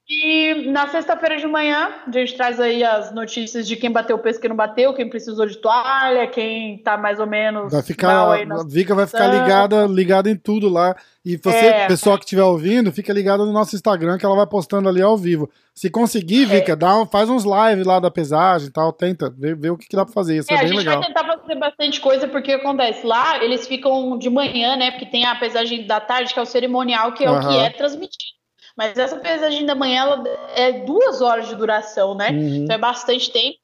E 0.07 0.71
na 0.71 0.87
sexta-feira 0.89 1.39
de 1.39 1.47
manhã, 1.47 1.89
a 2.07 2.11
gente 2.11 2.35
traz 2.35 2.61
aí 2.61 2.85
as 2.85 3.11
notícias 3.15 3.67
de 3.67 3.75
quem 3.75 3.91
bateu 3.91 4.17
o 4.17 4.19
peso, 4.19 4.39
quem 4.39 4.51
não 4.51 4.57
bateu, 4.57 4.93
quem 4.93 5.09
precisou 5.09 5.47
de 5.47 5.57
toalha, 5.57 6.27
quem 6.27 6.77
tá 6.77 6.99
mais 6.99 7.19
ou 7.19 7.27
menos. 7.27 7.73
Vai 7.73 7.83
ficar, 7.83 8.35
a 8.35 8.65
Vika 8.69 8.95
vai 8.95 9.07
ficar 9.07 9.29
ligada, 9.29 9.87
ligada 9.87 10.29
em 10.29 10.37
tudo 10.37 10.69
lá. 10.69 10.95
E 11.25 11.39
você, 11.39 11.57
é, 11.57 11.87
pessoal 11.87 12.19
que 12.19 12.25
estiver 12.25 12.43
ouvindo, 12.43 12.93
fica 12.93 13.15
ligado 13.15 13.47
no 13.47 13.53
nosso 13.53 13.75
Instagram 13.75 14.19
que 14.19 14.27
ela 14.27 14.37
vai 14.37 14.47
postando 14.47 14.91
ali 14.91 15.01
ao 15.01 15.17
vivo. 15.17 15.49
Se 15.75 15.89
conseguir, 15.89 16.45
Vika, 16.45 16.73
é. 16.73 16.77
dá 16.77 17.01
um, 17.01 17.07
faz 17.07 17.31
uns 17.31 17.45
lives 17.45 17.87
lá 17.87 17.99
da 17.99 18.11
pesagem 18.11 18.69
e 18.69 18.71
tal, 18.71 18.93
tenta 18.93 19.31
ver, 19.31 19.57
ver 19.57 19.71
o 19.71 19.79
que, 19.79 19.89
que, 19.89 19.97
dá 19.97 20.05
pra 20.05 20.13
fazer. 20.13 20.37
Isso 20.37 20.53
é, 20.53 20.57
é 20.57 20.65
bem 20.65 20.77
legal. 20.77 20.99
A 20.99 21.03
gente 21.03 21.15
vai 21.15 21.25
tentar 21.25 21.39
fazer 21.39 21.59
bastante 21.59 22.01
coisa, 22.03 22.29
porque 22.29 22.53
acontece 22.53 23.07
lá, 23.07 23.43
eles 23.43 23.67
ficam 23.67 24.19
de 24.19 24.29
manhã, 24.29 24.77
né? 24.77 24.91
Porque 24.91 25.07
tem 25.07 25.25
a 25.25 25.35
pesagem 25.35 25.87
da 25.87 25.99
tarde, 25.99 26.35
que 26.35 26.39
é 26.39 26.43
o 26.43 26.47
cerimonial, 26.47 27.15
que 27.15 27.25
é 27.25 27.31
uhum. 27.31 27.39
o 27.39 27.49
que 27.49 27.57
é 27.57 27.71
transmitido. 27.71 28.44
Mas 28.77 28.99
essa 28.99 29.17
pesagem 29.17 29.65
da 29.65 29.75
manhã 29.75 30.03
ela 30.03 30.25
é 30.57 30.73
duas 30.85 31.21
horas 31.21 31.49
de 31.49 31.55
duração, 31.55 32.15
né? 32.15 32.31
Uhum. 32.31 32.65
Então 32.65 32.75
é 32.75 32.79
bastante 32.79 33.31
tempo. 33.31 33.59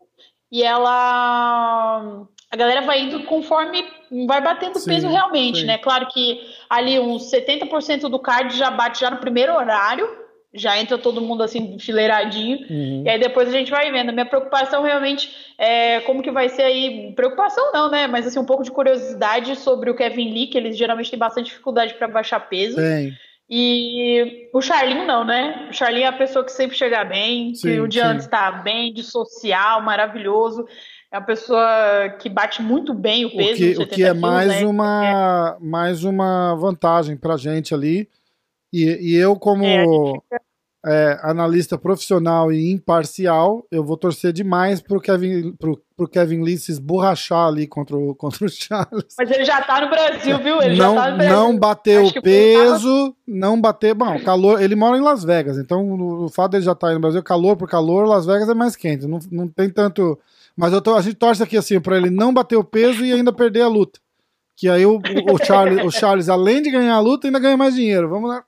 E 0.51 0.63
ela. 0.63 2.27
A 2.51 2.57
galera 2.57 2.83
vai 2.83 3.03
indo 3.03 3.23
conforme 3.25 3.85
vai 4.27 4.41
batendo 4.41 4.79
sim, 4.79 4.91
peso 4.91 5.09
realmente, 5.09 5.61
sim. 5.61 5.67
né? 5.67 5.79
Claro 5.79 6.09
que 6.09 6.41
ali 6.69 6.99
uns 6.99 7.31
70% 7.31 8.09
do 8.09 8.19
card 8.19 8.57
já 8.57 8.71
bate 8.71 9.01
já 9.01 9.11
no 9.11 9.19
primeiro 9.19 9.55
horário, 9.55 10.09
já 10.53 10.77
entra 10.77 10.99
todo 10.99 11.21
mundo 11.21 11.45
assim 11.45 11.75
enfileiradinho, 11.75 12.59
uhum. 12.69 13.05
e 13.07 13.09
aí 13.09 13.21
depois 13.21 13.49
a 13.49 13.53
gente 13.53 13.71
vai 13.71 13.93
vendo. 13.93 14.13
Minha 14.13 14.27
preocupação 14.27 14.83
realmente 14.83 15.33
é 15.57 16.01
como 16.01 16.23
que 16.23 16.33
vai 16.33 16.49
ser 16.49 16.63
aí, 16.63 17.13
preocupação 17.15 17.71
não, 17.73 17.89
né? 17.89 18.09
Mas 18.09 18.27
assim, 18.27 18.41
um 18.41 18.45
pouco 18.45 18.65
de 18.65 18.73
curiosidade 18.73 19.55
sobre 19.55 19.89
o 19.89 19.95
Kevin 19.95 20.33
Lee, 20.33 20.49
que 20.49 20.59
eles 20.59 20.77
geralmente 20.77 21.11
têm 21.11 21.19
bastante 21.19 21.47
dificuldade 21.47 21.95
para 21.95 22.09
baixar 22.09 22.41
peso. 22.41 22.81
Sim. 22.81 23.13
E 23.53 24.49
o 24.55 24.63
Charlinho 24.63 25.05
não, 25.05 25.25
né? 25.25 25.67
O 25.69 25.75
Charlinho 25.75 26.05
é 26.05 26.07
a 26.07 26.13
pessoa 26.13 26.45
que 26.45 26.53
sempre 26.53 26.77
chega 26.77 27.03
bem, 27.05 27.53
sim, 27.53 27.63
que 27.63 27.81
o 27.81 27.89
dia 27.89 28.05
sim. 28.05 28.09
antes 28.11 28.25
está 28.27 28.53
bem, 28.53 28.93
de 28.93 29.03
social, 29.03 29.83
maravilhoso. 29.83 30.65
É 31.11 31.19
uma 31.19 31.27
pessoa 31.27 32.11
que 32.21 32.29
bate 32.29 32.63
muito 32.63 32.95
bem 32.95 33.25
o 33.25 33.37
peso. 33.37 33.53
O 33.53 33.57
que, 33.57 33.83
o 33.83 33.87
que 33.89 34.05
é 34.05 34.15
mais, 34.15 34.49
né? 34.49 34.65
uma, 34.65 35.57
é. 35.59 35.65
mais 35.65 36.05
uma 36.05 36.55
vantagem 36.55 37.17
pra 37.17 37.37
gente 37.37 37.75
ali. 37.75 38.09
E, 38.73 38.85
e 38.85 39.17
eu, 39.17 39.35
como. 39.35 39.65
É, 39.65 39.85
é, 40.85 41.19
analista 41.23 41.77
profissional 41.77 42.51
e 42.51 42.73
imparcial, 42.73 43.67
eu 43.71 43.85
vou 43.85 43.97
torcer 43.97 44.33
demais 44.33 44.81
pro 44.81 45.01
Kevin, 45.01 45.53
pro, 45.53 45.81
pro 45.95 46.09
Kevin 46.09 46.43
Lee 46.43 46.57
se 46.57 46.73
esborrachar 46.73 47.49
ali 47.49 47.67
contra 47.67 47.97
o, 47.97 48.15
contra 48.17 48.47
o 48.47 48.49
Charles. 48.49 49.15
Mas 49.19 49.31
ele 49.31 49.45
já 49.45 49.61
tá 49.61 49.81
no 49.83 49.91
Brasil, 49.91 50.39
viu? 50.39 50.63
Ele 50.63 50.77
não, 50.77 50.95
já 50.95 51.03
tá 51.03 51.11
no 51.11 51.17
Brasil. 51.19 51.37
Não 51.37 51.59
bateu 51.59 52.07
o 52.07 52.23
peso, 52.23 53.15
não 53.27 53.61
bater. 53.61 53.95
Bom, 53.95 54.19
calor. 54.21 54.63
Ele 54.63 54.75
mora 54.75 54.97
em 54.97 55.03
Las 55.03 55.23
Vegas, 55.23 55.59
então 55.59 55.87
o, 55.87 56.25
o 56.25 56.29
fato 56.29 56.53
dele 56.53 56.65
já 56.65 56.73
estar 56.73 56.89
tá 56.89 56.95
no 56.95 57.01
Brasil, 57.01 57.23
calor 57.23 57.57
por 57.57 57.69
calor, 57.69 58.07
Las 58.07 58.25
Vegas 58.25 58.49
é 58.49 58.55
mais 58.55 58.75
quente. 58.75 59.07
Não, 59.07 59.19
não 59.31 59.49
tem 59.49 59.69
tanto. 59.69 60.19
Mas 60.57 60.73
eu 60.73 60.81
tô, 60.81 60.95
a 60.95 61.03
gente 61.03 61.17
torce 61.17 61.43
aqui 61.43 61.57
assim, 61.57 61.79
para 61.79 61.97
ele 61.97 62.11
não 62.11 62.33
bater 62.33 62.57
o 62.57 62.65
peso 62.65 63.05
e 63.05 63.13
ainda 63.13 63.33
perder 63.33 63.63
a 63.63 63.69
luta. 63.69 64.01
Que 64.57 64.69
aí 64.69 64.85
o, 64.85 64.99
o, 64.99 65.45
Charles, 65.45 65.83
o 65.85 65.91
Charles, 65.91 66.29
além 66.29 66.61
de 66.61 66.71
ganhar 66.71 66.95
a 66.95 67.01
luta, 67.01 67.27
ainda 67.27 67.39
ganha 67.39 67.57
mais 67.57 67.75
dinheiro. 67.75 68.11
Vamos 68.11 68.29
lá. 68.29 68.45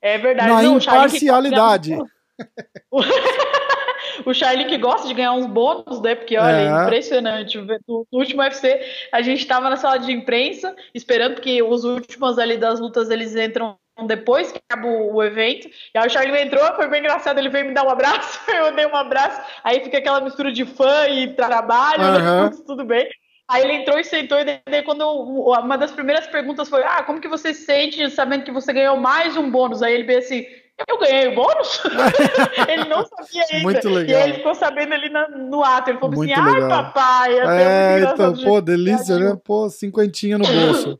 É 0.00 0.18
verdade. 0.18 0.48
Na 0.48 0.62
não, 0.62 0.78
imparcialidade. 0.78 1.96
o 4.24 4.34
Charlie 4.34 4.66
que 4.66 4.78
gosta 4.78 5.08
de 5.08 5.14
ganhar 5.14 5.32
uns 5.32 5.46
bônus, 5.46 6.00
né? 6.00 6.14
Porque, 6.14 6.36
olha, 6.36 6.56
é. 6.56 6.82
impressionante. 6.84 7.58
No 7.58 8.06
último 8.12 8.42
UFC, 8.42 8.80
a 9.12 9.22
gente 9.22 9.40
estava 9.40 9.70
na 9.70 9.76
sala 9.76 9.98
de 9.98 10.12
imprensa, 10.12 10.74
esperando 10.94 11.40
que 11.40 11.62
os 11.62 11.84
últimos 11.84 12.38
ali 12.38 12.56
das 12.56 12.80
lutas 12.80 13.10
eles 13.10 13.34
entram 13.34 13.76
depois 14.06 14.50
que 14.50 14.60
acaba 14.68 14.88
o 14.88 15.22
evento. 15.22 15.68
E 15.68 15.98
aí 15.98 16.06
o 16.06 16.10
Charlie 16.10 16.42
entrou, 16.42 16.64
foi 16.74 16.88
bem 16.88 17.00
engraçado, 17.00 17.38
ele 17.38 17.48
veio 17.48 17.66
me 17.66 17.74
dar 17.74 17.84
um 17.84 17.90
abraço, 17.90 18.40
eu 18.50 18.74
dei 18.74 18.86
um 18.86 18.96
abraço, 18.96 19.40
aí 19.62 19.82
fica 19.82 19.98
aquela 19.98 20.20
mistura 20.20 20.52
de 20.52 20.64
fã 20.64 21.08
e 21.08 21.32
trabalho, 21.34 22.02
uhum. 22.02 22.44
né? 22.44 22.50
tudo 22.66 22.84
bem. 22.84 23.08
Aí 23.48 23.62
ele 23.62 23.74
entrou 23.74 23.98
e 23.98 24.04
sentou, 24.04 24.38
e 24.38 24.44
daí 24.44 24.82
quando 24.82 25.06
uma 25.06 25.76
das 25.76 25.92
primeiras 25.92 26.26
perguntas 26.26 26.68
foi: 26.68 26.82
Ah, 26.82 27.02
como 27.02 27.20
que 27.20 27.28
você 27.28 27.52
se 27.52 27.64
sente 27.64 28.10
sabendo 28.10 28.44
que 28.44 28.52
você 28.52 28.72
ganhou 28.72 28.96
mais 28.96 29.36
um 29.36 29.50
bônus? 29.50 29.82
Aí 29.82 29.92
ele 29.92 30.04
veio 30.04 30.18
assim. 30.20 30.44
Eu 30.88 30.98
ganhei 30.98 31.28
o 31.28 31.34
bônus? 31.36 31.82
ele 32.68 32.88
não 32.88 33.06
sabia 33.06 33.44
ainda. 33.52 33.62
Muito 33.62 33.88
legal. 33.88 34.10
E 34.10 34.14
aí 34.14 34.28
ele 34.30 34.38
ficou 34.38 34.54
sabendo 34.54 34.94
ali 34.94 35.08
na, 35.08 35.28
no 35.28 35.62
ato. 35.62 35.90
Ele 35.90 35.98
falou 35.98 36.16
Muito 36.16 36.32
assim: 36.32 36.42
legal. 36.42 36.62
ai, 36.62 36.68
papai. 36.68 37.38
É, 37.38 38.00
então, 38.00 38.34
pô, 38.42 38.60
delícia, 38.60 39.18
né? 39.18 39.38
Pô, 39.44 39.68
cinquentinha 39.68 40.38
no 40.38 40.44
bolso. 40.44 40.98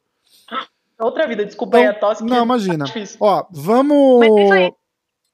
Outra 1.00 1.26
vida, 1.26 1.44
desculpa 1.44 1.78
então, 1.78 1.90
aí 1.90 1.96
a 1.96 1.98
tosse. 1.98 2.24
Não, 2.24 2.38
é 2.38 2.42
imagina. 2.42 2.84
Ó, 3.18 3.46
vamos. 3.50 4.26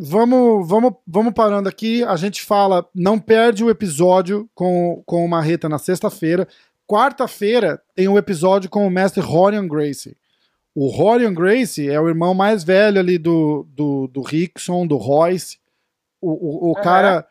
Vamos, 0.03 0.67
vamos, 0.67 0.95
vamos 1.07 1.35
parando 1.35 1.69
aqui. 1.69 2.03
A 2.05 2.17
gente 2.17 2.43
fala, 2.43 2.89
não 2.95 3.19
perde 3.19 3.63
o 3.63 3.69
episódio 3.69 4.49
com, 4.55 5.03
com 5.05 5.23
o 5.23 5.29
Marreta 5.29 5.69
na 5.69 5.77
sexta-feira. 5.77 6.49
Quarta-feira 6.91 7.81
tem 7.95 8.09
um 8.09 8.19
episódio 8.19 8.69
com 8.69 8.85
o 8.85 8.91
mestre 8.91 9.21
Rorian 9.21 9.69
Gracie. 9.69 10.17
O 10.75 10.89
Rorian 10.89 11.33
Gracie 11.33 11.89
é 11.89 12.01
o 12.01 12.09
irmão 12.09 12.35
mais 12.35 12.65
velho 12.65 12.99
ali 12.99 13.17
do, 13.17 13.65
do, 13.73 14.09
do 14.09 14.21
Rickson, 14.23 14.85
do 14.89 14.97
Royce. 14.97 15.61
O, 16.21 16.33
o, 16.33 16.65
o 16.65 16.69
uhum. 16.71 16.83
cara, 16.83 17.25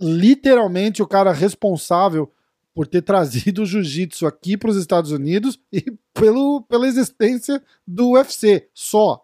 literalmente, 0.00 1.02
o 1.02 1.06
cara 1.06 1.32
responsável 1.32 2.32
por 2.74 2.86
ter 2.86 3.02
trazido 3.04 3.64
o 3.64 3.66
jiu-jitsu 3.66 4.26
aqui 4.26 4.56
para 4.56 4.70
os 4.70 4.76
Estados 4.78 5.10
Unidos 5.10 5.60
e 5.70 5.84
pelo, 6.14 6.62
pela 6.62 6.88
existência 6.88 7.62
do 7.86 8.12
UFC. 8.12 8.70
Só. 8.72 9.22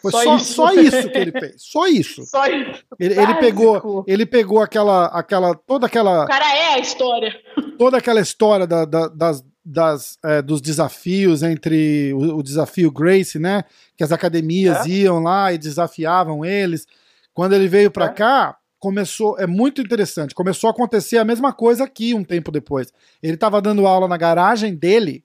Foi 0.00 0.10
só, 0.12 0.22
só, 0.22 0.36
isso. 0.36 0.52
só 0.54 0.72
isso 0.74 1.10
que 1.10 1.18
ele 1.18 1.32
fez. 1.32 1.54
Só 1.58 1.86
isso. 1.86 2.24
Só 2.26 2.46
isso. 2.46 2.84
Ele, 2.98 3.18
ele, 3.18 3.34
pegou, 3.36 4.04
ele 4.06 4.26
pegou 4.26 4.60
aquela, 4.60 5.06
aquela. 5.06 5.54
Toda 5.54 5.86
aquela. 5.86 6.24
O 6.24 6.28
cara 6.28 6.54
é 6.54 6.74
a 6.74 6.78
história. 6.78 7.34
Toda 7.78 7.96
aquela 7.96 8.20
história 8.20 8.66
da, 8.66 8.84
da, 8.84 9.08
das, 9.08 9.44
das, 9.64 10.18
é, 10.24 10.42
dos 10.42 10.60
desafios 10.60 11.42
entre 11.42 12.12
o, 12.12 12.36
o, 12.36 12.42
desafio 12.42 12.90
Grace, 12.90 13.38
né? 13.38 13.64
Que 13.96 14.04
as 14.04 14.12
academias 14.12 14.86
é. 14.86 14.90
iam 14.90 15.22
lá 15.22 15.52
e 15.52 15.58
desafiavam 15.58 16.44
eles. 16.44 16.86
Quando 17.32 17.54
ele 17.54 17.68
veio 17.68 17.90
para 17.90 18.06
é. 18.06 18.10
cá, 18.10 18.56
começou, 18.78 19.38
é 19.38 19.46
muito 19.46 19.80
interessante, 19.80 20.34
começou 20.34 20.68
a 20.68 20.70
acontecer 20.70 21.18
a 21.18 21.24
mesma 21.24 21.52
coisa 21.52 21.84
aqui 21.84 22.14
um 22.14 22.22
tempo 22.22 22.52
depois. 22.52 22.92
Ele 23.22 23.34
estava 23.34 23.60
dando 23.60 23.86
aula 23.86 24.06
na 24.06 24.16
garagem 24.16 24.74
dele, 24.74 25.24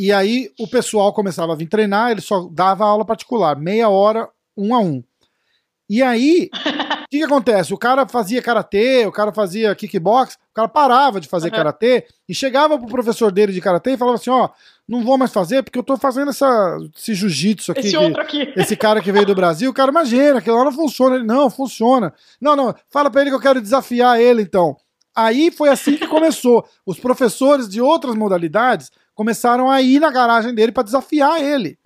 e 0.00 0.10
aí 0.10 0.50
o 0.58 0.66
pessoal 0.66 1.12
começava 1.12 1.52
a 1.52 1.56
vir 1.56 1.66
treinar, 1.66 2.10
ele 2.10 2.22
só 2.22 2.48
dava 2.50 2.86
aula 2.86 3.04
particular, 3.04 3.54
meia 3.54 3.90
hora, 3.90 4.30
um 4.56 4.74
a 4.74 4.78
um. 4.78 5.04
E 5.90 6.02
aí, 6.02 6.48
o 7.04 7.08
que, 7.10 7.18
que, 7.18 7.22
acontece? 7.22 7.74
O 7.74 7.76
cara 7.76 8.08
fazia 8.08 8.40
karatê, 8.40 9.04
o 9.04 9.12
cara 9.12 9.30
fazia 9.30 9.74
kickbox, 9.74 10.36
o 10.36 10.54
cara 10.54 10.68
parava 10.68 11.20
de 11.20 11.28
fazer 11.28 11.48
uhum. 11.48 11.54
karatê 11.54 12.06
e 12.26 12.34
chegava 12.34 12.78
pro 12.78 12.86
professor 12.86 13.30
dele 13.30 13.52
de 13.52 13.60
karatê 13.60 13.90
e 13.90 13.96
falava 13.98 14.16
assim: 14.16 14.30
ó, 14.30 14.48
não 14.88 15.04
vou 15.04 15.18
mais 15.18 15.34
fazer 15.34 15.62
porque 15.62 15.78
eu 15.78 15.82
tô 15.82 15.98
fazendo 15.98 16.30
essa, 16.30 16.78
esse 16.96 17.12
jiu-jitsu 17.14 17.72
aqui. 17.72 17.88
Esse 17.88 17.96
outro 17.98 18.22
aqui. 18.22 18.50
Esse 18.56 18.76
cara 18.76 19.02
que 19.02 19.12
veio 19.12 19.26
do 19.26 19.34
Brasil, 19.34 19.70
o 19.70 19.74
cara 19.74 19.90
imagina, 19.90 20.38
aquilo 20.38 20.56
lá 20.56 20.64
não 20.64 20.72
funciona. 20.72 21.16
Ele, 21.16 21.26
não, 21.26 21.50
funciona. 21.50 22.14
Não, 22.40 22.56
não, 22.56 22.74
fala 22.88 23.10
pra 23.10 23.20
ele 23.20 23.28
que 23.28 23.36
eu 23.36 23.40
quero 23.40 23.60
desafiar 23.60 24.18
ele 24.18 24.40
então. 24.40 24.78
Aí 25.14 25.50
foi 25.50 25.68
assim 25.68 25.96
que 25.96 26.06
começou. 26.06 26.64
Os 26.86 26.98
professores 26.98 27.68
de 27.68 27.82
outras 27.82 28.14
modalidades 28.14 28.90
começaram 29.14 29.70
a 29.70 29.80
ir 29.82 30.00
na 30.00 30.10
garagem 30.10 30.54
dele 30.54 30.72
para 30.72 30.82
desafiar 30.82 31.42
ele. 31.42 31.78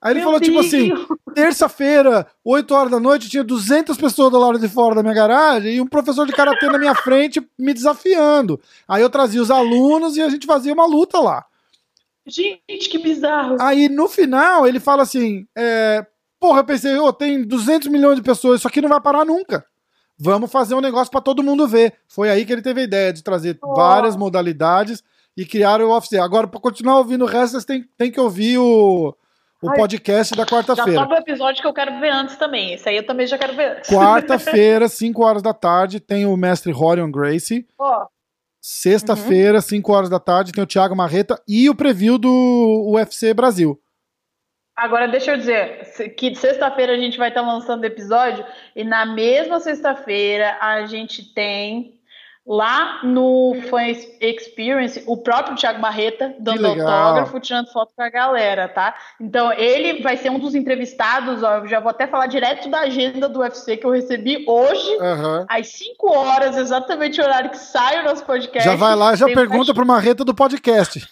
Aí 0.00 0.12
ele 0.12 0.20
Meu 0.20 0.26
falou, 0.26 0.40
Deus. 0.40 0.48
tipo 0.48 0.60
assim, 0.60 1.06
terça-feira, 1.34 2.26
8 2.44 2.72
horas 2.72 2.90
da 2.90 3.00
noite, 3.00 3.28
tinha 3.28 3.42
200 3.42 3.96
pessoas 3.96 4.30
do 4.30 4.38
lado 4.38 4.58
de 4.58 4.68
fora 4.68 4.94
da 4.94 5.02
minha 5.02 5.14
garagem 5.14 5.74
e 5.74 5.80
um 5.80 5.86
professor 5.86 6.24
de 6.24 6.32
karatê 6.32 6.66
na 6.66 6.78
minha 6.78 6.94
frente 6.94 7.44
me 7.58 7.74
desafiando. 7.74 8.60
Aí 8.86 9.02
eu 9.02 9.10
trazia 9.10 9.42
os 9.42 9.50
alunos 9.50 10.16
e 10.16 10.22
a 10.22 10.28
gente 10.28 10.46
fazia 10.46 10.72
uma 10.72 10.86
luta 10.86 11.18
lá. 11.18 11.44
Gente, 12.24 12.88
que 12.88 12.98
bizarro. 12.98 13.56
Aí 13.60 13.88
no 13.88 14.06
final 14.06 14.68
ele 14.68 14.78
fala 14.78 15.02
assim: 15.02 15.48
é, 15.56 16.06
Porra, 16.40 16.60
eu 16.60 16.64
pensei, 16.64 16.96
oh, 16.96 17.12
tem 17.12 17.42
200 17.42 17.88
milhões 17.88 18.16
de 18.16 18.22
pessoas, 18.22 18.60
isso 18.60 18.68
aqui 18.68 18.80
não 18.80 18.88
vai 18.88 19.00
parar 19.00 19.24
nunca. 19.24 19.64
Vamos 20.16 20.50
fazer 20.50 20.74
um 20.74 20.80
negócio 20.80 21.10
para 21.10 21.20
todo 21.20 21.42
mundo 21.42 21.66
ver. 21.66 21.94
Foi 22.06 22.30
aí 22.30 22.44
que 22.44 22.52
ele 22.52 22.62
teve 22.62 22.80
a 22.80 22.84
ideia 22.84 23.12
de 23.12 23.22
trazer 23.22 23.58
oh. 23.62 23.74
várias 23.74 24.16
modalidades 24.16 25.02
e 25.38 25.46
criar 25.46 25.80
o 25.80 25.94
UFC. 25.94 26.18
Agora, 26.18 26.48
para 26.48 26.58
continuar 26.58 26.98
ouvindo 26.98 27.24
o 27.24 27.28
resto, 27.28 27.52
vocês 27.52 27.64
têm, 27.64 27.88
têm 27.96 28.10
que 28.10 28.20
ouvir 28.20 28.58
o 28.58 29.16
o 29.60 29.70
Ai, 29.70 29.76
podcast 29.76 30.36
da 30.36 30.46
quarta-feira. 30.46 30.92
Já 30.92 31.00
sobe 31.00 31.14
o 31.14 31.18
episódio 31.18 31.62
que 31.62 31.66
eu 31.66 31.72
quero 31.72 31.98
ver 31.98 32.10
antes 32.10 32.36
também. 32.36 32.74
Esse 32.74 32.88
aí 32.88 32.96
eu 32.96 33.06
também 33.06 33.26
já 33.26 33.36
quero 33.36 33.54
ver 33.54 33.78
antes. 33.78 33.90
Quarta-feira, 33.90 34.86
5 34.88 35.24
horas 35.24 35.42
da 35.42 35.52
tarde, 35.52 35.98
tem 35.98 36.26
o 36.26 36.36
mestre 36.36 36.72
Horion 36.72 37.10
Gracie. 37.10 37.66
Oh. 37.76 38.06
Sexta-feira, 38.60 39.56
uhum. 39.56 39.62
5 39.62 39.92
horas 39.92 40.08
da 40.08 40.20
tarde, 40.20 40.52
tem 40.52 40.62
o 40.62 40.66
Thiago 40.66 40.94
Marreta 40.94 41.40
e 41.46 41.68
o 41.68 41.74
preview 41.74 42.18
do 42.18 42.92
UFC 42.92 43.34
Brasil. 43.34 43.80
Agora, 44.76 45.08
deixa 45.08 45.32
eu 45.32 45.36
dizer 45.36 46.14
que 46.16 46.36
sexta-feira 46.36 46.92
a 46.92 46.98
gente 46.98 47.18
vai 47.18 47.30
estar 47.30 47.40
lançando 47.40 47.84
episódio 47.84 48.44
e 48.76 48.84
na 48.84 49.04
mesma 49.04 49.58
sexta-feira 49.58 50.56
a 50.60 50.86
gente 50.86 51.34
tem 51.34 51.97
Lá 52.48 53.00
no 53.04 53.54
Fan 53.68 53.88
Experience, 54.22 55.02
o 55.06 55.18
próprio 55.18 55.54
Thiago 55.54 55.82
Barreta 55.82 56.34
dando 56.40 56.66
autógrafo, 56.66 57.38
tirando 57.40 57.70
foto 57.70 57.92
com 57.94 58.02
a 58.02 58.08
galera, 58.08 58.66
tá? 58.66 58.94
Então, 59.20 59.52
ele 59.52 60.00
vai 60.02 60.16
ser 60.16 60.30
um 60.30 60.38
dos 60.38 60.54
entrevistados, 60.54 61.42
ó, 61.42 61.58
eu 61.58 61.66
já 61.66 61.78
vou 61.78 61.90
até 61.90 62.06
falar 62.06 62.26
direto 62.26 62.70
da 62.70 62.80
agenda 62.80 63.28
do 63.28 63.40
UFC 63.40 63.76
que 63.76 63.84
eu 63.84 63.90
recebi 63.90 64.46
hoje, 64.48 64.96
uhum. 64.96 65.44
às 65.46 65.66
5 65.68 66.10
horas, 66.10 66.56
exatamente 66.56 67.20
o 67.20 67.24
horário 67.24 67.50
que 67.50 67.58
sai 67.58 68.00
o 68.00 68.04
nosso 68.04 68.24
podcast. 68.24 68.66
Já 68.66 68.76
vai 68.76 68.96
lá, 68.96 69.14
já 69.14 69.26
pergunta 69.26 69.72
um... 69.72 69.74
pro 69.74 69.84
Marreta 69.84 70.24
do 70.24 70.34
podcast. 70.34 71.06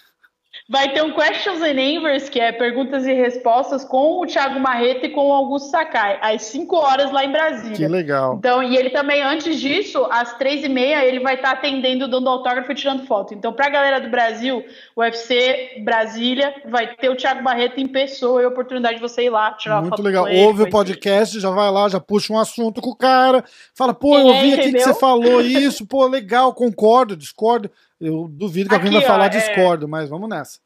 Vai 0.69 0.91
ter 0.91 1.01
um 1.01 1.13
Questions 1.13 1.61
and 1.61 1.79
Answers, 1.79 2.27
que 2.27 2.41
é 2.41 2.51
perguntas 2.51 3.07
e 3.07 3.13
respostas 3.13 3.85
com 3.85 4.21
o 4.21 4.25
Thiago 4.25 4.59
Marreta 4.59 5.05
e 5.05 5.09
com 5.09 5.29
o 5.29 5.31
Augusto 5.31 5.69
Sakai, 5.69 6.19
às 6.21 6.41
5 6.43 6.75
horas 6.75 7.09
lá 7.09 7.23
em 7.23 7.31
Brasília. 7.31 7.77
Que 7.77 7.87
legal. 7.87 8.35
Então, 8.37 8.61
e 8.61 8.75
ele 8.75 8.89
também, 8.89 9.21
antes 9.21 9.61
disso, 9.61 10.05
às 10.11 10.37
3 10.37 10.65
e 10.65 10.69
meia, 10.69 11.05
ele 11.05 11.21
vai 11.21 11.35
estar 11.35 11.51
tá 11.51 11.53
atendendo, 11.53 12.05
dando 12.09 12.29
autógrafo 12.29 12.69
e 12.69 12.75
tirando 12.75 13.07
foto. 13.07 13.33
Então, 13.33 13.53
pra 13.53 13.69
galera 13.69 14.01
do 14.01 14.09
Brasil, 14.09 14.61
o 14.93 14.99
UFC 14.99 15.81
Brasília 15.85 16.53
vai 16.65 16.85
ter 16.95 17.09
o 17.09 17.15
Thiago 17.15 17.41
Marreta 17.41 17.79
em 17.79 17.87
pessoa 17.87 18.41
e 18.41 18.45
a 18.45 18.49
oportunidade 18.49 18.95
de 18.95 19.01
você 19.01 19.23
ir 19.23 19.29
lá 19.29 19.51
tirar 19.53 19.79
Muito 19.79 19.91
foto. 19.91 20.03
Muito 20.03 20.05
legal. 20.05 20.27
Ouve 20.47 20.63
o 20.63 20.69
podcast, 20.69 21.39
já 21.39 21.49
vai 21.49 21.71
lá, 21.71 21.87
já 21.87 22.01
puxa 22.01 22.33
um 22.33 22.39
assunto 22.39 22.81
com 22.81 22.89
o 22.89 22.95
cara, 22.95 23.41
fala, 23.73 23.93
pô, 23.93 24.17
eu 24.17 24.27
é, 24.27 24.33
ouvi 24.33 24.53
aqui 24.53 24.73
que 24.73 24.81
você 24.81 24.93
falou 24.93 25.39
isso, 25.39 25.85
pô, 25.85 26.05
legal, 26.07 26.53
concordo, 26.53 27.15
discordo. 27.15 27.71
Eu 27.99 28.27
duvido 28.29 28.69
que 28.69 28.75
Aqui, 28.75 28.85
alguém 28.85 28.99
vai 28.99 29.09
ó, 29.09 29.11
falar 29.11 29.25
é... 29.25 29.29
discordo, 29.29 29.87
mas 29.87 30.09
vamos 30.09 30.29
nessa. 30.29 30.59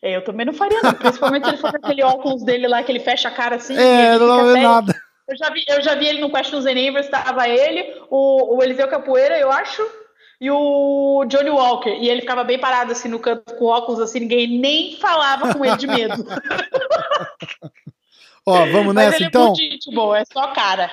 É, 0.00 0.16
eu 0.16 0.22
também 0.22 0.46
não 0.46 0.52
faria, 0.52 0.80
não. 0.82 0.94
Principalmente 0.94 1.44
se 1.44 1.50
ele 1.50 1.58
for 1.58 1.70
com 1.72 1.78
aquele 1.78 2.02
óculos 2.02 2.44
dele 2.44 2.68
lá, 2.68 2.82
que 2.82 2.92
ele 2.92 3.00
fecha 3.00 3.28
a 3.28 3.32
cara 3.32 3.56
assim. 3.56 3.76
É, 3.76 4.16
não 4.18 4.52
vê 4.52 4.60
nada. 4.60 4.94
Eu 5.26 5.36
já, 5.36 5.50
vi, 5.50 5.64
eu 5.68 5.82
já 5.82 5.94
vi 5.94 6.06
ele 6.06 6.20
no 6.20 6.30
Questions 6.30 6.64
and 6.64 6.78
Answers, 6.78 7.06
estava 7.06 7.46
ele, 7.46 7.84
o, 8.08 8.56
o 8.56 8.62
Eliseu 8.62 8.88
Capoeira, 8.88 9.38
eu 9.38 9.52
acho, 9.52 9.86
e 10.40 10.50
o 10.50 11.24
Johnny 11.26 11.50
Walker. 11.50 11.90
E 11.90 12.08
ele 12.08 12.22
ficava 12.22 12.44
bem 12.44 12.58
parado 12.58 12.92
assim 12.92 13.08
no 13.08 13.18
canto 13.18 13.54
com 13.56 13.66
óculos 13.66 14.00
assim, 14.00 14.20
ninguém 14.20 14.58
nem 14.58 14.96
falava 14.96 15.52
com 15.52 15.64
ele 15.64 15.76
de 15.76 15.86
medo. 15.86 16.14
Ó, 18.48 18.66
vamos 18.72 18.94
nessa 18.94 19.22
então. 19.22 19.52
É 19.52 19.94
bom, 19.94 20.14
é 20.14 20.24
só 20.24 20.52
cara. 20.54 20.90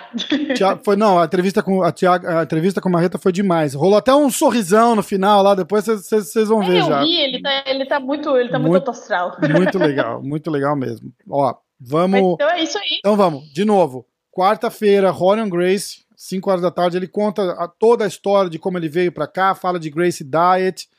foi 0.83 0.95
não, 0.95 1.19
a 1.19 1.25
entrevista 1.25 1.63
com 1.63 1.81
a, 1.83 1.91
Thiago, 1.91 2.27
a 2.27 2.43
entrevista 2.43 2.81
com 2.81 2.89
a 2.89 2.91
Marreta 2.91 3.17
foi 3.17 3.31
demais. 3.31 3.73
Rolou 3.73 3.97
até 3.97 4.13
um 4.13 4.29
sorrisão 4.29 4.95
no 4.95 5.01
final 5.01 5.41
lá, 5.41 5.55
depois 5.55 5.85
vocês 5.85 6.47
vão 6.47 6.61
é, 6.63 6.67
ver 6.67 6.79
eu 6.79 6.85
já. 6.85 6.99
Vi, 7.01 7.15
ele 7.15 7.41
tá, 7.41 7.63
ele 7.65 7.85
tá 7.85 7.99
muito, 7.99 8.35
ele 8.37 8.49
tá 8.49 8.59
muito, 8.59 8.71
muito 8.71 8.91
astral. 8.91 9.37
Muito 9.49 9.77
legal, 9.79 10.21
muito 10.21 10.51
legal 10.51 10.75
mesmo. 10.75 11.11
Ó, 11.29 11.55
vamos. 11.79 12.11
Mas 12.21 12.33
então 12.33 12.49
é 12.49 12.63
isso 12.63 12.77
aí. 12.77 12.97
Então 12.99 13.15
vamos, 13.15 13.51
de 13.53 13.63
novo. 13.63 14.05
Quarta-feira, 14.31 15.11
Rorion 15.11 15.47
Grace, 15.47 16.03
5 16.15 16.49
horas 16.49 16.61
da 16.61 16.71
tarde, 16.71 16.97
ele 16.97 17.07
conta 17.07 17.51
a, 17.53 17.69
toda 17.69 18.03
a 18.03 18.07
história 18.07 18.49
de 18.49 18.59
como 18.59 18.77
ele 18.77 18.89
veio 18.89 19.11
para 19.11 19.27
cá, 19.27 19.55
fala 19.55 19.79
de 19.79 19.89
Grace 19.89 20.23
Diet. 20.23 20.89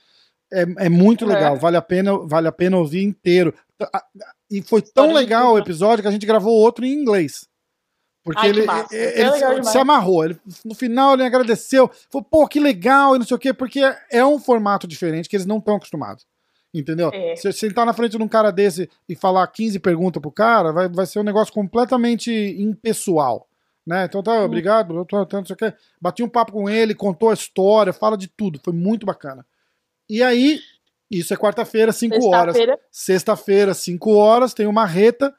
É, 0.50 0.86
é 0.86 0.88
muito 0.88 1.26
legal, 1.26 1.56
vale 1.56 1.76
a 1.76 1.82
pena, 1.82 2.16
vale 2.26 2.48
a 2.48 2.52
pena 2.52 2.78
ouvir 2.78 3.02
inteiro. 3.02 3.52
E 4.50 4.62
foi 4.62 4.80
tão 4.80 5.12
legal 5.12 5.54
o 5.54 5.58
episódio 5.58 6.02
que 6.02 6.08
a 6.08 6.12
gente 6.12 6.26
gravou 6.26 6.54
outro 6.54 6.84
em 6.84 6.92
inglês. 6.92 7.48
Porque 8.22 8.40
Ai, 8.40 8.48
ele, 8.48 8.66
ele, 8.90 9.44
ele 9.44 9.64
se 9.64 9.78
amarrou. 9.78 10.24
Ele, 10.24 10.36
no 10.64 10.74
final 10.74 11.14
ele 11.14 11.22
agradeceu. 11.22 11.88
Falou, 12.10 12.26
pô, 12.28 12.48
que 12.48 12.58
legal 12.58 13.14
e 13.14 13.18
não 13.18 13.26
sei 13.26 13.36
o 13.36 13.38
quê, 13.38 13.52
porque 13.52 13.80
é 14.10 14.24
um 14.24 14.38
formato 14.38 14.86
diferente 14.86 15.28
que 15.28 15.36
eles 15.36 15.46
não 15.46 15.58
estão 15.58 15.76
acostumados. 15.76 16.26
Entendeu? 16.74 17.10
É. 17.12 17.36
Se 17.36 17.52
sentar 17.52 17.86
na 17.86 17.92
frente 17.92 18.16
de 18.16 18.22
um 18.22 18.28
cara 18.28 18.50
desse 18.50 18.90
e 19.08 19.14
falar 19.14 19.46
15 19.46 19.78
perguntas 19.78 20.20
pro 20.20 20.32
cara, 20.32 20.72
vai, 20.72 20.88
vai 20.88 21.06
ser 21.06 21.20
um 21.20 21.22
negócio 21.22 21.54
completamente 21.54 22.30
impessoal. 22.58 23.48
Né? 23.86 24.04
Então 24.04 24.20
tá, 24.22 24.44
obrigado, 24.44 24.96
eu 24.96 25.04
tô, 25.04 25.18
não 25.18 25.46
sei 25.46 25.54
o 25.54 25.56
quê. 25.56 25.72
Bati 26.00 26.22
um 26.24 26.28
papo 26.28 26.52
com 26.52 26.68
ele, 26.68 26.94
contou 26.94 27.30
a 27.30 27.34
história, 27.34 27.92
fala 27.92 28.16
de 28.16 28.26
tudo. 28.26 28.60
Foi 28.62 28.72
muito 28.72 29.06
bacana. 29.06 29.46
E 30.10 30.22
aí, 30.22 30.58
isso 31.10 31.32
é 31.32 31.36
quarta-feira, 31.36 31.92
5 31.92 32.26
horas. 32.28 32.56
Sexta-feira, 32.90 33.74
5 33.74 34.14
horas, 34.14 34.54
tem 34.54 34.66
uma 34.66 34.84
reta. 34.84 35.34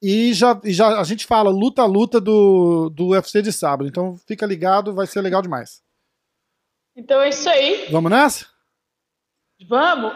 E 0.00 0.32
já, 0.32 0.60
e 0.62 0.72
já 0.72 1.00
a 1.00 1.04
gente 1.04 1.26
fala 1.26 1.50
luta 1.50 1.82
a 1.82 1.86
luta 1.86 2.20
do, 2.20 2.88
do 2.90 3.08
UFC 3.08 3.42
de 3.42 3.52
sábado. 3.52 3.88
Então 3.88 4.16
fica 4.26 4.46
ligado, 4.46 4.94
vai 4.94 5.06
ser 5.06 5.20
legal 5.20 5.42
demais. 5.42 5.82
Então 6.96 7.20
é 7.20 7.30
isso 7.30 7.48
aí. 7.48 7.86
Vamos 7.90 8.10
nessa? 8.10 8.46
Vamos! 9.68 10.12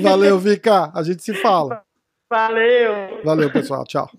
Valeu, 0.00 0.38
Vika. 0.38 0.90
A 0.94 1.02
gente 1.02 1.22
se 1.22 1.34
fala. 1.34 1.82
Valeu. 2.30 3.22
Valeu, 3.22 3.52
pessoal. 3.52 3.84
Tchau. 3.84 4.10